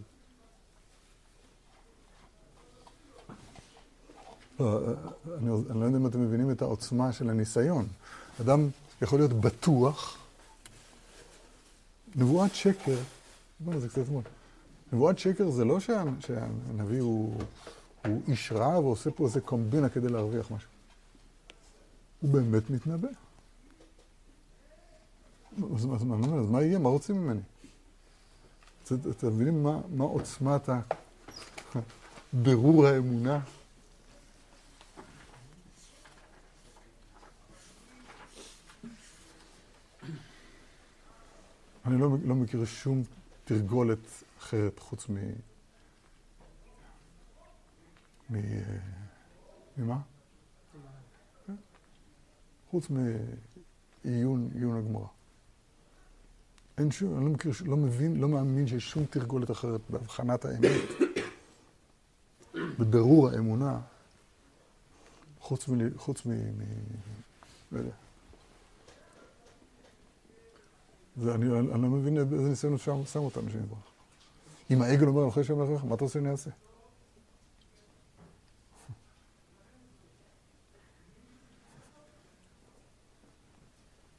לא, 4.61 4.81
אני, 5.39 5.51
אני 5.71 5.81
לא 5.81 5.85
יודע 5.85 5.99
אם 5.99 6.07
אתם 6.07 6.23
מבינים 6.23 6.51
את 6.51 6.63
העוצמה 6.63 7.13
של 7.13 7.31
הניסיון. 7.31 7.87
אדם 8.41 8.69
יכול 9.03 9.19
להיות 9.19 9.33
בטוח, 9.33 10.19
נבואת 12.17 12.55
שקר, 12.55 12.97
בוא'נה 13.61 13.81
זה 13.81 13.89
קצת 13.89 14.07
זמן, 14.07 14.21
נבואת 14.93 15.19
שקר 15.19 15.51
זה 15.51 15.65
לא 15.65 15.81
שהנביא 16.21 17.01
הוא, 17.01 17.41
הוא 18.07 18.23
איש 18.29 18.53
רע 18.53 18.79
ועושה 18.79 19.11
פה 19.11 19.25
איזה 19.25 19.41
קומבינה 19.41 19.89
כדי 19.89 20.09
להרוויח 20.09 20.51
משהו. 20.51 20.71
הוא 22.21 22.31
באמת 22.31 22.71
מתנבא. 22.71 23.09
אז, 25.57 25.87
מה 26.51 26.63
יהיה? 26.63 26.79
מה 26.79 26.89
רוצים 26.89 27.17
ממני? 27.17 27.41
אתם 28.85 29.27
מבינים 29.27 29.63
מה, 29.63 29.81
מה 29.89 30.05
עוצמת 30.05 30.69
בירור 32.33 32.87
האמונה? 32.87 33.41
אני 41.85 42.01
לא, 42.01 42.09
לא 42.25 42.35
מכיר 42.35 42.65
שום 42.65 43.03
תרגולת 43.45 43.99
אחרת 44.39 44.79
חוץ 44.79 45.09
מ... 45.09 45.17
מ... 48.31 48.37
ממה? 49.77 49.99
חוץ 52.71 52.91
מעיון, 52.91 54.51
עיון 54.55 54.79
הגמרא. 54.79 55.16
אין 56.79 56.91
שום, 56.91 57.17
אני 57.17 57.25
לא 57.25 57.31
מכיר, 57.31 57.53
לא 57.65 57.77
מבין, 57.77 58.17
לא 58.17 58.29
מאמין 58.29 58.67
שיש 58.67 58.91
שום 58.91 59.05
תרגולת 59.05 59.51
אחרת 59.51 59.81
בהבחנת 59.91 60.45
האמת, 60.45 60.81
בבירור 62.55 63.29
האמונה, 63.29 63.81
חוץ 65.41 65.69
מ... 65.69 65.99
חוץ 65.99 66.27
מ... 66.27 66.31
מ 66.31 66.63
לא 67.73 67.79
יודע. 67.79 67.93
ואני 71.17 71.47
אני 71.75 71.83
לא 71.83 71.89
מבין 71.89 72.19
איזה 72.19 72.49
ניסיון 72.49 72.75
אפשר 72.75 73.05
שם 73.05 73.21
אותנו 73.21 73.51
שנברח. 73.51 73.79
אם 74.71 74.83
העגל 74.83 75.07
אומר, 75.07 75.23
אני 75.23 75.45
שאני 75.45 75.61
אומר 75.61 75.75
לך, 75.75 75.85
מה 75.85 75.95
אתה 75.95 76.05
רוצה 76.05 76.15
שאני 76.15 76.31
אעשה? 76.31 76.51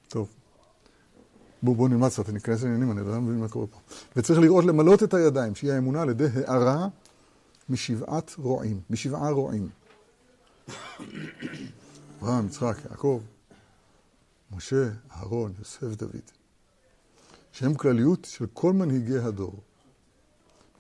טוב. 0.10 0.37
בואו 1.64 1.76
בוא 1.76 1.90
נלמד 1.90 2.10
קצת, 2.10 2.30
אני 2.30 2.38
אכנס 2.40 2.64
לעניינים, 2.64 2.92
אני 2.92 3.08
לא 3.08 3.22
מבין 3.22 3.40
מה 3.40 3.50
קורה 3.50 3.68
פה. 3.68 3.80
וצריך 4.16 4.40
לראות 4.40 4.66
למלות 4.66 5.04
את 5.04 5.14
הידיים, 5.14 5.56
שהיא 5.56 5.72
האמונה 5.72 6.02
על 6.02 6.10
ידי 6.10 6.26
הערה 6.36 6.88
משבעת 7.70 8.36
רועים, 8.38 8.82
משבעה 8.90 9.32
רועים. 9.32 9.70
אברהם, 12.20 12.46
יצחק, 12.48 12.78
יעקב, 12.90 13.22
משה, 14.52 14.90
אהרון, 15.12 15.54
יוסף, 15.60 15.96
דוד. 15.96 16.22
שהם 17.52 17.74
כלליות 17.74 18.26
של 18.26 18.46
כל 18.54 18.74
מנהיגי 18.74 19.18
הדור. 19.18 19.54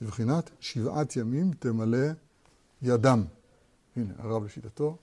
בבחינת 0.02 0.50
שבעת 0.60 1.16
ימים 1.16 1.52
תמלא 1.60 2.08
ידם. 2.82 3.24
הנה, 3.96 4.14
הרב 4.18 4.46
לשיטתו. 4.46 4.98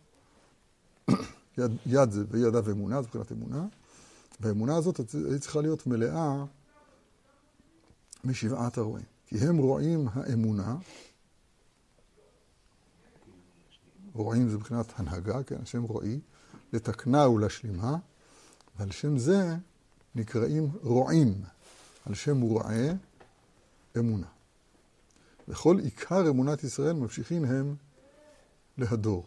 יד, 1.58 1.70
יד 1.86 2.10
זה 2.10 2.24
וידיו 2.30 2.70
אמונה, 2.70 3.02
זה 3.02 3.08
מבחינת 3.08 3.32
אמונה. 3.32 3.66
והאמונה 4.40 4.76
הזאת 4.76 4.98
היא 4.98 5.38
צריכה 5.38 5.60
להיות 5.60 5.86
מלאה 5.86 6.44
משבעת 8.24 8.78
הרועים. 8.78 9.06
כי 9.26 9.38
הם 9.38 9.56
רואים 9.56 10.08
האמונה, 10.12 10.76
רועים 14.12 14.48
זה 14.48 14.56
מבחינת 14.56 14.86
הנהגה, 14.96 15.42
כן, 15.42 15.56
השם 15.62 15.82
רועי, 15.82 16.20
לתקנה 16.72 17.28
ולהשלימה, 17.28 17.96
ועל 18.76 18.90
שם 18.90 19.18
זה 19.18 19.56
נקראים 20.14 20.70
רועים, 20.82 21.42
על 22.06 22.14
שם 22.14 22.40
רועה 22.40 22.92
אמונה. 23.98 24.26
וכל 25.48 25.78
עיקר 25.78 26.28
אמונת 26.28 26.64
ישראל 26.64 26.92
ממשיכים 26.92 27.44
הם 27.44 27.76
להדור. 28.78 29.26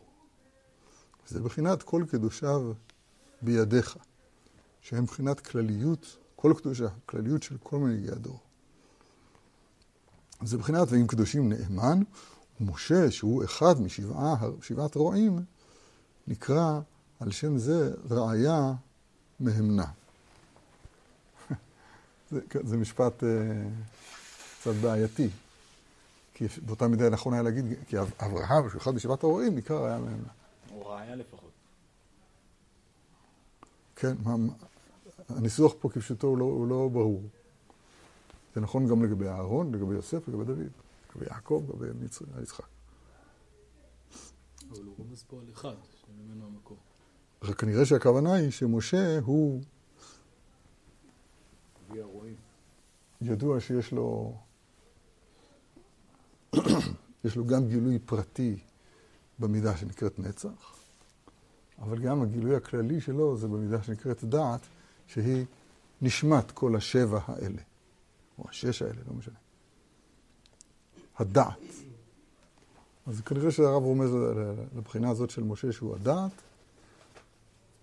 זה 1.27 1.41
בחינת 1.41 1.83
כל 1.83 2.03
קדושיו 2.09 2.73
בידיך, 3.41 3.97
שהם 4.89 5.05
בחינת 5.05 5.39
כלליות, 5.39 6.17
כל 6.35 6.53
קדושה, 6.57 6.87
כלליות 7.05 7.43
של 7.43 7.57
כל 7.63 7.77
מנהיגי 7.77 8.11
הדור. 8.11 8.39
זה 10.43 10.57
בחינת 10.57 10.87
ואם 10.91 11.07
קדושים 11.07 11.49
נאמן, 11.49 11.99
ומשה, 12.61 13.11
שהוא 13.11 13.43
אחד 13.43 13.75
משבעת 14.59 14.95
רועים, 14.95 15.39
נקרא 16.27 16.79
על 17.19 17.31
שם 17.31 17.57
זה 17.57 17.93
ראיה 18.09 18.73
מהמנה. 19.39 19.85
זה, 22.31 22.39
זה 22.63 22.77
משפט 22.77 23.23
uh, 23.23 23.25
קצת 24.59 24.73
בעייתי, 24.81 25.29
כי 26.33 26.45
באותה 26.65 26.87
מידה 26.87 27.09
נכון 27.09 27.33
היה 27.33 27.41
להגיד, 27.41 27.65
כי 27.87 27.99
אברהם, 27.99 28.69
שהוא 28.69 28.81
אחד 28.81 28.91
משבעת 28.91 29.23
הרועים, 29.23 29.55
נקרא 29.55 29.79
ראיה 29.79 29.97
מהמנה. 29.97 30.29
או 30.71 30.85
ראיה 30.85 31.15
לפחות. 31.15 31.51
כן, 33.95 34.15
מה, 34.23 34.35
הניסוח 35.29 35.73
פה 35.79 35.89
כפשוטו 35.89 36.27
הוא 36.27 36.37
לא, 36.37 36.45
הוא 36.45 36.67
לא 36.67 36.89
ברור. 36.93 37.23
זה 38.55 38.61
נכון 38.61 38.87
גם 38.87 39.05
לגבי 39.05 39.27
אהרון, 39.27 39.75
לגבי 39.75 39.93
יוסף, 39.93 40.27
לגבי 40.27 40.45
דוד, 40.45 40.67
לגבי 41.09 41.25
יעקב, 41.25 41.63
לגבי 41.73 42.05
יצחק. 42.41 42.65
אבל 44.71 44.83
הוא 44.83 44.93
רומז 44.97 45.23
פה 45.27 45.39
על 45.41 45.51
אחד, 45.53 45.75
שממנו 46.05 46.45
המקור. 46.45 46.77
רק 47.43 47.59
כנראה 47.59 47.85
שהכוונה 47.85 48.33
היא 48.33 48.51
שמשה 48.51 49.19
הוא. 49.19 49.61
ידוע 53.21 53.59
שיש 53.59 53.91
לו, 53.91 54.37
יש 57.25 57.35
לו 57.35 57.45
גם 57.45 57.67
גילוי 57.67 57.99
פרטי 57.99 58.59
במידה 59.39 59.77
שנקראת 59.77 60.19
נצח, 60.19 60.75
אבל 61.79 61.99
גם 61.99 62.21
הגילוי 62.21 62.55
הכללי 62.55 63.01
שלו 63.01 63.37
זה 63.37 63.47
במידה 63.47 63.83
שנקראת 63.83 64.23
דעת, 64.23 64.61
שהיא 65.07 65.45
נשמת 66.01 66.51
כל 66.51 66.75
השבע 66.75 67.19
האלה, 67.25 67.61
או 68.39 68.43
השש 68.49 68.81
האלה, 68.81 69.01
לא 69.07 69.13
משנה. 69.13 69.35
הדעת. 71.17 71.57
אז 73.07 73.21
כנראה 73.21 73.51
שהרב 73.51 73.83
רומז 73.83 74.09
לבחינה 74.77 75.09
הזאת 75.09 75.29
של 75.29 75.43
משה 75.43 75.71
שהוא 75.71 75.95
הדעת, 75.95 76.31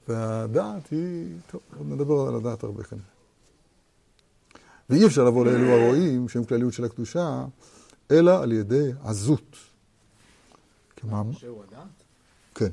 והדעת 0.09 0.91
היא, 0.91 1.37
טוב, 1.51 1.61
עוד 1.79 1.87
נדבר 1.87 2.29
על 2.29 2.35
הדעת 2.35 2.63
הרבה 2.63 2.85
כנראה. 2.85 3.05
ואי 4.91 5.07
אפשר 5.07 5.25
לבוא 5.25 5.47
לאלו 5.47 5.67
הרואים, 5.67 6.29
שהם 6.29 6.45
כלליות 6.45 6.73
של 6.73 6.85
הקדושה, 6.85 7.45
אלא 8.11 8.43
על 8.43 8.53
ידי 8.53 8.91
עזות. 9.05 9.57
כמה... 10.97 11.23
שהוא 11.33 11.63
הדעת? 11.63 12.03
כן. 12.55 12.71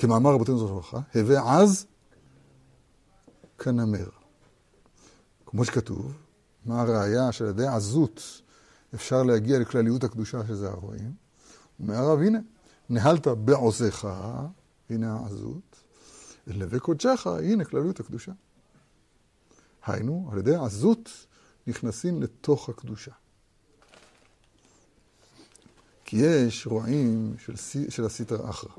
כמאמר 0.00 0.30
רבותינו 0.30 0.58
זו 0.58 0.68
ברכה, 0.68 1.00
הווה 1.14 1.60
עז 1.60 1.86
כנמר. 3.58 4.08
כמו 5.46 5.64
שכתוב, 5.64 6.16
מה 6.66 6.80
הראייה 6.80 7.32
שעל 7.32 7.48
ידי 7.48 7.66
עזות 7.66 8.42
אפשר 8.94 9.22
להגיע 9.22 9.58
לכלליות 9.58 10.04
הקדושה 10.04 10.46
שזה 10.46 10.68
הרואים? 10.68 11.12
אומר 11.80 11.94
הרב, 11.94 12.18
הנה, 12.18 12.38
נהלת 12.88 13.26
בעוזך, 13.26 14.08
הנה 14.90 15.16
העזות, 15.16 15.76
לבי 16.46 16.80
קודשך, 16.80 17.26
הנה 17.26 17.64
כלליות 17.64 18.00
הקדושה. 18.00 18.32
היינו, 19.86 20.28
על 20.32 20.38
ידי 20.38 20.54
עזות 20.54 21.10
נכנסים 21.66 22.22
לתוך 22.22 22.68
הקדושה. 22.68 23.12
כי 26.04 26.16
יש 26.16 26.66
רועים 26.66 27.34
של, 27.38 27.56
של 27.88 28.04
הסטרא 28.04 28.50
אחרא, 28.50 28.72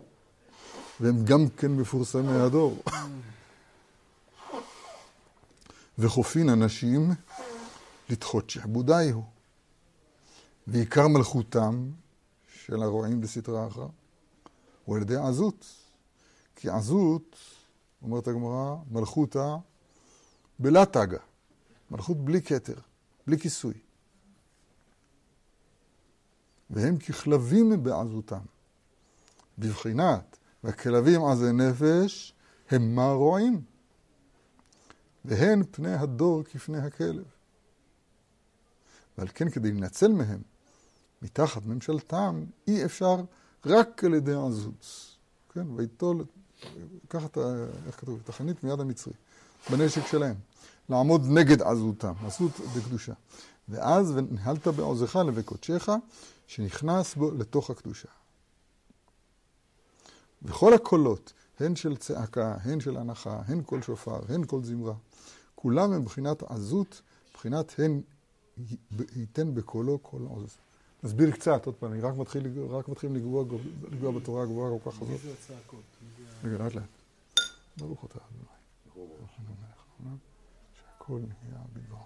והם 1.01 1.25
גם 1.25 1.49
כן 1.57 1.71
מפורסמי 1.71 2.31
הדור. 2.31 2.83
וחופין 5.97 6.49
אנשים 6.49 7.11
לדחות 8.09 8.49
שעבודי 8.49 9.09
הוא. 9.13 9.23
ועיקר 10.67 11.07
מלכותם 11.07 11.89
של 12.65 12.83
הרועים 12.83 13.21
בסטרא 13.21 13.67
אחרא 13.67 13.87
הוא 14.85 14.95
על 14.95 15.01
ידי 15.01 15.15
עזות. 15.15 15.65
כי 16.55 16.69
עזות, 16.69 17.35
אומרת 18.01 18.27
הגמרא, 18.27 18.75
מלכותא 18.91 19.55
בלה 20.59 20.85
תגה. 20.85 21.19
מלכות 21.91 22.17
בלי 22.17 22.41
כתר, 22.41 22.79
בלי 23.27 23.39
כיסוי. 23.39 23.73
והם 26.69 26.97
ככלבים 26.97 27.83
בעזותם. 27.83 28.41
בבחינת, 29.57 30.37
והכלבים 30.63 31.25
עזי 31.25 31.51
נפש, 31.51 32.33
הם 32.69 32.95
מה 32.95 33.11
רועים? 33.11 33.61
והן 35.25 35.63
פני 35.71 35.93
הדור 35.93 36.43
כפני 36.43 36.77
הכלב. 36.77 37.23
ועל 39.17 39.27
כן 39.33 39.49
כדי 39.49 39.71
לנצל 39.71 40.11
מהם 40.11 40.41
מתחת 41.21 41.65
ממשלתם, 41.65 42.43
אי 42.67 42.85
אפשר 42.85 43.15
רק 43.65 44.03
על 44.03 44.13
ידי 44.13 44.33
עזות. 44.33 44.85
כן, 45.53 45.67
ויטול, 45.75 46.25
קח 47.07 47.25
את 47.25 47.37
ה... 47.37 47.65
איך 47.87 47.99
כתוב? 47.99 48.19
את 48.23 48.29
החנית 48.29 48.63
מיד 48.63 48.79
המצרי, 48.79 49.13
בנשק 49.71 50.07
שלהם. 50.07 50.35
לעמוד 50.89 51.25
נגד 51.25 51.61
עזותם, 51.61 52.13
עזות 52.25 52.51
בקדושה. 52.77 53.13
ואז 53.69 54.11
ונהלת 54.15 54.67
בעוזך 54.67 55.15
לבקודשך, 55.15 55.89
שנכנס 56.47 57.15
בו 57.15 57.31
לתוך 57.31 57.69
הקדושה. 57.69 58.07
וכל 60.41 60.73
הקולות, 60.73 61.33
הן 61.59 61.75
של 61.75 61.97
צעקה, 61.97 62.55
הן 62.63 62.79
של 62.79 62.97
הנחה, 62.97 63.41
הן 63.47 63.61
קול 63.61 63.81
שופר, 63.81 64.19
הן 64.29 64.45
קול 64.45 64.63
זמרה, 64.63 64.93
כולם 65.55 65.93
הם 65.93 66.05
בחינת 66.05 66.43
עזות, 66.43 67.01
בחינת 67.33 67.75
הן 67.79 68.01
ייתן 69.15 69.53
בקולו 69.55 69.99
כל 70.01 70.21
עוז. 70.21 70.57
נסביר 71.03 71.31
קצת, 71.31 71.65
עוד 71.65 71.75
פעם, 71.75 71.91
אני 71.93 72.01
רק 72.01 72.17
מתחיל, 72.17 72.47
רק 72.69 72.89
מתחיל 72.89 73.11
לגוע 73.91 74.11
בתורה 74.11 74.43
הגבוהה 74.43 74.79
כל 74.79 74.91
כך 74.91 75.01
הזאת. 75.01 75.09
מי 75.09 75.17
זה 75.17 75.33
הצעקות? 75.33 75.83
רגע, 76.43 76.63
לאט 76.63 76.75
לאט. 76.75 76.83
ברוך 77.77 78.05
אתה 78.05 78.19
אדוני. 78.29 78.45
שהכל 80.73 81.19
נהיה 81.19 81.61
בדבר. 81.73 81.97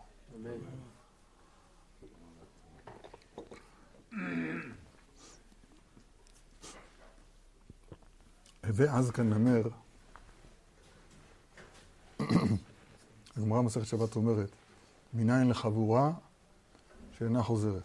הווה 8.77 8.97
אז 8.97 9.11
כנמר, 9.11 9.61
הגמרא 13.37 13.61
מסכת 13.61 13.87
שבת 13.87 14.15
אומרת, 14.15 14.49
מניין 15.13 15.49
לחבורה 15.49 16.11
שאינה 17.17 17.43
חוזרת. 17.43 17.81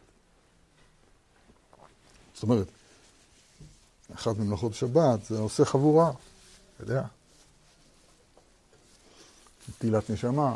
זאת 2.35 2.42
אומרת, 2.42 2.66
אחת 4.14 4.37
ממלאכות 4.37 4.74
שבת 4.74 5.24
זה 5.24 5.38
עושה 5.38 5.64
חבורה, 5.64 6.11
אתה 6.11 6.83
יודע. 6.83 7.03
נטילת 9.68 10.11
נשמה. 10.11 10.55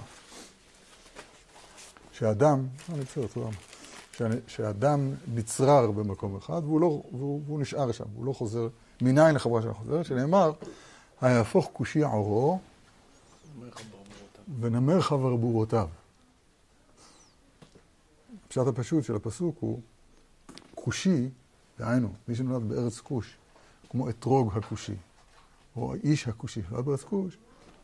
שאדם, 2.12 2.66
אני 2.88 3.04
בסדר, 3.04 3.26
תודה 3.26 3.46
רבה. 3.46 4.36
שאדם 4.46 5.14
נצרר 5.34 5.90
במקום 5.90 6.36
אחד 6.36 6.62
והוא, 6.64 6.80
לא, 6.80 7.02
והוא, 7.12 7.42
והוא 7.46 7.60
נשאר 7.60 7.92
שם, 7.92 8.04
הוא 8.14 8.24
לא 8.24 8.32
חוזר, 8.32 8.68
מניין 9.00 9.34
לחבורה 9.34 9.62
שאינה 9.62 9.74
חוזרת, 9.74 10.06
שנאמר, 10.06 10.52
היהפוך 11.20 11.70
כושי 11.72 12.02
עורו 12.02 12.58
ונמר 14.60 15.00
חברבורותיו. 15.00 15.88
הפשט 18.46 18.66
הפשוט 18.66 19.04
של 19.04 19.16
הפסוק 19.16 19.56
הוא 19.60 19.80
כושי, 20.74 21.28
דהיינו, 21.78 22.12
מי 22.28 22.34
שנולד 22.34 22.68
בארץ 22.68 23.00
כוש, 23.00 23.36
כמו 23.90 24.10
אתרוג 24.10 24.52
הכושי, 24.56 24.94
או 25.76 25.94
האיש 25.94 26.28
הכושי 26.28 26.62
שנולד 26.68 26.84
בארץ 26.84 27.02
כוש, 27.02 27.38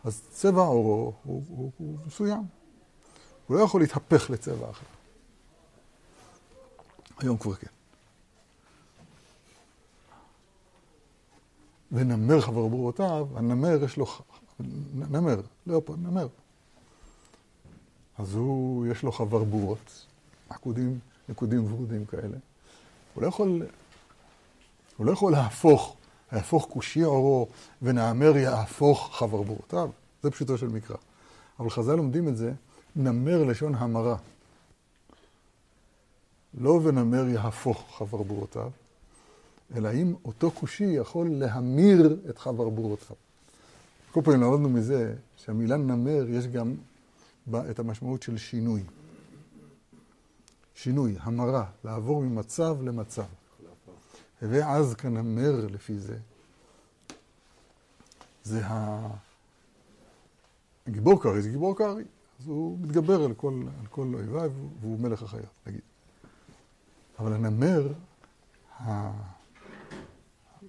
אז 0.05 0.23
צבע 0.31 0.63
עורו 0.63 1.13
הוא, 1.23 1.43
הוא, 1.49 1.71
הוא 1.77 1.99
מסוים. 2.07 2.43
הוא 3.47 3.57
לא 3.57 3.63
יכול 3.63 3.81
להתהפך 3.81 4.31
לצבע 4.31 4.71
אחר. 4.71 4.87
היום 7.19 7.37
כבר 7.37 7.55
כן. 7.55 7.80
ונמר 11.93 12.41
חברבורותיו, 12.41 13.29
הנמר 13.35 13.85
יש 13.85 13.97
לו, 13.97 14.07
נמר, 14.95 15.41
לא 15.67 15.83
פה, 15.85 15.95
נמר. 16.03 16.29
אז 18.19 18.35
הוא, 18.35 18.87
יש 18.87 19.03
לו 19.03 19.13
חברבורות, 19.13 20.07
עקודים, 20.49 20.99
נקודים 21.29 21.73
ורודים 21.73 22.07
כאלה. 22.07 22.37
הוא 23.15 23.23
לא 23.23 23.29
יכול, 23.29 23.63
הוא 24.97 25.07
לא 25.07 25.13
יכול 25.13 25.33
להפוך, 25.33 25.97
להפוך 26.33 26.69
כושי 26.71 27.03
עורו 27.03 27.49
ונעמר 27.83 28.37
יהפוך 28.37 29.11
חברבורותיו. 29.13 29.91
זה 30.23 30.31
פשוטו 30.31 30.59
של 30.59 30.69
מקרא. 30.69 30.97
אבל 31.61 31.71
חז"ל 31.71 31.95
לומדים 31.95 32.29
את 32.29 32.37
זה, 32.37 32.53
נמר 32.97 33.45
לשון 33.45 33.75
המרה. 33.75 34.17
לא 36.55 36.81
ונמר 36.83 37.29
יהפוך 37.29 37.85
חברבורותיו, 37.99 38.71
אלא 39.77 39.93
אם 39.93 40.15
אותו 40.25 40.51
כושי 40.51 40.85
יכול 40.85 41.29
להמיר 41.31 42.17
את 42.31 42.39
חברבורותיו. 42.39 43.17
כל 44.13 44.21
פעם 44.25 44.41
למדנו 44.41 44.69
מזה 44.69 45.15
שהמילה 45.37 45.77
נמר 45.77 46.29
יש 46.29 46.47
גם 46.47 46.75
בה 47.47 47.71
את 47.71 47.79
המשמעות 47.79 48.23
של 48.23 48.39
שינוי. 48.39 48.83
שינוי, 50.75 51.17
המרה, 51.21 51.65
לעבור 51.85 52.23
ממצב 52.23 52.77
למצב. 52.83 53.25
הווה 54.43 54.77
עז 54.77 54.95
כנמר 54.95 55.67
לפי 55.71 55.99
זה. 55.99 56.19
זה 58.45 58.67
ה... 58.67 59.09
גיבור 60.89 61.23
קרעי 61.23 61.43
זה 61.43 61.51
גיבור 61.51 61.77
קרעי. 61.77 62.05
אז 62.41 62.47
הוא 62.47 62.79
מתגבר 62.81 63.25
על 63.25 63.35
כל, 63.35 63.63
על 63.81 63.87
כל 63.87 64.13
אויביו 64.15 64.53
והוא 64.81 65.01
מלך 65.01 65.23
החיות, 65.23 65.45
נגיד. 65.67 65.81
אבל 67.19 67.33
הנמר, 67.33 67.93
ה... 68.81 69.11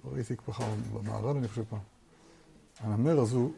ראיתי 0.04 0.36
ככה 0.36 0.64
במערב, 0.92 1.36
אני 1.36 1.48
חושב 1.48 1.62
פעם. 1.68 1.78
הנמר, 2.78 3.20
אז 3.20 3.32
הוא, 3.32 3.52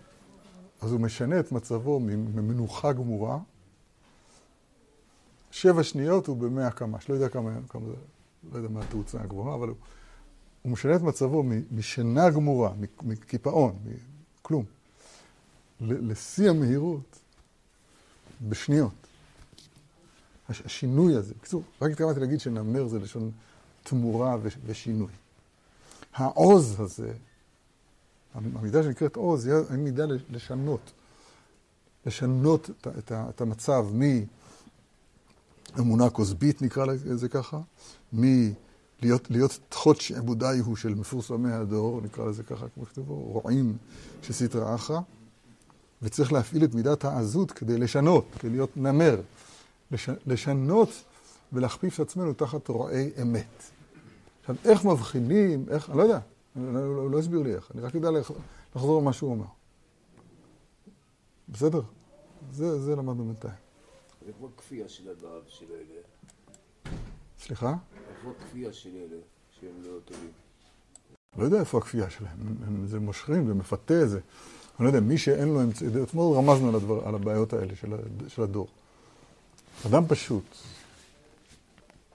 אז 0.81 0.93
הוא 0.93 1.01
משנה 1.01 1.41
את 1.41 1.53
מצבו 1.53 2.01
ממנוחה 2.01 2.93
גמורה. 2.93 3.39
שבע 5.51 5.83
שניות 5.83 6.27
הוא 6.27 6.37
במאה 6.37 6.71
קמ"ש, 6.71 7.09
לא 7.09 7.15
יודע 7.15 7.29
כמה, 7.29 7.51
כמה 7.69 7.87
זה, 7.87 7.95
לא 8.53 8.57
יודע 8.57 8.69
מה 8.69 8.83
התאוצה 8.83 9.21
הגבוהה, 9.21 9.55
אבל 9.55 9.69
הוא, 9.69 9.77
הוא 10.63 10.73
משנה 10.73 10.97
את 10.97 11.01
מצבו 11.01 11.45
משנה 11.71 12.31
גמורה, 12.31 12.73
מקיפאון, 13.03 13.79
מכלום, 14.41 14.65
לשיא 15.81 16.51
המהירות 16.51 17.19
בשניות. 18.49 18.93
השינוי 20.49 21.15
הזה. 21.15 21.35
בקיצור, 21.35 21.63
רק 21.83 21.91
התכוונתי 21.91 22.21
להגיד 22.21 22.41
שנמר 22.41 22.87
זה 22.87 22.99
לשון 22.99 23.31
תמורה 23.83 24.37
ושינוי. 24.65 25.13
העוז 26.15 26.81
הזה, 26.81 27.13
המידה 28.35 28.83
שנקראת 28.83 29.17
עוז, 29.17 29.47
היא 29.47 29.79
מידה 29.79 30.05
לשנות. 30.31 30.93
לשנות 32.07 32.71
את, 32.71 32.87
את, 32.99 33.13
את 33.13 33.41
המצב 33.41 33.87
מאמונה 35.77 36.11
כוסבית, 36.11 36.63
נקרא 36.63 36.85
לזה 36.85 37.29
ככה, 37.29 37.61
מלהיות 38.13 39.31
להיות 39.31 39.59
תחות 39.69 40.01
שעבודי 40.01 40.59
הוא 40.65 40.77
של 40.77 40.95
מפורסמי 40.95 41.53
הדור, 41.53 42.01
נקרא 42.05 42.27
לזה 42.27 42.43
ככה, 42.43 42.67
כמו 42.75 42.87
שכתבו, 42.87 43.15
רועים 43.15 43.77
שסטרא 44.23 44.75
אחרא, 44.75 45.01
וצריך 46.03 46.33
להפעיל 46.33 46.65
את 46.65 46.75
מידת 46.75 47.05
העזות 47.05 47.53
כדי 47.53 47.79
לשנות, 47.79 48.25
כדי 48.39 48.51
להיות 48.51 48.77
נמר. 48.77 49.21
לש, 49.91 50.09
לשנות 50.27 50.89
ולהכפיף 51.53 51.95
את 51.95 52.01
עצמנו 52.01 52.33
תחת 52.33 52.69
רועי 52.69 53.11
אמת. 53.23 53.74
עכשיו, 54.45 54.57
איך 54.65 54.85
מבחינים, 54.85 55.67
איך, 55.71 55.91
אני 55.91 55.99
לא 55.99 56.03
יודע, 56.03 56.19
הוא 56.55 56.73
לא, 56.73 57.11
לא 57.11 57.19
הסביר 57.19 57.43
לי 57.43 57.55
איך, 57.55 57.71
אני 57.75 57.83
רק 57.83 57.95
יודע 57.95 58.09
לחזור 58.75 58.99
על 58.99 59.05
מה 59.05 59.13
שהוא 59.13 59.31
אומר. 59.31 59.47
בסדר? 61.49 61.81
זה, 62.53 62.81
זה 62.81 62.97
למדנו 62.97 63.25
בינתיים. 63.25 63.55
איפה 64.29 64.49
הכפייה 64.55 64.89
של 64.89 65.11
הדרב 65.11 65.43
של 65.49 65.67
אלה? 65.71 66.01
סליחה? 67.39 67.75
איפה 68.11 68.31
הכפייה 68.39 68.73
של 68.73 68.91
אלה 68.97 69.21
שהם 69.61 69.83
לא 69.83 69.99
טובים? 70.05 70.31
לא 71.39 71.45
יודע 71.45 71.61
איפה 71.61 71.79
הכפייה 71.79 72.11
שלהם, 72.11 72.37
הם, 72.41 72.57
הם, 72.67 72.87
זה 72.87 73.01
מושכים, 73.01 73.47
זה 73.47 73.55
מפתה, 73.55 74.07
זה... 74.07 74.21
אני 74.79 74.85
לא 74.85 74.89
יודע, 74.89 75.01
מי 75.01 75.19
שאין 75.19 75.49
לו 75.49 75.63
אמצעי... 75.63 75.89
אתמול 76.03 76.37
רמזנו 76.37 76.69
על, 76.69 76.75
הדבר, 76.75 77.09
על 77.09 77.15
הבעיות 77.15 77.53
האלה 77.53 77.77
של, 77.77 77.95
של 78.29 78.43
הדור. 78.43 78.69
אדם 79.87 80.07
פשוט, 80.09 80.45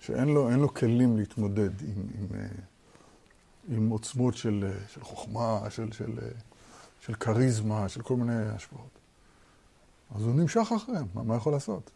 שאין 0.10 0.30
לו, 0.30 0.50
לו 0.50 0.74
כלים 0.74 1.18
להתמודד 1.18 1.82
עם, 1.82 2.04
עם, 2.20 2.28
אה, 2.36 2.48
עם 3.70 3.90
עוצמות 3.90 4.36
של, 4.36 4.66
אה, 4.68 4.88
של 4.88 5.04
חוכמה, 5.04 5.70
של, 5.70 5.92
של, 5.92 6.20
אה, 6.22 6.28
של 7.00 7.14
כריזמה, 7.14 7.90
של 7.90 8.02
כל 8.02 8.16
מיני 8.16 8.46
השפעות. 8.46 9.00
אז 10.16 10.24
הוא 10.24 10.36
נמשך 10.36 10.72
אחריהם, 10.76 11.06
מה, 11.14 11.24
מה 11.24 11.36
יכול 11.36 11.54
לעשות? 11.54 11.92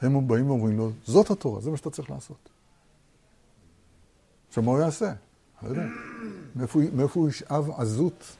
הם 0.00 0.28
באים 0.28 0.50
ואומרים 0.50 0.78
לו, 0.78 0.90
זאת 1.04 1.30
התורה, 1.30 1.60
זה 1.60 1.70
מה 1.70 1.76
שאתה 1.76 1.90
צריך 1.90 2.10
לעשות. 2.10 2.48
עכשיו, 4.48 4.62
מה 4.62 4.70
הוא 4.70 4.80
יעשה? 4.80 5.12
לא 5.62 5.68
יודע. 5.68 5.86
מאיפה, 6.56 6.80
מאיפה 6.92 7.20
הוא 7.20 7.28
ישאב 7.28 7.70
עזות 7.70 8.36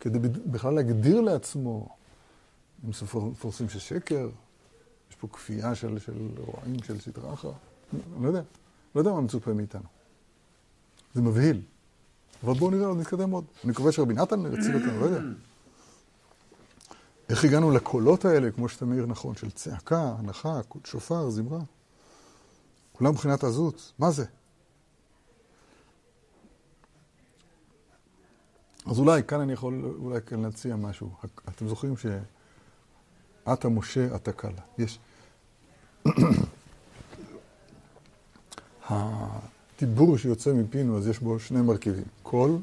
כדי 0.00 0.18
בכלל 0.28 0.74
להגדיר 0.74 1.20
לעצמו, 1.20 1.88
אם 2.84 2.90
מפורסים 3.30 3.68
של 3.68 3.78
שקר, 3.78 4.28
יש 5.10 5.16
פה 5.16 5.28
כפייה 5.28 5.74
של, 5.74 5.98
של 5.98 6.28
רועים, 6.38 6.82
של 6.82 7.00
סדרה 7.00 7.32
אחת. 7.32 7.71
לא 8.20 8.28
יודע. 8.28 8.42
לא 8.94 9.00
יודע 9.00 9.12
מה 9.12 9.20
מצופה 9.20 9.52
מאיתנו. 9.52 9.88
זה 11.14 11.22
מבהיל. 11.22 11.62
אבל 12.44 12.54
בואו 12.54 12.70
נראה, 12.70 12.94
נתקדם 12.94 13.30
עוד. 13.30 13.44
אני 13.64 13.72
מקווה 13.72 13.92
שרבי 13.92 14.14
נתן 14.14 14.40
יציל 14.58 14.74
אותנו, 14.74 15.00
לא 15.00 15.04
יודע. 15.04 15.20
איך 17.28 17.44
הגענו 17.44 17.70
לקולות 17.70 18.24
האלה, 18.24 18.50
כמו 18.50 18.68
שאתה 18.68 18.84
מעיר 18.84 19.06
נכון, 19.06 19.36
של 19.36 19.50
צעקה, 19.50 20.14
הנחה, 20.18 20.60
שופר, 20.84 21.30
זמרה? 21.30 21.60
כולם 22.92 23.10
מבחינת 23.10 23.44
עזות. 23.44 23.92
מה 23.98 24.10
זה? 24.10 24.24
אז 28.86 28.98
אולי, 28.98 29.22
כאן 29.24 29.40
אני 29.40 29.52
יכול 29.52 29.94
אולי 29.98 30.20
כן 30.20 30.40
להציע 30.40 30.76
משהו. 30.76 31.10
אתם 31.48 31.68
זוכרים 31.68 31.94
שאת 31.96 33.64
המשה, 33.64 34.16
אתה 34.16 34.32
קלה. 34.32 34.62
יש... 34.78 34.98
הדיבור 38.92 40.18
שיוצא 40.18 40.52
מפינו, 40.52 40.98
אז 40.98 41.08
יש 41.08 41.18
בו 41.18 41.40
שני 41.40 41.60
מרכיבים, 41.60 42.04
קול 42.22 42.58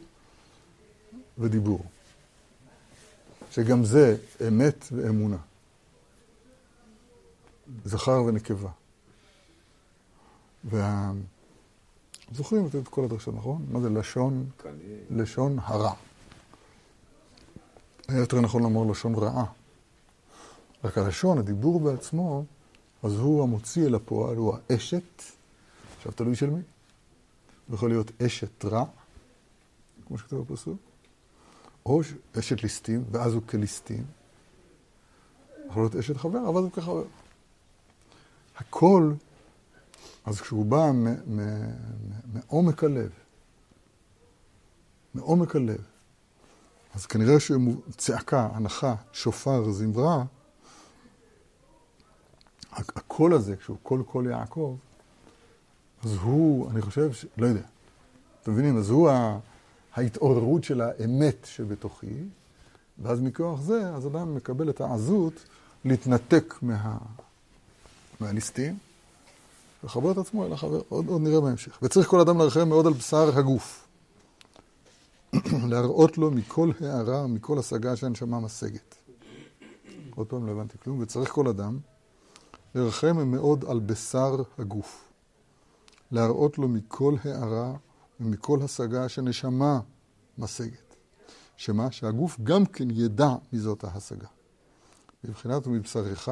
ודיבור. 1.37 1.85
שגם 3.51 3.85
זה 3.85 4.17
אמת 4.47 4.85
ואמונה. 4.91 5.37
זכר 7.85 8.23
ונקבה. 8.23 8.69
וה... 10.63 11.11
זוכרים 12.35 12.67
את 12.67 12.87
כל 12.87 13.04
הדרשות, 13.04 13.35
נכון? 13.35 13.65
מה 13.71 13.79
זה 13.79 13.89
לשון? 13.89 14.49
לשון 15.10 15.58
הרע. 15.62 15.93
היה 18.08 18.19
יותר 18.19 18.41
נכון 18.41 18.63
לומר 18.63 18.91
לשון 18.91 19.15
רעה. 19.15 19.45
רק 20.83 20.97
הלשון, 20.97 21.37
הדיבור 21.37 21.79
בעצמו, 21.79 22.43
אז 23.04 23.13
הוא 23.15 23.43
המוציא 23.43 23.85
אל 23.87 23.95
הפועל, 23.95 24.35
הוא 24.35 24.58
האשת, 24.69 25.23
עכשיו 26.00 26.12
תלוי 26.12 26.35
של 26.35 26.50
מי. 26.50 26.62
הוא 27.67 27.75
יכול 27.75 27.89
להיות 27.89 28.21
אשת 28.21 28.65
רע, 28.65 28.85
כמו 30.08 30.17
שכתוב 30.17 30.47
בפסוק, 30.47 30.77
או 31.85 32.02
אשת 32.39 32.63
ליסטים, 32.63 33.04
ואז 33.12 33.33
הוא 33.33 33.41
כליסטים. 33.43 34.04
יכול 35.67 35.83
להיות 35.83 35.95
אשת 35.95 36.17
חבר, 36.17 36.50
אבל 36.50 36.62
הוא 36.62 36.71
כחבר. 36.71 37.04
הכל, 38.58 39.13
אז 40.25 40.41
כשהוא 40.41 40.65
בא 40.65 40.91
מעומק 42.33 42.83
הלב, 42.83 43.12
מעומק 45.13 45.56
הלב, 45.56 45.83
אז 46.95 47.06
כנראה 47.06 47.35
צעקה, 47.97 48.50
הנחה, 48.54 48.95
שופר, 49.13 49.71
זמרה, 49.71 50.23
הקול 52.71 53.33
הזה, 53.33 53.56
כשהוא 53.56 53.77
קול 53.83 54.04
קול 54.04 54.27
יעקב, 54.27 54.77
אז 56.04 56.13
הוא, 56.21 56.71
אני 56.71 56.81
חושב, 56.81 57.13
ש... 57.13 57.25
לא 57.37 57.47
יודע, 57.47 57.62
אתם 58.41 58.52
מבינים? 58.52 58.77
אז 58.77 58.89
הוא 58.89 59.10
ההתעוררות 59.95 60.63
של 60.63 60.81
האמת 60.81 61.45
שבתוכי, 61.45 62.23
ואז 63.02 63.21
מכוח 63.21 63.62
זה, 63.62 63.89
אז 63.95 64.08
אדם 64.08 64.35
מקבל 64.35 64.69
את 64.69 64.81
העזות 64.81 65.33
להתנתק 65.85 66.56
מה... 66.62 66.97
מהליסטים, 68.19 68.77
ולחבר 69.83 70.12
את 70.12 70.17
עצמו 70.17 70.45
אל 70.45 70.54
החבר, 70.54 70.81
עוד, 70.89 71.08
עוד 71.08 71.21
נראה 71.21 71.41
בהמשך. 71.41 71.79
וצריך 71.81 72.08
כל 72.08 72.19
אדם 72.19 72.37
לרחם 72.37 72.69
מאוד 72.69 72.87
על 72.87 72.93
בשר 72.93 73.37
הגוף. 73.37 73.87
להראות 75.69 76.17
לו 76.17 76.31
מכל 76.31 76.71
הערה, 76.81 77.27
מכל 77.27 77.60
השגה 77.60 77.95
שהנשמה 77.95 78.39
משגת. 78.39 78.95
עוד 80.15 80.27
פעם, 80.27 80.47
לא 80.47 80.52
הבנתי 80.52 80.77
כלום. 80.83 81.00
וצריך 81.00 81.31
כל 81.31 81.47
אדם 81.47 81.79
לרחם 82.75 83.31
מאוד 83.31 83.65
על 83.67 83.79
בשר 83.79 84.43
הגוף. 84.58 85.08
להראות 86.12 86.57
לו 86.57 86.67
מכל 86.67 87.15
הערה 87.23 87.73
ומכל 88.19 88.60
השגה 88.63 89.10
שנשמה 89.10 89.79
משגת. 90.37 90.95
שמה? 91.57 91.91
שהגוף 91.91 92.39
גם 92.43 92.65
כן 92.65 92.91
ידע 92.91 93.29
מזאת 93.53 93.83
ההשגה. 93.83 94.27
מבחינת 95.23 95.67
ומבשרך 95.67 96.29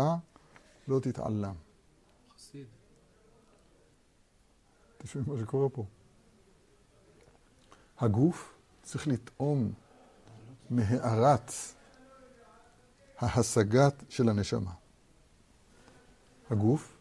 לא 0.87 0.99
תתעלם. 0.99 1.55
חסיד. 2.35 2.65
תשמעו 4.97 5.33
מה 5.33 5.39
שקורה 5.39 5.69
פה. 5.69 5.85
הגוף 7.99 8.53
צריך 8.83 9.07
לטעום 9.07 9.73
מהארת 10.69 11.51
ההשגת 13.17 14.03
של 14.09 14.29
הנשמה. 14.29 14.71
הגוף 16.49 16.96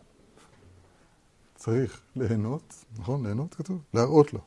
צריך 1.67 2.01
ליהנות, 2.17 2.85
נכון? 2.99 3.27
ליהנות 3.27 3.55
כתוב? 3.55 3.79
להראות 3.95 4.33
לו. 4.33 4.41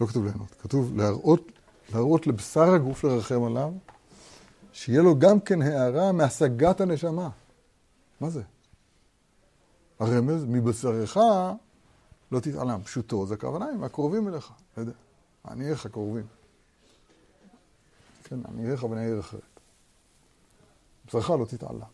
לא 0.00 0.06
כתוב 0.06 0.24
ליהנות, 0.24 0.54
כתוב 0.62 0.96
להראות, 0.96 1.52
להראות 1.92 2.26
לבשר 2.26 2.74
הגוף 2.74 3.04
לרחם 3.04 3.42
עליו, 3.42 3.72
שיהיה 4.72 5.02
לו 5.02 5.18
גם 5.18 5.40
כן 5.40 5.62
הערה 5.62 6.12
מהשגת 6.12 6.80
הנשמה. 6.80 7.30
מה 8.20 8.30
זה? 8.30 8.42
הרמז, 9.98 10.44
מבשרך 10.44 11.16
לא 12.32 12.40
תתעלם. 12.40 12.82
פשוטו, 12.82 13.26
זה 13.26 13.34
הכוונה 13.34 13.66
עם 13.74 13.84
הקרובים 13.84 14.28
אליך, 14.28 14.52
לא 14.76 14.82
יודע. 14.82 14.92
עניי 15.48 15.74
קרובים. 15.92 16.26
כן, 18.24 18.38
עניי 18.48 18.76
בני 18.76 19.04
עיר 19.04 19.20
אחרת. 19.20 19.60
בשרך 21.06 21.30
לא 21.30 21.44
תתעלה. 21.44 21.86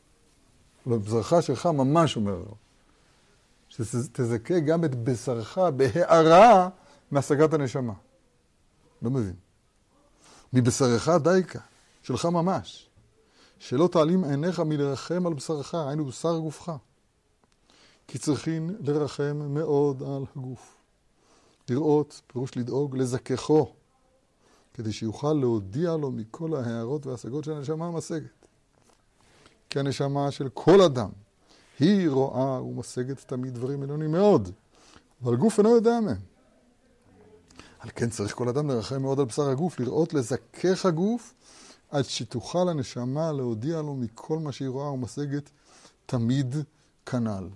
לא, 0.86 0.98
בשרך 0.98 1.42
שלך 1.42 1.66
ממש 1.66 2.16
אומר 2.16 2.36
לו. 2.36 2.65
שתזכה 3.76 4.60
גם 4.60 4.84
את 4.84 4.94
בשרך 5.04 5.58
בהערה 5.58 6.68
מהשגת 7.10 7.54
הנשמה. 7.54 7.92
לא 9.02 9.10
מבין. 9.10 9.34
מבשרך 10.52 11.08
דייקה, 11.08 11.60
שלך 12.02 12.24
ממש. 12.24 12.90
שלא 13.58 13.88
תעלים 13.92 14.24
עיניך 14.24 14.60
מלרחם 14.60 15.26
על 15.26 15.34
בשרך, 15.34 15.74
היינו 15.74 16.04
בשר 16.04 16.38
גופך. 16.38 16.72
כי 18.08 18.18
צריכין 18.18 18.76
לרחם 18.80 19.36
מאוד 19.48 20.02
על 20.02 20.24
הגוף. 20.36 20.76
לראות, 21.68 22.20
פירוש 22.26 22.56
לדאוג, 22.56 22.96
לזככו, 22.96 23.74
כדי 24.74 24.92
שיוכל 24.92 25.32
להודיע 25.32 25.96
לו 25.96 26.10
מכל 26.10 26.54
ההערות 26.54 27.06
וההשגות 27.06 27.44
של 27.44 27.52
הנשמה 27.52 27.86
המשגת. 27.86 28.46
כי 29.70 29.78
הנשמה 29.78 30.30
של 30.30 30.48
כל 30.48 30.80
אדם, 30.80 31.10
היא 31.78 32.08
רואה 32.08 32.62
ומשגת 32.62 33.18
תמיד 33.18 33.54
דברים 33.54 33.82
עליונים 33.82 34.12
מאוד, 34.12 34.50
אבל 35.22 35.36
גוף 35.36 35.58
אינו 35.58 35.70
יודע 35.70 36.00
מהם. 36.00 36.20
על 37.78 37.90
כן 37.94 38.10
צריך 38.10 38.34
כל 38.34 38.48
אדם 38.48 38.68
לרחם 38.68 39.02
מאוד 39.02 39.20
על 39.20 39.24
בשר 39.24 39.48
הגוף, 39.50 39.80
לראות 39.80 40.14
לזכך 40.14 40.86
הגוף, 40.86 41.34
עד 41.90 42.04
שתוכל 42.04 42.68
הנשמה 42.68 43.32
להודיע 43.32 43.82
לו 43.82 43.94
מכל 43.94 44.38
מה 44.38 44.52
שהיא 44.52 44.68
רואה 44.68 44.92
ומשגת 44.92 45.50
תמיד 46.06 46.54
כנ"ל. 47.06 47.48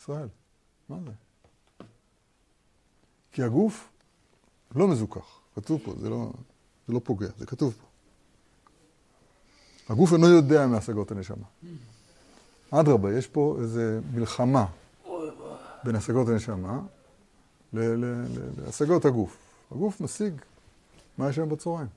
ישראל, 0.00 0.28
מה 0.88 0.96
זה? 1.04 1.12
כי 3.32 3.42
הגוף 3.42 3.88
לא 4.74 4.88
מזוכח, 4.88 5.40
כתוב 5.54 5.80
פה, 5.84 5.94
זה 6.00 6.10
לא, 6.10 6.32
זה 6.86 6.92
לא 6.92 7.00
פוגע, 7.04 7.28
זה 7.38 7.46
כתוב 7.46 7.74
פה. 7.80 7.86
הגוף 9.92 10.12
אינו 10.12 10.28
יודע 10.28 10.66
מהשגות 10.66 11.10
הנשמה. 11.10 11.46
אדרבה, 12.80 13.18
יש 13.18 13.26
פה 13.26 13.56
איזו 13.60 13.80
מלחמה 14.14 14.66
בין 15.84 15.96
השגות 15.96 16.28
הנשמה 16.28 16.80
להשגות 17.72 19.04
הגוף. 19.04 19.36
הגוף 19.70 20.00
משיג 20.00 20.34
מה 21.18 21.28
יש 21.28 21.38
היום 21.38 21.48
בצהריים. 21.48 21.88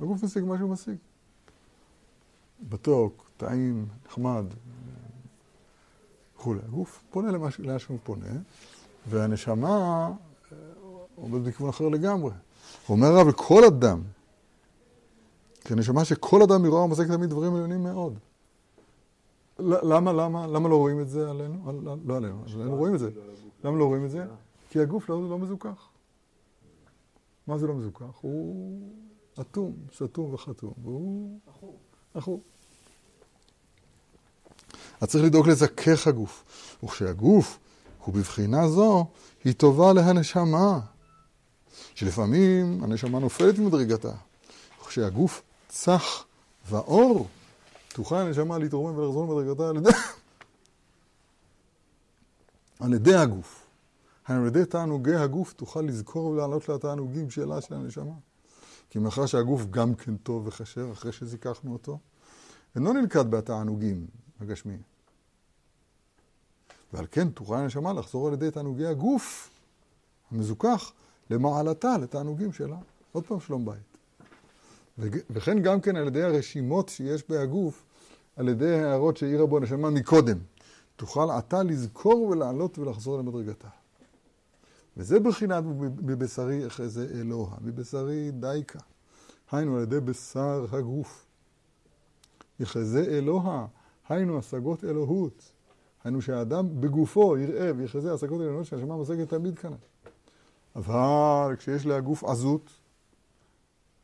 הגוף 0.00 0.22
משיג 0.22 0.44
מה 0.44 0.58
שהוא 0.58 0.70
משיג. 0.70 0.96
מתוק, 2.70 3.30
טעים, 3.36 3.86
נחמד, 4.06 4.44
וכולי. 6.36 6.60
הגוף 6.68 7.02
פונה 7.10 7.30
לאן 7.58 7.78
שהוא 7.78 7.98
פונה, 8.04 8.26
והנשמה 9.08 10.10
אה, 10.52 10.56
עומדת 11.14 11.42
בכיוון 11.42 11.68
אחר 11.68 11.88
לגמרי. 11.88 12.30
הוא 12.86 12.96
אומר 12.96 13.06
הרב, 13.06 13.32
כל 13.32 13.64
אדם, 13.64 14.02
כי 15.64 15.72
הנשמה 15.72 16.04
שכל 16.04 16.42
אדם 16.42 16.62
מרוע 16.62 16.80
ומזק 16.80 17.06
תמיד 17.06 17.30
דברים 17.30 17.54
עליונים 17.54 17.82
מאוד. 17.82 18.18
למה, 19.58 20.12
למה, 20.12 20.46
למה 20.46 20.68
לא 20.68 20.76
רואים 20.76 21.00
את 21.00 21.08
זה 21.08 21.30
עלינו? 21.30 21.82
לא 22.04 22.16
עלינו, 22.16 22.44
עלינו 22.54 22.76
רואים 22.76 22.94
את 22.94 22.98
זה. 22.98 23.10
למה 23.64 23.78
לא 23.78 23.84
רואים 23.84 24.04
את 24.04 24.10
זה? 24.10 24.24
כי 24.70 24.80
הגוף 24.80 25.08
לא, 25.08 25.30
לא 25.30 25.38
מזוכח. 25.38 25.88
מה 27.46 27.58
זה 27.58 27.66
לא 27.66 27.74
מזוכח? 27.74 28.18
הוא 28.20 28.80
אטום, 29.40 29.72
סתום 29.96 30.34
וחתום, 30.34 30.72
והוא... 30.82 31.38
עכור. 32.14 32.40
אז 35.00 35.08
צריך 35.08 35.24
לדאוג 35.24 35.48
לזכך 35.48 36.06
הגוף. 36.06 36.44
וכשהגוף 36.84 37.58
הוא 38.04 38.14
בבחינה 38.14 38.68
זו, 38.68 39.06
היא 39.44 39.54
טובה 39.54 39.92
להנשמה. 39.92 40.80
שלפעמים 41.94 42.84
הנשמה 42.84 43.18
נופלת 43.18 43.58
ממדרגתה. 43.58 44.12
וכשהגוף 44.82 45.42
צח 45.68 46.24
ואור, 46.68 47.26
תוכל 47.96 48.16
הנשמה 48.16 48.58
להתרומם 48.58 48.98
ולחזור 48.98 49.26
ממדרגתה 49.26 49.68
על 49.68 49.76
ידי... 49.76 49.90
על 52.80 52.94
ידי 52.94 53.14
הגוף. 53.14 53.66
על 54.24 54.46
ידי 54.46 54.64
תענוגי 54.64 55.14
הגוף 55.14 55.52
תוכל 55.52 55.80
לזכור 55.80 56.26
ולעלות 56.26 56.68
לתענוגים 56.68 57.30
שאלה 57.30 57.60
של 57.60 57.74
הנשמה. 57.74 58.12
כי 58.90 58.98
מאחר 58.98 59.26
שהגוף 59.26 59.64
גם 59.70 59.94
כן 59.94 60.16
טוב 60.16 60.46
וכשר, 60.46 60.92
אחרי 60.92 61.12
שזיככנו 61.12 61.72
אותו, 61.72 61.98
אינו 62.74 62.92
נלכד 62.92 63.30
בתענוגים 63.30 64.06
הגשמיים. 64.40 64.82
ועל 66.92 67.06
כן 67.10 67.30
תוכל 67.30 67.56
הנשמה 67.56 67.92
לחזור 67.92 68.28
על 68.28 68.34
ידי 68.34 68.50
תענוגי 68.50 68.86
הגוף 68.86 69.50
המזוכח 70.30 70.92
למעלתה, 71.30 71.98
לתענוגים 71.98 72.52
שלה. 72.52 72.76
עוד 73.12 73.26
פעם 73.26 73.40
שלום 73.40 73.64
בית. 73.64 73.96
וכן 75.30 75.62
גם 75.62 75.80
כן 75.80 75.96
על 75.96 76.06
ידי 76.06 76.22
הרשימות 76.22 76.88
שיש 76.88 77.28
בהגוף, 77.28 77.85
על 78.36 78.48
ידי 78.48 78.74
ההערות 78.74 79.16
שהעירה 79.16 79.46
בו 79.46 79.56
הנשמה 79.56 79.90
מקודם. 79.90 80.38
תוכל 80.96 81.30
עתה 81.30 81.62
לזכור 81.62 82.22
ולעלות 82.22 82.78
ולחזור 82.78 83.18
למדרגתה. 83.18 83.68
וזה 84.96 85.20
בחינת 85.20 85.64
בבשרי 85.80 86.66
אחרי 86.66 86.88
זה 86.88 87.08
אלוה, 87.14 87.50
בבשרי 87.60 88.30
דייקה. 88.30 88.78
היינו 89.52 89.76
על 89.76 89.82
ידי 89.82 90.00
בשר 90.00 90.66
הגוף. 90.72 91.26
יחזה 92.60 93.04
אלוה, 93.04 93.66
היינו 94.08 94.38
השגות 94.38 94.84
אלוהות. 94.84 95.52
היינו 96.04 96.22
שהאדם 96.22 96.80
בגופו 96.80 97.38
יראה 97.38 97.70
ויחזה 97.76 98.14
השגות 98.14 98.40
עליונות 98.40 98.66
שהנשמה 98.66 98.96
משגת 98.96 99.28
תמיד 99.28 99.58
כאן. 99.58 99.72
אבל 100.76 101.54
כשיש 101.58 101.86
להגוף 101.86 102.24
עזות, 102.24 102.70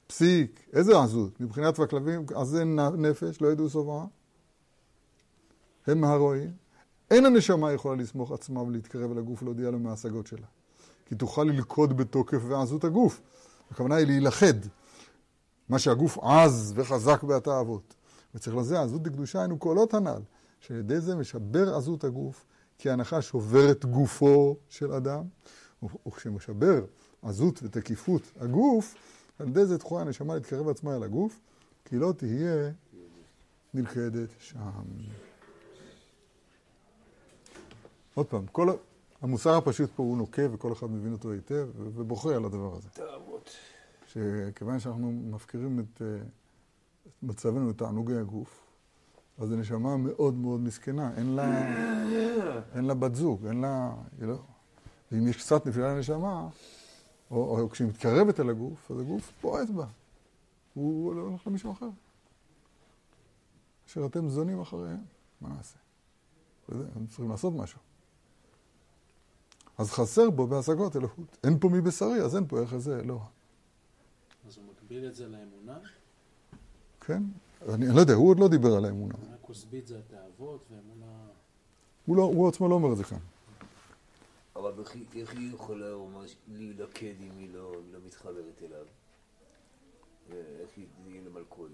פסיק, 0.07 0.61
איזה 0.73 1.01
עזות? 1.01 1.41
מבחינת 1.41 1.79
הכלבים, 1.79 2.27
עזי 2.35 2.65
נפש, 2.99 3.41
לא 3.41 3.49
ידעו 3.53 3.69
שובעה. 3.71 4.05
הם 5.87 6.01
מהרואים. 6.01 6.51
אין 7.11 7.27
הנשמה 7.27 7.73
יכולה 7.73 8.03
לסמוך 8.03 8.33
עצמה 8.33 8.63
ולהתקרב 8.63 9.11
אל 9.11 9.19
הגוף 9.19 9.43
ולהודיע 9.43 9.71
לו 9.71 9.79
מההשגות 9.79 10.27
שלה. 10.27 10.47
כי 11.07 11.15
תוכל 11.15 11.45
ללכוד 11.45 11.97
בתוקף 11.97 12.39
ועזות 12.49 12.85
הגוף. 12.85 13.21
הכוונה 13.71 13.95
היא 13.95 14.07
להילכד. 14.07 14.55
מה 15.69 15.79
שהגוף 15.79 16.19
עז 16.19 16.73
וחזק 16.77 17.23
בהתאוות. 17.23 17.95
וצריך 18.35 18.57
לזה 18.57 18.81
עזות 18.81 19.03
דקדושה 19.03 19.39
היינו 19.39 19.59
קולות 19.59 19.95
הנ"ל. 19.95 20.23
שעל 20.61 20.77
ידי 20.77 21.01
זה 21.01 21.17
משבר 21.17 21.75
עזות 21.75 22.05
הגוף, 22.05 22.45
כי 22.79 22.91
ההנחה 22.91 23.23
שוברת 23.23 23.85
גופו 23.85 24.57
של 24.69 24.93
אדם, 24.93 25.25
וכשמשבר 26.07 26.85
עזות 27.23 27.63
ותקיפות 27.63 28.23
הגוף, 28.41 28.95
על 29.39 29.49
ידי 29.49 29.67
זה 29.67 29.79
תכולה 29.79 30.01
הנשמה 30.01 30.35
להתקרב 30.35 30.69
עצמה 30.69 30.97
אל 30.97 31.03
הגוף, 31.03 31.41
כי 31.85 31.97
לא 31.97 32.13
תהיה 32.17 32.71
נלכדת 33.75 34.29
שם. 34.39 34.59
עוד 38.15 38.27
פעם, 38.27 38.47
כל 38.47 38.69
המוסר 39.23 39.57
הפשוט 39.57 39.91
פה 39.97 40.03
הוא 40.03 40.17
נוקב 40.17 40.49
וכל 40.53 40.73
אחד 40.73 40.91
מבין 40.91 41.13
אותו 41.13 41.33
היטב 41.33 41.69
ובוכה 41.77 42.35
על 42.35 42.45
הדבר 42.45 42.77
הזה. 42.77 42.89
תאוות. 42.89 43.51
שכיוון 44.07 44.79
שאנחנו 44.81 45.13
מפקירים 45.13 45.81
את 45.81 46.03
אה, 46.03 46.07
מצבנו, 47.23 47.71
את 47.71 47.79
תענוגי 47.79 48.17
הגוף, 48.17 48.61
אז 49.39 49.53
הנשמה 49.53 49.97
מאוד 49.97 50.35
מאוד 50.35 50.61
מסכנה, 50.61 51.11
אין 51.17 51.27
לה, 51.27 51.45
אין 52.75 52.85
לה 52.85 52.95
בת 52.95 53.15
זוג, 53.15 53.47
אין 53.47 53.61
לה... 53.61 53.95
לא, 54.19 54.39
ואם 55.13 55.29
יש 55.29 55.37
קצת 55.37 55.67
נפילה 55.67 55.95
לנשמה, 55.95 56.49
או, 57.31 57.61
או 57.61 57.71
כשהיא 57.71 57.89
מתקרבת 57.89 58.41
אל 58.41 58.51
הגוף, 58.51 58.91
אז 58.91 59.01
הגוף 59.01 59.33
בועט 59.43 59.71
בה. 59.71 59.87
הוא 60.75 61.15
הולך 61.15 61.47
למישהו 61.47 61.73
אחר. 61.73 61.89
אשר 63.87 64.07
אתם 64.07 64.29
זונים 64.29 64.61
אחריהם, 64.61 65.01
מה 65.41 65.49
נעשה? 65.49 65.79
הם 66.69 67.07
צריכים 67.07 67.31
לעשות 67.31 67.53
משהו. 67.57 67.79
אז 69.83 69.91
חסר 69.91 70.31
בו 70.31 70.47
בהשגות 70.47 70.97
אלוהות. 70.97 71.37
אין 71.45 71.59
פה 71.61 71.69
מבשרי, 71.69 72.21
אז 72.23 72.37
אין 72.37 72.47
פה 72.49 72.61
איך 72.61 72.73
איזה 72.75 73.01
אלוה. 73.01 73.25
אז 74.49 74.57
הוא 74.57 74.65
מקביל 74.73 75.07
את 75.07 75.15
זה 75.15 75.29
לאמונה? 75.29 75.79
כן? 77.01 77.23
אני, 77.69 77.87
אני 77.87 77.95
לא 77.97 78.01
יודע, 78.01 78.15
הוא 78.15 78.29
עוד 78.31 78.41
לא 78.41 78.49
דיבר 78.49 78.77
על 78.77 78.85
האמונה. 78.85 79.15
אמונה 79.15 79.37
כוסבית 79.41 79.87
זה 79.87 79.99
התאוות, 79.99 80.65
ואמונה... 80.71 81.07
הוא, 82.07 82.17
לא, 82.17 82.23
הוא 82.23 82.49
עצמו 82.49 82.69
לא 82.69 82.75
אומר 82.75 82.93
את 82.93 82.97
זה 82.97 83.05
כאן. 83.05 83.19
אבל 84.57 84.73
איך 85.17 85.33
היא- 85.35 85.53
יכולה 85.55 85.97
ממש 85.97 86.37
להילכד 86.49 87.15
אם 87.21 87.39
היא 87.39 87.55
לא 87.55 87.73
לא 87.93 87.99
מתחברת 88.07 88.63
אליו? 88.63 88.87
איך 90.31 90.71
היא 90.77 90.87
תהיה 91.05 91.21
למלכודת? 91.23 91.73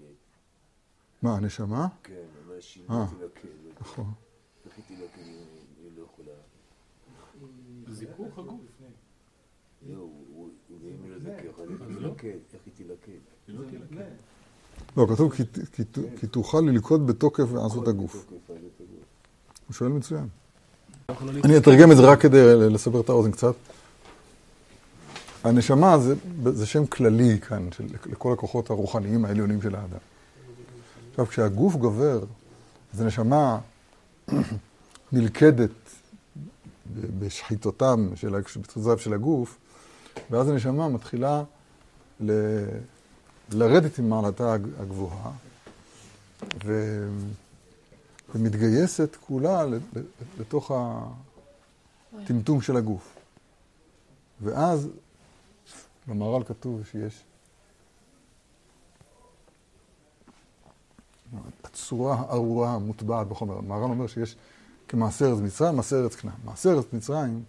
מה, 1.21 1.35
הנשמה? 1.37 1.87
כן, 2.03 2.13
אבל 2.45 2.61
שהיא 2.61 2.83
אה. 2.89 3.05
לא 3.19 3.27
תילכד. 3.27 3.81
נכון. 3.81 4.13
איך 4.65 4.73
היא 4.77 4.85
תילכד 4.87 5.21
אם 5.21 5.45
היא 5.83 5.91
לא 5.97 6.03
יכולה? 6.03 6.31
זיכוך 7.87 8.39
הגוף. 8.39 8.59
לא, 9.89 9.97
הוא- 9.97 10.49
ואם 10.81 10.95
היא 11.03 11.11
לא 11.11 12.09
איך 12.53 12.61
היא 13.47 13.55
לא 13.55 13.63
תילקט. 13.69 13.93
לא, 14.97 15.07
כתוב 15.09 15.33
כי, 15.33 15.43
תוכל 16.27 16.59
ללכוד 16.59 17.07
בתוקף 17.07 17.43
ועזות 17.51 17.87
הגוף. 17.87 18.25
הוא 19.67 19.73
שואל 19.73 19.89
מצוין. 19.89 20.27
לא 21.09 21.15
אני 21.43 21.57
אתרגם 21.57 21.91
את 21.91 21.97
זה 21.97 22.03
רק 22.03 22.21
כדי 22.21 22.39
לסבר 22.69 23.01
את 23.01 23.09
האוזן 23.09 23.31
קצת. 23.31 23.53
הנשמה 25.43 25.97
זה, 25.97 26.15
זה 26.45 26.65
שם 26.65 26.85
כללי 26.85 27.39
כאן, 27.39 27.71
של, 27.71 27.85
לכל 28.05 28.33
הכוחות 28.33 28.69
הרוחניים 28.69 29.25
העליונים 29.25 29.61
של 29.61 29.75
האדם. 29.75 29.97
עכשיו, 31.11 31.25
כשהגוף 31.27 31.75
גובר, 31.75 32.23
אז 32.93 33.01
הנשמה 33.01 33.59
נלכדת 35.11 35.69
בשחיתותם 37.19 38.09
של, 38.15 38.41
בשחיתותיו 38.41 38.99
של 38.99 39.13
הגוף, 39.13 39.57
ואז 40.31 40.49
הנשמה 40.49 40.89
מתחילה 40.89 41.43
ל, 42.19 42.31
לרדת 43.51 43.99
עם 43.99 44.09
מעלתה 44.09 44.53
הג- 44.53 44.79
הגבוהה, 44.79 45.31
ו, 46.65 47.07
ומתגייסת 48.35 49.15
כולה 49.27 49.63
לתוך 50.39 50.71
הטמטום 52.23 52.61
של 52.61 52.77
הגוף. 52.77 53.15
ואז 54.41 54.87
במהר"ל 56.07 56.43
כתוב 56.43 56.81
שיש 56.91 57.23
הצורה 61.63 62.15
הארורה 62.15 62.73
המוטבעת 62.73 63.27
בחומר. 63.27 63.57
המהר"ל 63.57 63.83
אומר 63.83 64.07
שיש 64.07 64.35
כמעשה 64.89 65.25
ארץ 65.25 65.39
מצרים, 65.39 65.75
מעשה 65.75 65.95
ארץ 65.95 66.15
כנען. 66.15 66.35
מעשה 66.43 66.69
ארץ 66.69 66.85
מצרים, 66.93 67.43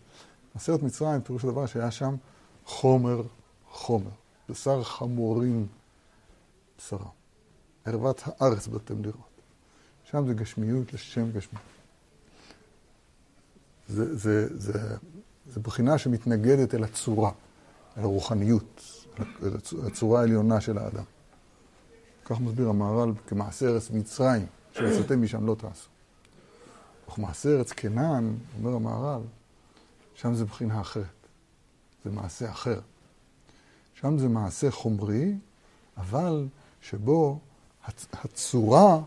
מעשה 0.55 0.73
ארץ 0.73 0.83
מצרים, 0.83 1.21
פירוש 1.21 1.45
הדבר 1.45 1.67
שהיה 1.67 1.91
שם 1.91 2.17
חומר 2.65 3.23
חומר, 3.71 4.11
בשר 4.49 4.83
חמורים 4.83 5.67
בשרה. 6.79 7.07
ערוות 7.85 8.23
הארץ 8.27 8.67
באתם 8.67 9.03
לראות. 9.03 9.41
שם 10.05 10.27
זה 10.27 10.35
גשמיות 10.35 10.93
לשם 10.93 11.31
גשמיות. 11.33 11.65
זה, 13.89 14.17
זה, 14.17 14.59
זה, 14.61 14.97
זה 15.47 15.61
בחינה 15.61 15.99
שמתנגדת 15.99 16.75
אל 16.75 16.85
הצורה, 16.85 17.31
אל 17.97 18.03
הרוחניות, 18.03 18.83
אל 19.43 19.55
הצ- 19.57 19.87
הצורה 19.87 20.21
העליונה 20.21 20.61
של 20.61 20.79
האדם. 20.79 21.05
כך 22.25 22.41
מסביר 22.41 22.69
המהר"ל 22.69 23.13
כמעשה 23.27 23.67
ארץ 23.67 23.91
מצרים, 23.91 24.47
שיצאתם 24.73 25.23
משם 25.23 25.47
לא 25.47 25.55
תעשו. 25.55 25.89
וכמעשה 27.11 27.49
ארץ 27.49 27.73
כנען, 27.73 28.37
אומר 28.59 28.75
המהר"ל, 28.75 29.23
שם 30.15 30.35
זה 30.35 30.45
בחינה 30.45 30.81
אחרת. 30.81 31.05
זה 32.05 32.11
מעשה 32.11 32.51
אחר. 32.51 32.81
שם 33.95 34.19
זה 34.19 34.29
מעשה 34.29 34.71
חומרי, 34.71 35.35
אבל 35.97 36.49
שבו 36.81 37.39
הצ- 37.87 38.07
הצורה 38.13 39.01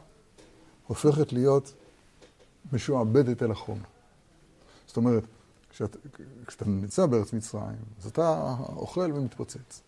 הופכת 0.88 1.34
להיות 1.34 1.74
משועבדת 2.74 3.44
אל 3.44 3.52
החומר. 3.52 3.84
זאת 4.88 4.98
אומרת, 4.98 5.24
כשאת, 5.70 5.98
כשאתה 6.48 6.66
נמצא 6.66 7.06
בארץ 7.06 7.34
מצרים, 7.34 7.78
אז 8.00 8.08
אתה 8.08 8.56
אוכל 8.76 9.12
ומתפוצץ. 9.16 9.82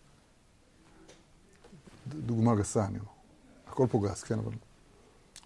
דוגמה 2.08 2.54
גסה, 2.56 2.84
אני 2.84 2.98
אומר. 2.98 3.08
הכל 3.68 3.86
פה 3.90 4.00
גס, 4.04 4.22
כן, 4.22 4.38
אבל... 4.38 4.52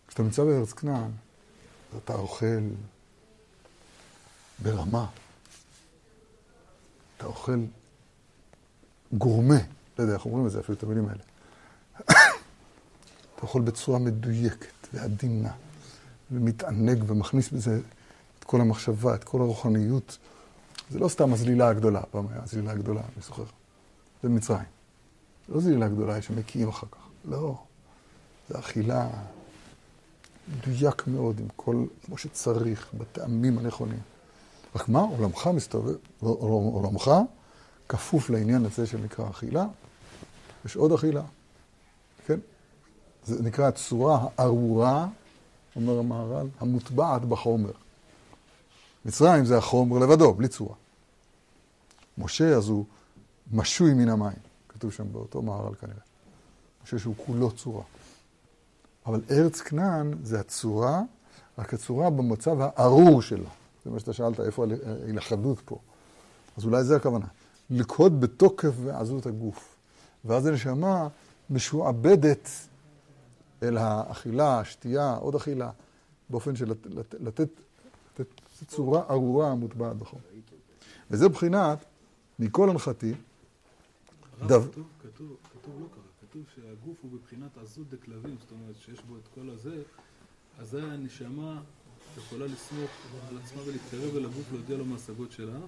כשאתה 0.09 0.23
נמצא 0.23 0.45
בארץ 0.45 0.73
כנען, 0.73 1.11
אתה 1.97 2.15
אוכל 2.15 2.61
ברמה. 4.63 5.07
אתה 7.17 7.27
אוכל 7.27 7.61
גורמה, 9.13 9.59
לא 9.99 10.03
יודע 10.03 10.15
איך 10.15 10.25
אומרים 10.25 10.47
את 10.47 10.51
זה, 10.51 10.61
אפילו 10.61 10.79
את 10.79 10.83
המילים 10.83 11.09
האלה. 11.09 11.23
אתה 13.35 13.43
אוכל 13.43 13.61
בצורה 13.61 13.99
מדויקת 13.99 14.89
ועדינה, 14.93 15.53
ומתענג 16.31 17.05
ומכניס 17.07 17.51
בזה 17.51 17.81
את 18.39 18.45
כל 18.45 18.61
המחשבה, 18.61 19.15
את 19.15 19.25
כל 19.25 19.41
הרוחניות. 19.41 20.19
זה 20.91 20.99
לא 20.99 21.09
סתם 21.09 21.33
הזלילה 21.33 21.69
הגדולה, 21.69 22.03
פעם 22.11 22.27
היה 22.33 22.43
הזלילה 22.43 22.73
הגדולה, 22.73 23.01
אני 23.01 23.23
זוכר. 23.23 23.45
במצרים. 24.25 24.67
לא 25.49 25.61
זלילה 25.61 25.89
גדולה 25.89 26.23
שמקיאים 26.23 26.69
אחר 26.69 26.87
כך, 26.91 26.99
לא. 27.25 27.63
זה 28.49 28.59
אכילה 28.59 29.09
מדויק 30.57 31.07
מאוד, 31.07 31.41
עם 31.41 31.47
כל, 31.57 31.85
כמו 32.05 32.19
שצריך, 32.19 32.91
בטעמים 32.99 33.59
הנכונים. 33.59 34.01
רק 34.75 34.89
מה, 34.89 35.01
עולמך 35.01 35.47
מסתובב, 35.55 35.95
עולמך 36.21 37.11
כפוף 37.89 38.31
לעניין 38.31 38.65
הזה 38.65 38.87
שנקרא 38.87 39.31
אכילה, 39.31 39.67
יש 40.65 40.77
עוד 40.77 40.93
אכילה, 40.93 41.23
כן? 42.27 42.41
זה 43.25 43.43
נקרא 43.43 43.69
הצורה 43.69 44.29
הארורה, 44.39 45.09
אומר 45.77 45.99
המהר"ל, 45.99 46.47
המוטבעת 46.61 47.25
בחומר. 47.25 47.73
מצרים 49.05 49.45
זה 49.45 49.59
החומר 49.59 49.99
לבדו, 49.99 50.35
בלי 50.35 50.49
צורה. 50.49 50.75
משה, 52.19 52.57
אז 52.57 52.69
הוא 52.69 52.85
משוי 53.53 53.95
מן 53.95 54.09
המים, 54.09 54.39
כתוב 54.69 54.93
שם 54.93 55.13
באותו 55.13 55.43
מהר"ל 55.43 55.75
כנראה. 55.75 56.01
משה 56.85 56.99
שהוא 56.99 57.15
כולו 57.27 57.51
צורה. 57.51 57.83
אבל 59.07 59.21
ארץ 59.31 59.61
כנען 59.61 60.15
זה 60.23 60.41
הצורה, 60.41 61.03
רק 61.59 61.75
הצורה 61.75 62.11
במצב 62.11 62.57
הארור 62.61 63.23
שלה. 63.23 63.49
זה 63.85 63.91
מה 63.91 64.01
שאתה 64.01 64.13
שאלת, 64.13 64.41
איפה 64.41 64.67
ההילכדות 65.03 65.61
פה. 65.65 65.79
אז 66.57 66.65
אולי 66.65 66.85
זה 66.85 66.97
הכוונה. 66.97 67.27
לקוד 67.71 68.21
בתוקף 68.21 68.73
ועזות 68.85 69.27
הגוף. 69.27 69.77
ואז 70.25 70.47
הנשמה 70.47 71.09
משועבדת 71.51 72.49
אל 73.63 73.77
האכילה, 73.77 74.61
השתייה, 74.61 75.15
עוד 75.15 75.35
אכילה, 75.35 75.71
באופן 76.31 76.57
של 76.57 76.71
לת, 76.71 76.87
לת, 76.87 77.15
לתת, 77.21 77.49
לתת 78.19 78.27
צורה 78.67 79.03
ארורה 79.11 79.51
המוטבעת 79.51 79.97
בחום. 79.97 80.21
וזה 81.11 81.29
בחינת, 81.29 81.79
מכל 82.39 82.71
הנחתי, 82.71 83.15
דו... 84.47 84.61
כתוב, 84.63 84.85
כתוב, 85.03 85.37
כתוב 85.53 85.75
לא 85.81 85.87
ככה, 85.87 86.10
כתוב 86.31 86.43
שהגוף 86.55 86.97
הוא 87.03 87.11
בבחינת 87.13 87.59
עזות 87.63 87.89
דקלבים, 87.89 88.37
זאת 88.41 88.51
אומרת 88.51 88.77
שיש 88.85 89.03
בו 89.09 89.17
את 89.17 89.29
כל 89.35 89.51
הזה, 89.51 89.83
אזי 90.59 90.81
הנשמה 90.81 91.61
יכולה 92.19 92.47
לסמוך 92.47 92.91
על 93.31 93.39
עצמה 93.45 93.63
ולהתקרב 93.67 94.17
אל 94.17 94.25
הגוף, 94.25 94.53
להודיע 94.53 94.77
לו 94.77 94.85
מההשגות 94.85 95.33
שלה. 95.33 95.59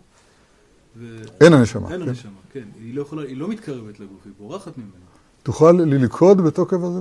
ו... 0.97 1.23
אין 1.41 1.53
הנשמה. 1.53 1.93
אין 1.93 2.03
כן? 2.03 2.09
הנשמה, 2.09 2.39
כן. 2.53 2.69
היא 2.75 2.95
לא 2.95 3.03
יכולה, 3.03 3.23
היא 3.23 3.37
לא 3.37 3.49
מתקרבת 3.49 4.01
לגוף, 4.01 4.21
היא 4.25 4.33
בורחת 4.39 4.79
ממנו. 4.79 5.05
תוכל 5.43 5.73
ללכוד 5.73 6.41
בתוקף 6.41 6.79
הזה. 6.83 7.01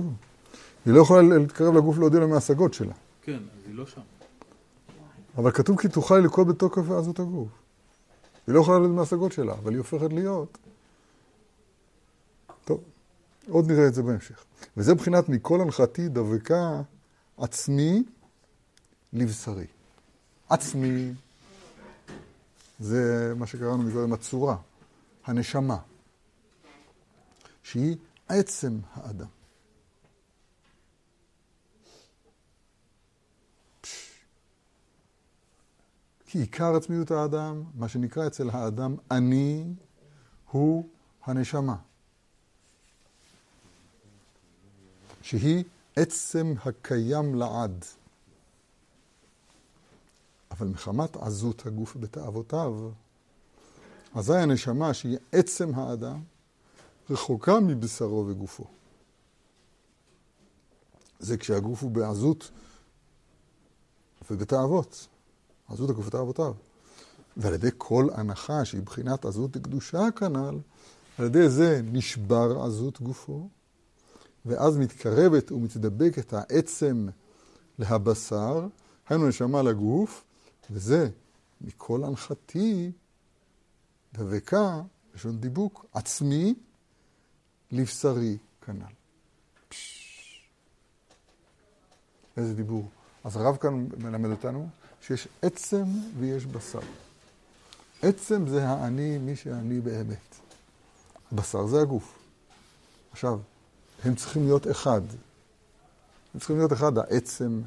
היא 0.86 0.94
לא 0.94 1.00
יכולה 1.00 1.38
להתקרב 1.38 1.74
לגוף 1.74 1.98
להודיע 1.98 2.20
לו 2.20 2.28
מההשגות 2.28 2.74
שלה. 2.74 2.94
כן, 3.22 3.38
אז 3.54 3.66
היא 3.66 3.74
לא 3.74 3.86
שם. 3.86 4.00
אבל 5.38 5.50
כתוב 5.50 5.80
כי 5.80 5.88
תוכל 5.88 6.18
ללכוד 6.18 6.48
בתוקף 6.48 6.82
ועזות 6.86 7.20
הגוף. 7.20 7.48
היא 8.46 8.54
לא 8.54 8.60
יכולה 8.60 8.78
ללכוד 8.78 8.94
מההשגות 8.94 9.32
שלה, 9.32 9.52
אבל 9.52 9.70
היא 9.70 9.78
הופכת 9.78 10.12
להיות. 10.12 10.58
טוב, 12.64 12.80
עוד 13.48 13.70
נראה 13.70 13.88
את 13.88 13.94
זה 13.94 14.02
בהמשך. 14.02 14.44
וזה 14.76 14.94
מבחינת 14.94 15.28
מכל 15.28 15.60
הנחתי 15.60 16.08
דבקה 16.08 16.82
עצמי 17.38 18.02
לבשרי. 19.12 19.66
עצמי 20.48 21.12
זה 22.80 23.32
מה 23.36 23.46
שקראנו 23.46 23.82
מקודם 23.82 24.12
הצורה, 24.12 24.56
הנשמה. 25.24 25.78
שהיא 27.62 27.96
עצם 28.28 28.78
האדם. 28.92 29.26
כי 36.26 36.38
עיקר 36.38 36.76
עצמיות 36.76 37.10
האדם, 37.10 37.64
מה 37.74 37.88
שנקרא 37.88 38.26
אצל 38.26 38.50
האדם 38.50 38.96
אני, 39.10 39.64
הוא 40.50 40.88
הנשמה. 41.24 41.76
שהיא 45.22 45.64
עצם 45.96 46.54
הקיים 46.64 47.34
לעד. 47.34 47.84
אבל 50.50 50.66
מחמת 50.66 51.16
עזות 51.16 51.66
הגוף 51.66 51.96
בתאוותיו, 51.96 52.90
אזי 54.14 54.36
הנשמה, 54.36 54.94
שהיא 54.94 55.18
עצם 55.32 55.74
האדם, 55.74 56.22
רחוקה 57.10 57.60
מבשרו 57.60 58.24
וגופו. 58.28 58.64
זה 61.18 61.36
כשהגוף 61.36 61.82
הוא 61.82 61.90
בעזות 61.90 62.50
ובתאוות. 64.30 65.06
עזות 65.68 65.90
הגוף 65.90 66.06
בתאוותיו. 66.06 66.54
ועל 67.36 67.54
ידי 67.54 67.70
כל 67.78 68.08
הנחה 68.14 68.64
שהיא 68.64 68.82
בחינת 68.82 69.24
עזות 69.24 69.56
לקדושה 69.56 70.10
כנ"ל, 70.16 70.58
על 71.18 71.26
ידי 71.26 71.48
זה 71.48 71.80
נשבר 71.84 72.62
עזות 72.62 73.00
גופו, 73.00 73.48
ואז 74.46 74.76
מתקרבת 74.76 75.52
ומתדבקת 75.52 76.32
העצם 76.32 77.08
להבשר, 77.78 78.66
היינו 79.08 79.28
נשמה 79.28 79.62
לגוף, 79.62 80.24
וזה 80.70 81.08
מכל 81.60 82.04
הנחתי 82.04 82.92
דבקה, 84.14 84.80
לשון 85.14 85.40
דיבוק, 85.40 85.86
עצמי 85.92 86.54
לבשרי 87.70 88.36
כנ"ל. 88.66 88.92
איזה 92.36 92.54
דיבור. 92.54 92.88
אז 93.24 93.36
הרב 93.36 93.56
כאן 93.56 93.86
מלמד 93.98 94.30
אותנו 94.30 94.68
שיש 95.00 95.28
עצם 95.42 95.84
ויש 96.18 96.46
בשר. 96.46 96.80
עצם 98.02 98.48
זה 98.48 98.68
האני, 98.68 99.18
מי 99.18 99.36
שאני 99.36 99.80
באמת. 99.80 100.36
בשר 101.32 101.66
זה 101.66 101.80
הגוף. 101.80 102.18
עכשיו, 103.12 103.38
הם 104.04 104.14
צריכים 104.14 104.44
להיות 104.44 104.70
אחד. 104.70 105.00
הם 106.34 106.40
צריכים 106.40 106.56
להיות 106.56 106.72
אחד, 106.72 106.98
העצם 106.98 107.62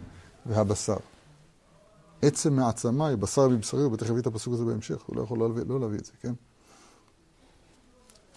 והבשר. 0.45 0.97
עצם 2.21 2.53
מעצמה 2.53 3.07
היא 3.07 3.17
בשר 3.17 3.47
מבשרי, 3.47 3.85
ובטח 3.85 4.09
יביא 4.09 4.21
את 4.21 4.27
הפסוק 4.27 4.53
הזה 4.53 4.65
בהמשך, 4.65 5.01
הוא 5.01 5.15
לא 5.15 5.21
יכול 5.21 5.39
לא 5.39 5.49
להביא, 5.49 5.63
לא 5.67 5.79
להביא 5.79 5.99
את 5.99 6.05
זה, 6.05 6.11
כן? 6.21 6.33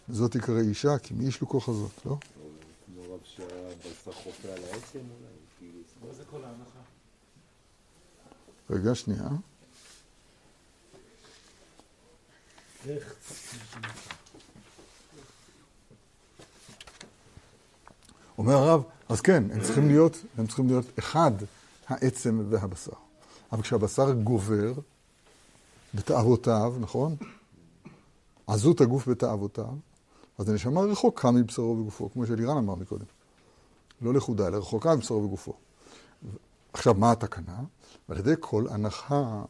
זאת 0.08 0.34
עיקרי 0.34 0.60
אישה, 0.60 0.98
כי 0.98 1.14
מי 1.14 1.26
איש 1.26 1.40
לו 1.40 1.48
כוח 1.48 1.68
הזאת, 1.68 2.06
לא? 2.06 2.16
כמו 2.86 3.14
רב 3.14 3.20
שהבשר 3.24 4.12
חופה 4.12 4.48
על 4.48 4.64
העצם 4.64 4.98
אולי, 4.98 5.32
כאילו... 5.58 5.78
מה 6.06 6.14
זה 6.14 6.22
כל 6.30 6.44
ההנחה? 6.44 6.80
רגע, 8.70 8.94
שנייה. 8.94 9.28
איך? 12.86 13.14
אומר 18.38 18.54
הרב, 18.54 18.82
אז 19.08 19.20
כן, 19.20 19.44
הם 19.52 19.60
צריכים 19.62 19.88
להיות, 19.88 20.16
הם 20.38 20.46
צריכים 20.46 20.66
להיות 20.66 20.84
אחד, 20.98 21.32
העצם 21.88 22.46
והבשר. 22.48 22.92
אבל 23.52 23.62
כשהבשר 23.62 24.12
גובר 24.12 24.72
בתאוותיו, 25.94 26.74
נכון? 26.80 27.16
עזות 28.46 28.80
הגוף 28.80 29.08
בתאוותיו, 29.08 29.74
אז 30.38 30.48
הנשמה 30.48 30.80
רחוקה 30.80 31.30
מבשרו 31.30 31.78
וגופו, 31.80 32.10
כמו 32.12 32.26
שאלירן 32.26 32.56
אמר 32.56 32.74
מקודם. 32.74 33.04
לא 34.02 34.14
לכודה, 34.14 34.46
אלא 34.46 34.56
רחוקה 34.56 34.94
מבשרו 34.94 35.24
וגופו. 35.24 35.52
עכשיו, 36.72 36.94
מה 36.94 37.12
התקנה? 37.12 37.60
על 38.08 38.18
ידי 38.18 38.34
כל 38.40 38.64
הנחה, 38.70 39.42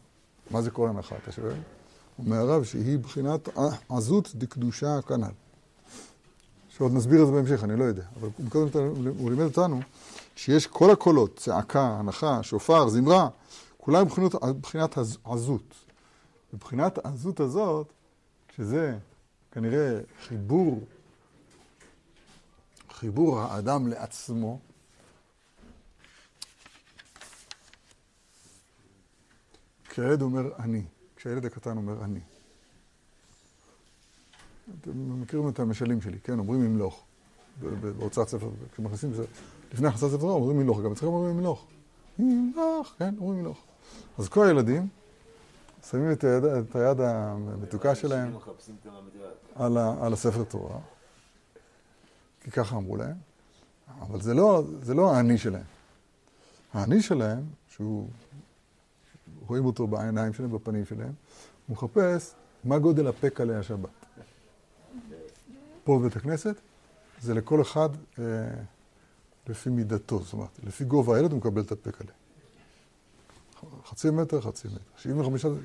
מה 0.51 0.63
זה 0.63 0.71
כל 0.71 0.89
הנחה, 0.89 1.17
אתה 1.23 1.33
שואל? 1.33 1.57
אומר 2.19 2.37
הרב 2.37 2.65
שהיא 2.65 2.99
בחינת 2.99 3.49
עזות 3.89 4.35
דקדושה 4.35 5.03
כנ"ל. 5.03 5.48
שעוד 6.79 6.93
נסביר 6.95 7.23
את 7.23 7.27
זה 7.27 7.33
בהמשך, 7.33 7.65
אני 7.65 7.77
לא 7.77 7.85
יודע. 7.85 8.05
אבל 8.21 8.29
קודם 8.49 8.69
הוא 9.19 9.31
לימד 9.31 9.45
אותנו 9.45 9.81
שיש 10.37 10.67
כל 10.67 10.91
הקולות, 10.91 11.37
צעקה, 11.37 11.97
הנחה, 11.99 12.43
שופר, 12.43 12.89
זמרה, 12.89 13.29
כולם 13.79 14.03
מבחינת, 14.07 14.35
מבחינת 14.45 14.99
עזות. 15.25 15.75
מבחינת 16.53 16.99
העזות 17.05 17.41
הזאת, 17.41 17.93
שזה 18.57 18.99
כנראה 19.53 20.01
חיבור, 20.29 20.85
חיבור 22.91 23.41
האדם 23.41 23.89
לעצמו, 23.89 24.59
כשהילד 29.89 30.23
אומר 30.23 30.51
אני, 30.59 30.85
כשהילד 31.17 31.45
הקטן 31.45 31.77
אומר 31.77 32.05
אני. 32.05 32.21
אתם 34.81 35.23
מכירים 35.23 35.49
את 35.49 35.61
המשלים 35.61 36.01
שלי, 36.01 36.19
כן? 36.19 36.39
אומרים 36.39 36.65
ימלוך. 36.65 37.05
בהוצאת 37.99 38.29
ספר, 38.29 38.51
כשמכניסים, 38.73 39.11
לפני 39.73 39.89
הכנסת 39.89 40.09
ספר 40.09 40.27
אומרים 40.27 40.61
ימלוך, 40.61 40.81
גם 40.81 40.93
אצלכם 40.93 41.07
אומרים 41.07 41.39
ימלוך. 41.39 41.67
ימלוך, 42.19 42.95
כן, 42.99 43.15
אומרים 43.19 43.39
ימלוך. 43.39 43.59
אז 44.19 44.29
כל 44.29 44.47
הילדים 44.47 44.89
שמים 45.91 46.13
את 46.13 46.25
היד, 46.25 46.45
את 46.45 46.77
היד 46.77 47.01
המתוקה 47.01 47.95
שלהם 47.95 48.37
על, 49.55 49.77
ה, 49.77 49.95
על 50.01 50.13
הספר 50.13 50.45
תורה, 50.45 50.79
כי 52.41 52.51
ככה 52.51 52.77
אמרו 52.77 52.97
להם, 52.97 53.17
אבל 54.01 54.21
זה 54.21 54.35
לא, 54.35 54.63
זה 54.83 54.95
לא 54.95 55.15
האני 55.15 55.39
שלהם. 55.39 55.65
האני 56.73 57.03
שלהם, 57.03 57.43
שהוא, 57.69 58.09
רואים 59.47 59.65
אותו 59.65 59.87
בעיניים 59.87 60.33
שלהם, 60.33 60.53
בפנים 60.53 60.85
שלהם, 60.85 61.13
הוא 61.67 61.75
מחפש 61.77 62.35
מה 62.65 62.79
גודל 62.79 63.07
הפק 63.07 63.41
עלי 63.41 63.55
השבת. 63.55 63.89
פה 65.89 65.99
בבית 65.99 66.17
הכנסת, 66.17 66.55
זה 67.21 67.35
לכל 67.35 67.63
אחד 67.63 67.89
אה, 68.19 68.25
לפי 69.47 69.71
מידתו, 69.71 70.19
זאת 70.23 70.33
אומרת, 70.33 70.49
לפי 70.67 70.85
גובה 70.85 71.17
הילד 71.17 71.31
הוא 71.33 71.39
מקבל 71.39 71.63
את 71.63 71.73
הפק 71.73 72.01
עלי. 72.01 72.11
חצי 73.87 74.11
מטר, 74.11 74.41
חצי 74.41 74.69
מטר. 74.69 74.81
75 74.97 75.47
זה... 75.47 75.59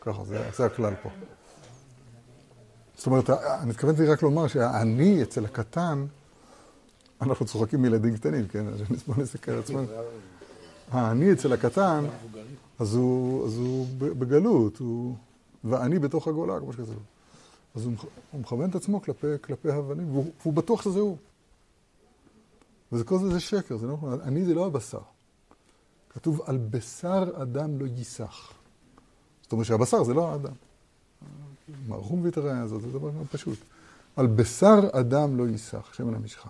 ככה, 0.00 0.24
זה, 0.24 0.50
זה 0.56 0.66
הכלל 0.66 0.94
פה. 1.02 1.08
זאת 2.96 3.06
אומרת, 3.06 3.30
אני 3.30 3.70
התכוונתי 3.70 4.06
רק 4.06 4.22
לומר 4.22 4.46
שהאני 4.46 5.22
אצל 5.22 5.44
הקטן, 5.44 6.06
אנחנו 7.22 7.46
צוחקים 7.46 7.82
מילדים 7.82 8.16
קטנים, 8.16 8.48
כן? 8.48 8.64
בוא 9.06 9.14
נסתכל 9.22 9.52
על 9.52 9.58
עצמנו. 9.58 9.86
האני 10.90 11.32
אצל 11.32 11.52
הקטן, 11.52 12.04
אז 12.78 12.94
הוא, 12.94 13.46
אז 13.46 13.56
הוא 13.56 13.86
בגלות, 13.98 14.78
הוא... 14.78 15.16
ואני 15.64 15.98
בתוך 15.98 16.28
הגולה, 16.28 16.60
כמו 16.60 16.72
שכתוב. 16.72 17.11
אז 17.74 17.84
הוא, 17.84 17.94
מכוון 18.34 18.70
את 18.70 18.74
עצמו 18.74 19.02
כלפי, 19.02 19.26
כלפי 19.40 19.70
הבנים, 19.70 20.10
והוא, 20.10 20.32
והוא 20.40 20.54
בטוח 20.54 20.82
שזה 20.82 21.00
הוא. 21.00 21.16
וזה 22.92 23.04
כל 23.04 23.18
זה, 23.18 23.30
זה 23.30 23.40
שקר, 23.40 23.76
זה 23.76 23.86
לא 23.86 23.92
נכון. 23.92 24.20
אני 24.20 24.44
זה 24.44 24.54
לא 24.54 24.66
הבשר. 24.66 25.00
כתוב 26.10 26.40
על 26.46 26.58
בשר 26.58 27.24
אדם 27.42 27.78
לא 27.78 27.86
ייסח. 27.86 28.52
זאת 29.42 29.52
אומרת 29.52 29.66
שהבשר 29.66 30.04
זה 30.04 30.14
לא 30.14 30.32
האדם. 30.32 30.54
מרחום 31.88 32.22
ויתראה 32.22 32.60
הזאת, 32.60 32.80
זה 32.80 32.92
דבר 32.92 33.10
מאוד 33.10 33.26
פשוט. 33.26 33.58
על 34.16 34.26
בשר 34.26 34.80
אדם 34.92 35.38
לא 35.38 35.48
ייסח, 35.48 35.94
שמן 35.94 36.14
המשחה. 36.14 36.48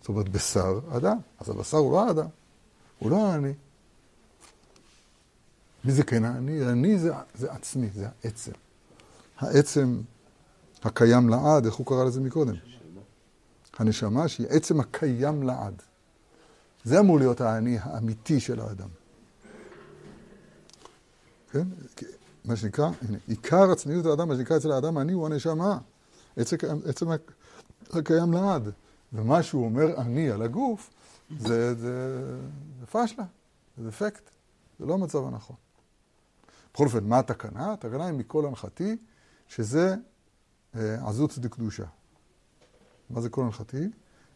זאת 0.00 0.08
אומרת, 0.08 0.28
בשר 0.28 0.80
אדם. 0.96 1.18
אז 1.38 1.48
הבשר 1.48 1.76
הוא 1.76 1.92
לא 1.92 2.08
האדם, 2.08 2.26
הוא 2.98 3.10
לא 3.10 3.26
האני. 3.26 3.52
מי 5.84 5.92
זה 5.92 6.02
כן 6.02 6.24
האני? 6.24 6.64
האני 6.64 6.98
זה, 6.98 7.12
זה 7.34 7.52
עצמי, 7.52 7.88
זה 7.94 8.08
העצם. 8.24 8.52
העצם 9.38 10.00
הקיים 10.84 11.28
לעד, 11.28 11.64
איך 11.64 11.74
הוא 11.74 11.86
קרא 11.86 12.04
לזה 12.04 12.20
מקודם? 12.20 12.54
הנשמה 13.78 14.28
שהיא 14.28 14.46
עצם 14.50 14.80
הקיים 14.80 15.42
לעד. 15.42 15.82
זה 16.84 17.00
אמור 17.00 17.18
להיות 17.18 17.40
האני 17.40 17.78
האמיתי 17.82 18.40
של 18.40 18.60
האדם. 18.60 18.88
כן? 21.50 21.68
מה 22.44 22.56
שנקרא, 22.56 22.90
הנה, 23.08 23.18
עיקר 23.26 23.70
עצמיות 23.70 24.06
האדם, 24.06 24.28
מה 24.28 24.36
שנקרא 24.36 24.56
אצל 24.56 24.72
האדם 24.72 24.98
אני 24.98 25.12
הוא 25.12 25.26
הנשמה. 25.26 25.78
עצם, 26.36 26.56
עצם 26.86 27.06
הקיים 27.90 28.32
לעד. 28.32 28.70
ומה 29.12 29.42
שהוא 29.42 29.64
אומר 29.64 30.00
אני 30.00 30.30
על 30.30 30.42
הגוף, 30.42 30.90
זה, 31.38 31.74
זה, 31.74 32.24
זה 32.80 32.86
פשלה, 32.86 33.24
זה 33.78 33.88
דפקט, 33.88 34.30
זה 34.78 34.86
לא 34.86 34.94
המצב 34.94 35.26
הנכון. 35.26 35.56
בכל 36.74 36.84
אופן, 36.84 37.04
מה 37.04 37.18
התקנה? 37.18 37.72
התקנה 37.72 38.06
היא 38.06 38.14
מכל 38.14 38.46
הנחתי, 38.46 38.96
שזה 39.48 39.94
עזות 41.06 41.38
דקדושה. 41.38 41.84
מה 43.10 43.20
זה 43.20 43.28
כל 43.28 43.42
הנחתי? 43.42 43.88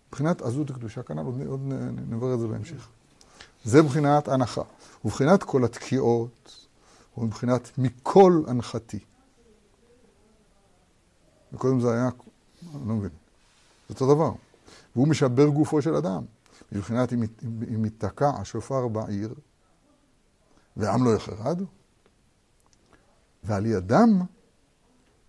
מבחינת 0.08 0.42
עזות 0.42 0.66
דקדושה, 0.66 1.02
כנ"ל, 1.02 1.26
עוד, 1.26 1.40
עוד 1.46 1.60
נברר 2.08 2.34
את 2.34 2.40
זה 2.40 2.46
בהמשך. 2.46 2.88
זה 3.64 3.82
מבחינת 3.82 4.28
הנחה. 4.28 4.62
ובחינת 5.04 5.42
כל 5.42 5.64
התקיעות, 5.64 6.66
ומבחינת 7.18 7.70
מכל 7.78 8.42
הנחתי. 8.48 8.98
וקודם 11.52 11.80
זה 11.80 11.92
היה 11.92 12.10
אני 12.74 12.88
לא 12.88 12.94
מבין. 12.94 13.10
זה 13.88 13.94
אותו 13.94 14.14
דבר. 14.14 14.32
והוא 14.96 15.08
משבר 15.08 15.46
גופו 15.46 15.82
של 15.82 15.94
אדם. 15.94 16.24
מבחינת 16.72 17.12
אם 17.74 17.84
ייתקע 17.84 18.30
השופר 18.30 18.88
בעיר, 18.88 19.34
ועם 20.76 21.04
לא 21.04 21.10
יחרד, 21.10 21.62
ועל 23.44 23.66
ידם 23.66 24.22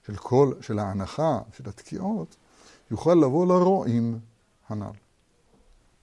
של 0.06 0.16
כל, 0.16 0.54
של 0.62 0.80
ההנחה, 0.80 1.40
של 1.58 1.70
התקיעות, 1.70 2.36
יוכל 2.92 3.14
לבוא 3.14 3.46
לרועים 3.46 4.20
הנ"ל. 4.70 4.92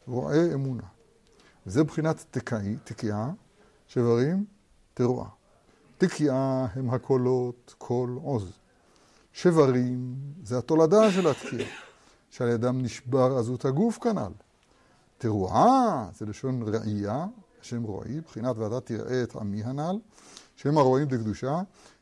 רועי 0.07 0.55
אמונה. 0.55 0.82
וזה 1.66 1.82
מבחינת 1.82 2.24
תקעי, 2.30 2.76
תקיעה, 2.84 3.30
שברים, 3.86 4.44
תרועה. 4.94 5.28
תקיעה 5.98 6.66
הם 6.74 6.90
הקולות, 6.90 7.74
קול, 7.78 8.18
עוז. 8.22 8.53
שברים 9.32 10.14
זה 10.44 10.59
התולדה 10.59 11.11
של 11.11 11.26
התקיעה, 11.26 11.70
שעל 12.30 12.48
ידם 12.48 12.82
נשבר 12.82 13.38
עזות 13.38 13.64
הגוף 13.64 13.98
כנ"ל. 13.98 14.32
תרועה 15.18 16.09
זה 16.18 16.26
לשון 16.26 16.62
ראייה, 16.74 17.26
השם 17.61 17.82
רועי, 17.82 18.20
בחינת 18.20 18.57
ועדה 18.57 18.80
תראה 18.80 19.22
את 19.22 19.36
עמי 19.36 19.64
הנ"ל, 19.64 19.98
שהם 20.57 20.78
הרועים 20.78 21.09
דקדושה, 21.09 21.61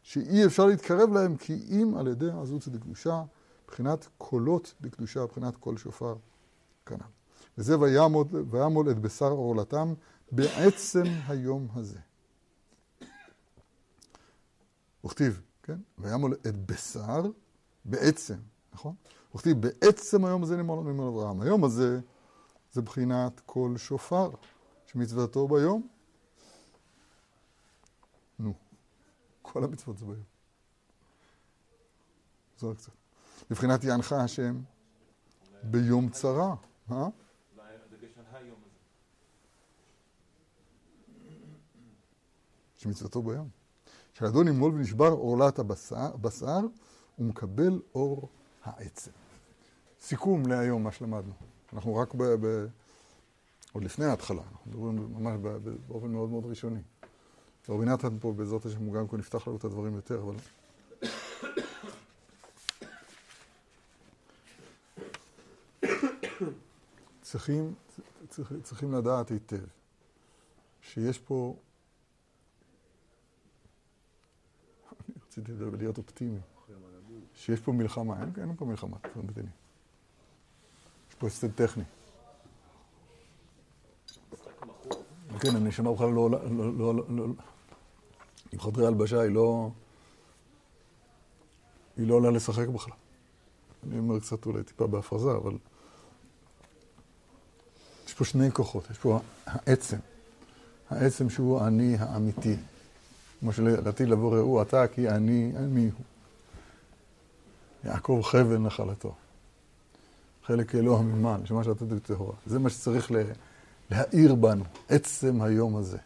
שאי 0.09 0.47
אפשר 0.47 0.67
להתקרב 0.67 1.13
להם 1.13 1.37
כי 1.37 1.67
אם 1.71 1.95
על 1.97 2.07
ידי 2.07 2.31
עזות 2.43 2.69
דקדושה, 2.69 3.23
בחינת 3.67 4.09
קולות 4.19 4.75
דקדושה, 4.81 5.27
בחינת 5.27 5.57
קול 5.57 5.77
שופר 5.77 6.17
כנ"ל. 6.87 7.07
וזה 7.59 7.79
ויעמול 8.51 8.91
את 8.91 8.99
בשר 8.99 9.31
עורלתם 9.31 9.95
בעצם 10.33 11.03
היום 11.27 11.69
הזה. 11.75 11.99
וכתיב, 15.05 15.41
כן? 15.63 15.79
ויעמול 15.99 16.35
את 16.35 16.67
בשר 16.67 17.23
בעצם, 17.85 18.37
נכון? 18.73 18.95
וכתיב 19.35 19.61
בעצם 19.61 20.25
היום 20.25 20.43
הזה 20.43 20.57
נאמר 20.57 20.75
לנו 20.75 21.09
אברהם. 21.09 21.41
היום 21.41 21.65
הזה 21.65 22.01
זה 22.73 22.83
בחינת 22.83 23.41
קול 23.47 23.77
שופר, 23.77 24.31
שמצוותו 24.87 25.49
ביום. 25.49 25.89
נו, 28.39 28.55
כל 29.59 29.65
המצוות 29.65 29.99
זה 29.99 30.05
ביום. 30.05 30.23
זו 32.59 32.75
קצת. 32.75 32.93
מבחינת 33.51 33.85
יענך 33.85 34.13
השם 34.13 34.61
ביום 35.63 36.09
צרה. 36.09 36.55
אה? 36.91 37.09
שמצוותו 42.77 43.23
ביום. 43.23 43.49
כשאדון 44.15 44.49
ימול 44.49 44.75
ונשבר 44.75 45.09
עורלת 45.09 45.59
הבשר, 45.59 46.61
הוא 47.17 47.27
מקבל 47.27 47.81
אור 47.95 48.29
העצם. 48.65 49.11
סיכום 50.01 50.47
להיום, 50.47 50.83
מה 50.83 50.93
שלמדנו. 50.93 51.33
אנחנו 51.73 51.97
רק 51.97 52.15
ב... 52.15 52.23
ב... 52.23 52.67
עוד 53.73 53.85
לפני 53.85 54.05
ההתחלה, 54.05 54.43
אנחנו 54.43 54.71
מדברים 54.71 55.15
ממש 55.15 55.37
באופן 55.89 56.09
מאוד 56.09 56.31
מאוד 56.31 56.47
ראשוני. 56.47 56.81
רבי 57.69 57.85
נתן 57.85 58.19
פה 58.21 58.33
בעזרת 58.33 58.67
השם 58.67 58.81
הוא 58.81 58.95
גם 58.95 59.09
כן 59.09 59.19
יפתח 59.19 59.49
לנו 59.49 59.57
את 59.57 59.65
הדברים 59.65 59.95
יותר, 59.95 60.23
אבל... 60.23 60.35
צריכים, 67.23 67.75
צריכים, 68.29 68.61
צריכים 68.63 68.93
לדעת 68.93 69.29
היטב 69.29 69.65
שיש 70.83 71.19
פה 71.19 71.57
רציתי 75.27 75.53
להיות 75.79 75.99
אופטימי. 75.99 76.41
שיש 77.35 77.61
פה 77.61 77.73
מלחמה, 77.73 78.21
אין, 78.21 78.33
אין 78.41 78.57
פה 78.57 78.65
מלחמה, 78.65 78.97
מבינים. 79.17 79.51
יש 81.11 81.15
פה 81.15 81.27
הסד 81.27 81.53
טכני. 81.53 81.85
כן, 85.41 85.57
הנשמה 85.57 85.93
בכלל 85.93 86.11
לא, 86.11 86.31
לא, 86.31 86.39
לא, 86.51 86.95
לא, 86.95 87.05
לא, 87.09 87.27
עם 88.53 88.61
חדרי 88.61 88.87
הלבשה 88.87 89.21
היא 89.21 89.31
לא, 89.31 89.71
היא 91.97 92.07
לא 92.07 92.15
עולה 92.15 92.31
לשחק 92.31 92.69
בכלל. 92.69 92.95
אני 93.87 93.99
אומר 93.99 94.21
קצת 94.21 94.47
אולי 94.47 94.63
טיפה 94.63 94.87
בהפרזה, 94.87 95.31
אבל 95.31 95.53
יש 98.07 98.15
פה 98.15 98.25
שני 98.25 98.53
כוחות, 98.53 98.91
יש 98.91 98.99
פה 98.99 99.21
העצם, 99.47 99.97
העצם 100.91 101.31
שהוא 101.31 101.61
האני 101.61 101.97
האמיתי. 101.99 102.57
כמו 103.41 103.53
שלדעתי 103.53 104.07
לבוא 104.07 104.37
ראו 104.37 104.63
אתה 104.63 104.89
כי 104.89 105.09
אני, 105.09 105.53
אני 105.57 105.85
הוא. 105.85 106.05
יעקב 107.85 108.21
חבל 108.25 108.59
נחלתו. 108.59 109.15
חלק 110.45 110.75
אלוה 110.75 111.03
ממעל, 111.03 111.47
שמה 111.47 111.65
שאתה 111.65 111.85
בטהורה. 111.85 112.35
זה 112.47 112.59
מה 112.59 112.71
שצריך 112.71 113.11
להאיר 113.91 114.35
בנו, 114.35 114.65
עצם 114.89 115.43
היום 115.43 115.77
הזה. 115.77 115.99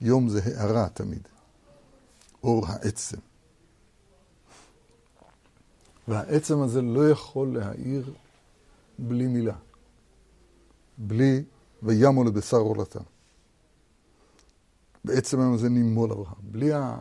יום 0.00 0.28
זה 0.28 0.40
הארה 0.44 0.88
תמיד. 0.88 1.28
אור 2.44 2.66
העצם. 2.66 3.16
והעצם 6.08 6.62
הזה 6.62 6.82
לא 6.82 7.10
יכול 7.10 7.58
להאיר 7.58 8.14
בלי 8.98 9.26
מילה. 9.26 9.54
בלי 10.98 11.44
וימו 11.82 12.24
לבשר 12.24 12.56
עולתם. 12.56 13.00
בעצם 15.04 15.40
היום 15.40 15.56
זה 15.56 15.68
נימול 15.68 16.12
אברהם, 16.12 16.34
בלי, 16.40 16.72
ה... 16.72 16.96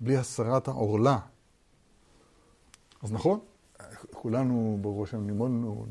בלי 0.00 0.16
הסרת 0.16 0.68
העורלה. 0.68 1.18
אז 3.02 3.12
נכון, 3.12 3.40
כולנו 4.12 4.78
ברוך 4.80 5.08
השם 5.08 5.26
נימולנו, 5.26 5.86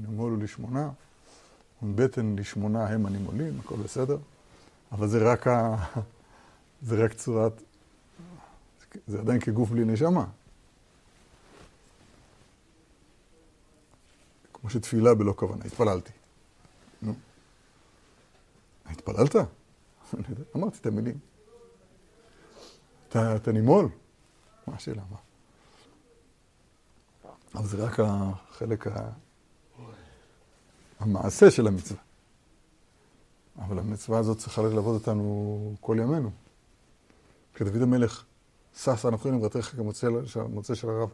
נימולו 0.00 0.36
לשמונה, 0.36 0.90
בטן 1.82 2.36
לשמונה 2.38 2.86
הם 2.86 3.06
הנימולים, 3.06 3.60
הכל 3.60 3.76
בסדר, 3.76 4.18
אבל 4.92 5.08
זה 5.08 5.32
רק, 5.32 5.46
ה... 5.46 5.76
זה 6.86 7.04
רק 7.04 7.12
צורת, 7.12 7.62
זה 9.08 9.20
עדיין 9.20 9.40
כגוף 9.40 9.70
בלי 9.70 9.84
נשמה. 9.84 10.26
כמו 14.52 14.70
שתפילה 14.70 15.14
בלא 15.14 15.32
כוונה, 15.36 15.64
התפללתי. 15.64 16.12
נו. 17.02 17.14
התפללת? 18.86 19.34
אמרתי 20.56 20.78
את 20.80 20.86
המילים. 20.86 21.18
אתה 23.08 23.52
נימול? 23.52 23.88
מה 24.66 24.74
השאלה? 24.74 25.02
מה? 25.10 25.16
אבל 27.54 27.66
זה 27.66 27.84
רק 27.84 28.00
החלק 28.00 28.86
המעשה 30.98 31.50
של 31.50 31.66
המצווה. 31.66 32.00
אבל 33.58 33.78
המצווה 33.78 34.18
הזאת 34.18 34.38
צריכה 34.38 34.62
ללוות 34.62 35.00
אותנו 35.00 35.74
כל 35.80 35.96
ימינו. 36.00 36.30
כשדוד 37.54 37.82
המלך 37.82 38.24
שש 38.82 39.06
אנוכי 39.06 39.30
נברתך 39.30 39.74
כמוצא 40.34 40.74
של 40.74 40.88
הרב, 40.88 41.12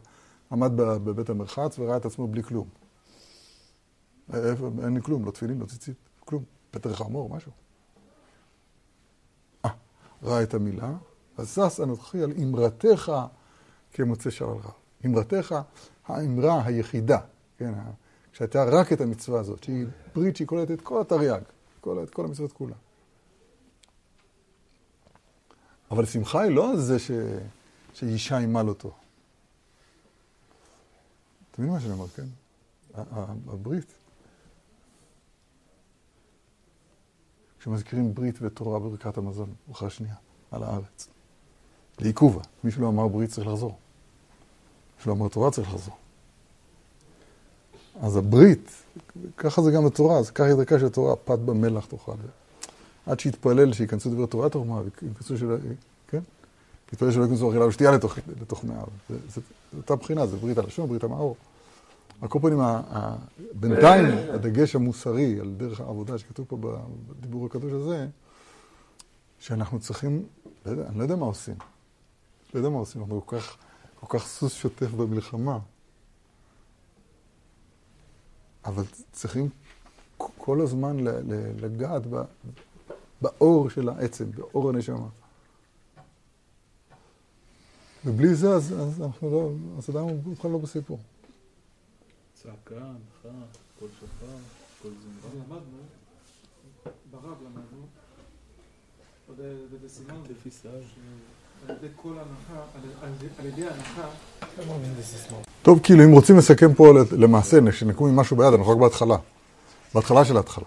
עמד 0.51 0.71
בבית 0.75 1.29
המרחץ 1.29 1.79
וראה 1.79 1.97
את 1.97 2.05
עצמו 2.05 2.27
בלי 2.27 2.43
כלום. 2.43 2.67
אין 4.33 4.93
לי 4.93 5.01
כלום, 5.01 5.25
לא 5.25 5.31
תפילין, 5.31 5.59
לא 5.59 5.65
ציצית, 5.65 5.97
כלום. 6.19 6.43
פטר 6.71 6.93
חמור, 6.93 7.29
משהו. 7.29 7.51
ראה 10.23 10.43
את 10.43 10.53
המילה, 10.53 10.93
ושש 11.39 11.79
אנוכי 11.79 12.23
על 12.23 12.31
אמרתך 12.43 13.11
כמוצא 13.93 14.29
שער 14.29 14.49
רב. 14.49 14.71
אמרתך, 15.05 15.55
האמרה 16.05 16.65
היחידה, 16.65 17.19
כן, 17.57 17.73
כשהייתה 18.31 18.63
רק 18.63 18.93
את 18.93 19.01
המצווה 19.01 19.39
הזאת, 19.39 19.63
שהיא 19.63 19.85
ברית 20.15 20.35
שהיא 20.35 20.47
כוללת 20.47 20.71
את 20.71 20.81
כל 20.81 21.01
התרי"ג, 21.01 21.41
כל, 21.81 22.03
את 22.03 22.09
כל 22.09 22.25
המצוות 22.25 22.51
כולה. 22.51 22.75
אבל 25.91 26.05
שמחה 26.05 26.41
היא 26.41 26.51
לא 26.51 26.75
זה 26.75 26.97
שאישה 27.95 28.41
ימל 28.41 28.65
אותו. 28.69 28.91
אתם 31.51 31.61
מבינים 31.61 31.73
מה 31.73 31.79
שאני 31.79 31.93
אומר, 31.93 32.07
כן? 32.07 32.25
הברית. 33.47 33.93
שמזכירים 37.63 38.13
ברית 38.13 38.35
ותורה 38.41 38.79
בברכת 38.79 39.17
המזון, 39.17 39.53
ברכה 39.67 39.89
שנייה, 39.89 40.15
על 40.51 40.63
הארץ. 40.63 41.07
לעיכובה. 41.99 42.41
מי 42.63 42.71
שלא 42.71 42.87
אמר 42.87 43.07
ברית 43.07 43.29
צריך 43.29 43.47
לחזור. 43.47 43.71
מי 44.97 45.03
שלא 45.03 45.13
אמר 45.13 45.27
תורה 45.27 45.51
צריך 45.51 45.73
לחזור. 45.73 45.97
אז 48.01 48.15
הברית, 48.15 48.71
ככה 49.37 49.61
זה 49.61 49.71
גם 49.71 49.85
בתורה, 49.85 50.19
אז 50.19 50.31
ככה 50.31 50.47
היא 50.47 50.55
דרכה 50.55 50.79
של 50.79 50.85
התורה, 50.85 51.15
פת 51.15 51.39
במלח 51.39 51.85
תאכל. 51.85 52.11
עד 53.05 53.19
שיתפלל 53.19 53.73
שייכנסו 53.73 54.09
דברי 54.09 54.27
תורה 54.27 54.49
תוך 54.49 54.67
מה, 54.67 54.81
וייכנסו 55.01 55.37
של... 55.37 55.57
כן? 56.07 56.19
יתפלל 56.93 57.11
שלא 57.11 57.23
ייכנסו 57.23 57.49
אכילה 57.49 57.65
ושתייה 57.65 57.91
לתוך, 57.91 58.17
לתוך 58.41 58.63
מאה. 58.63 58.83
זו 59.09 59.41
אותה 59.77 59.95
בחינה, 59.95 60.27
זה 60.27 60.37
ברית 60.37 60.57
הלשון, 60.57 60.89
ברית 60.89 61.03
המאור. 61.03 61.35
על 62.21 62.27
כל 62.27 62.39
פנים, 62.41 62.59
בינתיים 63.53 64.05
הדגש 64.33 64.75
המוסרי 64.75 65.39
על 65.39 65.53
דרך 65.57 65.79
העבודה 65.79 66.17
שכתוב 66.17 66.45
פה 66.49 66.57
בדיבור 67.09 67.45
הקדוש 67.45 67.71
הזה, 67.71 68.07
שאנחנו 69.39 69.79
צריכים, 69.79 70.25
לא 70.65 70.71
יודע, 70.71 70.87
אני 70.87 70.97
לא 70.97 71.03
יודע 71.03 71.15
מה 71.15 71.25
עושים. 71.25 71.55
לא 72.53 72.59
יודע 72.59 72.69
מה 72.69 72.77
עושים, 72.77 73.01
אנחנו 73.01 73.25
כל 73.25 73.37
כך, 73.37 73.57
כל 73.99 74.19
כך 74.19 74.27
סוס 74.27 74.53
שוטף 74.53 74.91
במלחמה. 74.91 75.59
אבל 78.65 78.83
צריכים 79.11 79.49
כל 80.17 80.61
הזמן 80.61 80.97
לגעת 81.59 82.01
באור 83.21 83.69
של 83.69 83.89
העצם, 83.89 84.31
באור 84.31 84.69
הנשמה. 84.69 85.07
ובלי 88.05 88.35
זה, 88.35 88.49
אז, 88.49 88.73
אז 88.79 89.01
אנחנו 89.01 89.31
לא, 89.31 89.49
אז 89.77 89.89
אדם 89.89 90.03
הוא 90.03 90.33
בכלל 90.39 90.51
לא 90.51 90.57
בסיפור. 90.57 90.99
צעקה, 92.43 92.53
הנחה, 92.75 93.37
קול 93.79 93.89
שופר, 93.99 94.25
קול 94.81 94.91
זמרה. 94.91 95.35
למדנו, 95.35 95.77
ברב 97.11 97.37
למדנו, 97.45 97.85
עוד 99.27 99.37
בדסימון, 99.73 100.23
לפי 100.29 100.49
שיער. 100.61 100.73
על 101.67 101.75
ידי 101.75 101.87
כל 101.95 102.09
הנחה, 102.13 102.63
על- 102.75 102.89
על- 103.01 103.29
על 103.39 103.45
ידי 103.45 103.67
הנחה, 103.67 104.09
טוב, 105.61 105.79
כאילו, 105.83 106.03
אם 106.03 106.11
רוצים 106.11 106.37
לסכם 106.37 106.73
פה 106.73 106.87
למעשה, 107.17 107.57
שנקום 107.71 108.09
עם 108.09 108.15
משהו 108.15 108.37
ביד, 108.37 108.53
אנחנו 108.53 108.71
רק 108.71 108.77
בהתחלה. 108.77 109.17
בהתחלה 109.93 110.25
של 110.25 110.37
ההתחלה. 110.37 110.65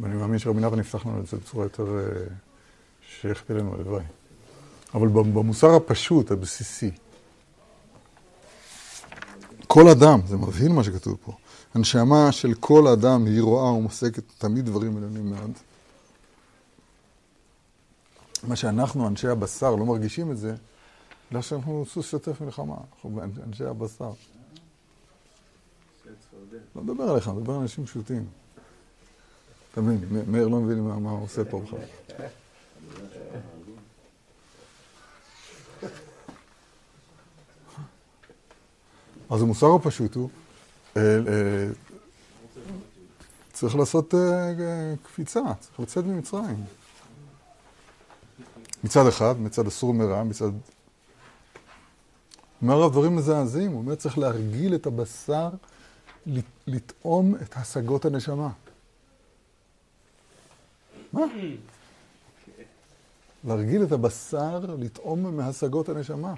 ואני 0.00 0.14
מאמין 0.14 0.38
שרבי 0.38 0.60
נתן 0.60 0.78
יפתח 0.80 1.06
לנו 1.06 1.20
את 1.20 1.26
זה 1.26 1.36
בצורה 1.36 1.64
יותר 1.64 1.98
אה, 1.98 2.02
שייכת 3.20 3.50
אלינו, 3.50 3.74
הלוואי. 3.74 4.02
אבל 4.94 5.08
במוסר 5.08 5.74
הפשוט, 5.74 6.30
הבסיסי, 6.30 6.90
כל 9.66 9.88
אדם, 9.88 10.20
זה 10.26 10.36
מבהיל 10.36 10.72
מה 10.72 10.84
שכתוב 10.84 11.16
פה, 11.24 11.32
הנשמה 11.74 12.32
של 12.32 12.54
כל 12.60 12.86
אדם 12.86 13.26
היא 13.26 13.42
רואה 13.42 13.72
ומוסקת 13.72 14.22
תמיד 14.38 14.64
דברים 14.64 14.96
עליונים 14.96 15.30
מאוד. 15.30 15.50
מה 18.48 18.56
שאנחנו, 18.56 19.08
אנשי 19.08 19.28
הבשר, 19.28 19.76
לא 19.76 19.84
מרגישים 19.84 20.30
את 20.30 20.38
זה, 20.38 20.54
בגלל 21.30 21.42
שאנחנו 21.42 21.84
סוס 21.88 22.06
שוטף 22.06 22.40
מלחמה, 22.40 22.76
אנחנו 22.94 23.22
אנשי 23.46 23.64
הבשר. 23.64 24.10
לא 26.76 26.82
מדבר 26.82 27.04
עליך, 27.04 27.28
מדבר 27.28 27.52
על 27.52 27.60
אנשים 27.60 27.86
פשוטים. 27.86 28.24
אתה 29.72 29.80
מבין, 29.80 30.24
מאיר 30.30 30.48
לא 30.48 30.60
מבין 30.60 30.80
מה 30.80 31.10
הוא 31.10 31.22
עושה 31.22 31.44
פה 31.44 31.60
בכלל. 31.60 31.78
אז 39.30 39.42
המוסר 39.42 39.74
הפשוט 39.74 40.14
הוא, 40.14 40.28
אה, 40.96 41.02
אה, 41.02 41.66
צריך 43.52 43.76
לעשות 43.76 44.14
אה, 44.14 44.50
קפיצה, 45.02 45.40
צריך 45.60 45.80
לצאת 45.80 46.04
ממצרים. 46.04 46.64
מצד 48.84 49.06
אחד, 49.06 49.40
מצד 49.40 49.66
אסור 49.66 49.94
מרע, 49.94 50.22
מצד... 50.24 50.50
אומר 52.62 52.74
הרב 52.74 52.92
דברים 52.92 53.16
מזעזעים, 53.16 53.70
הוא 53.72 53.78
אומר 53.80 53.94
צריך 53.94 54.18
להרגיל 54.18 54.74
את 54.74 54.86
הבשר 54.86 55.48
לט- 56.26 56.44
לטעום 56.66 57.34
את 57.42 57.56
השגות 57.56 58.04
הנשמה. 58.04 58.48
מה? 61.12 61.22
להרגיל 63.44 63.82
את 63.82 63.92
הבשר 63.92 64.60
לטעום 64.78 65.36
מהשגות 65.36 65.88
הנשמה. 65.88 66.34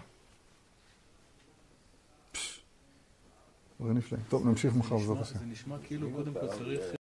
דברים 3.80 3.96
נפלאים. 3.96 4.24
טוב, 4.28 4.46
נמשיך 4.46 4.76
מחר 4.76 4.96
בעזרת 4.96 5.20
השם. 5.20 5.38
זה 5.38 5.46
נשמע 5.46 5.76
כאילו 5.82 6.10
קודם 6.10 6.32
כל 6.32 6.46
צריך 6.46 6.96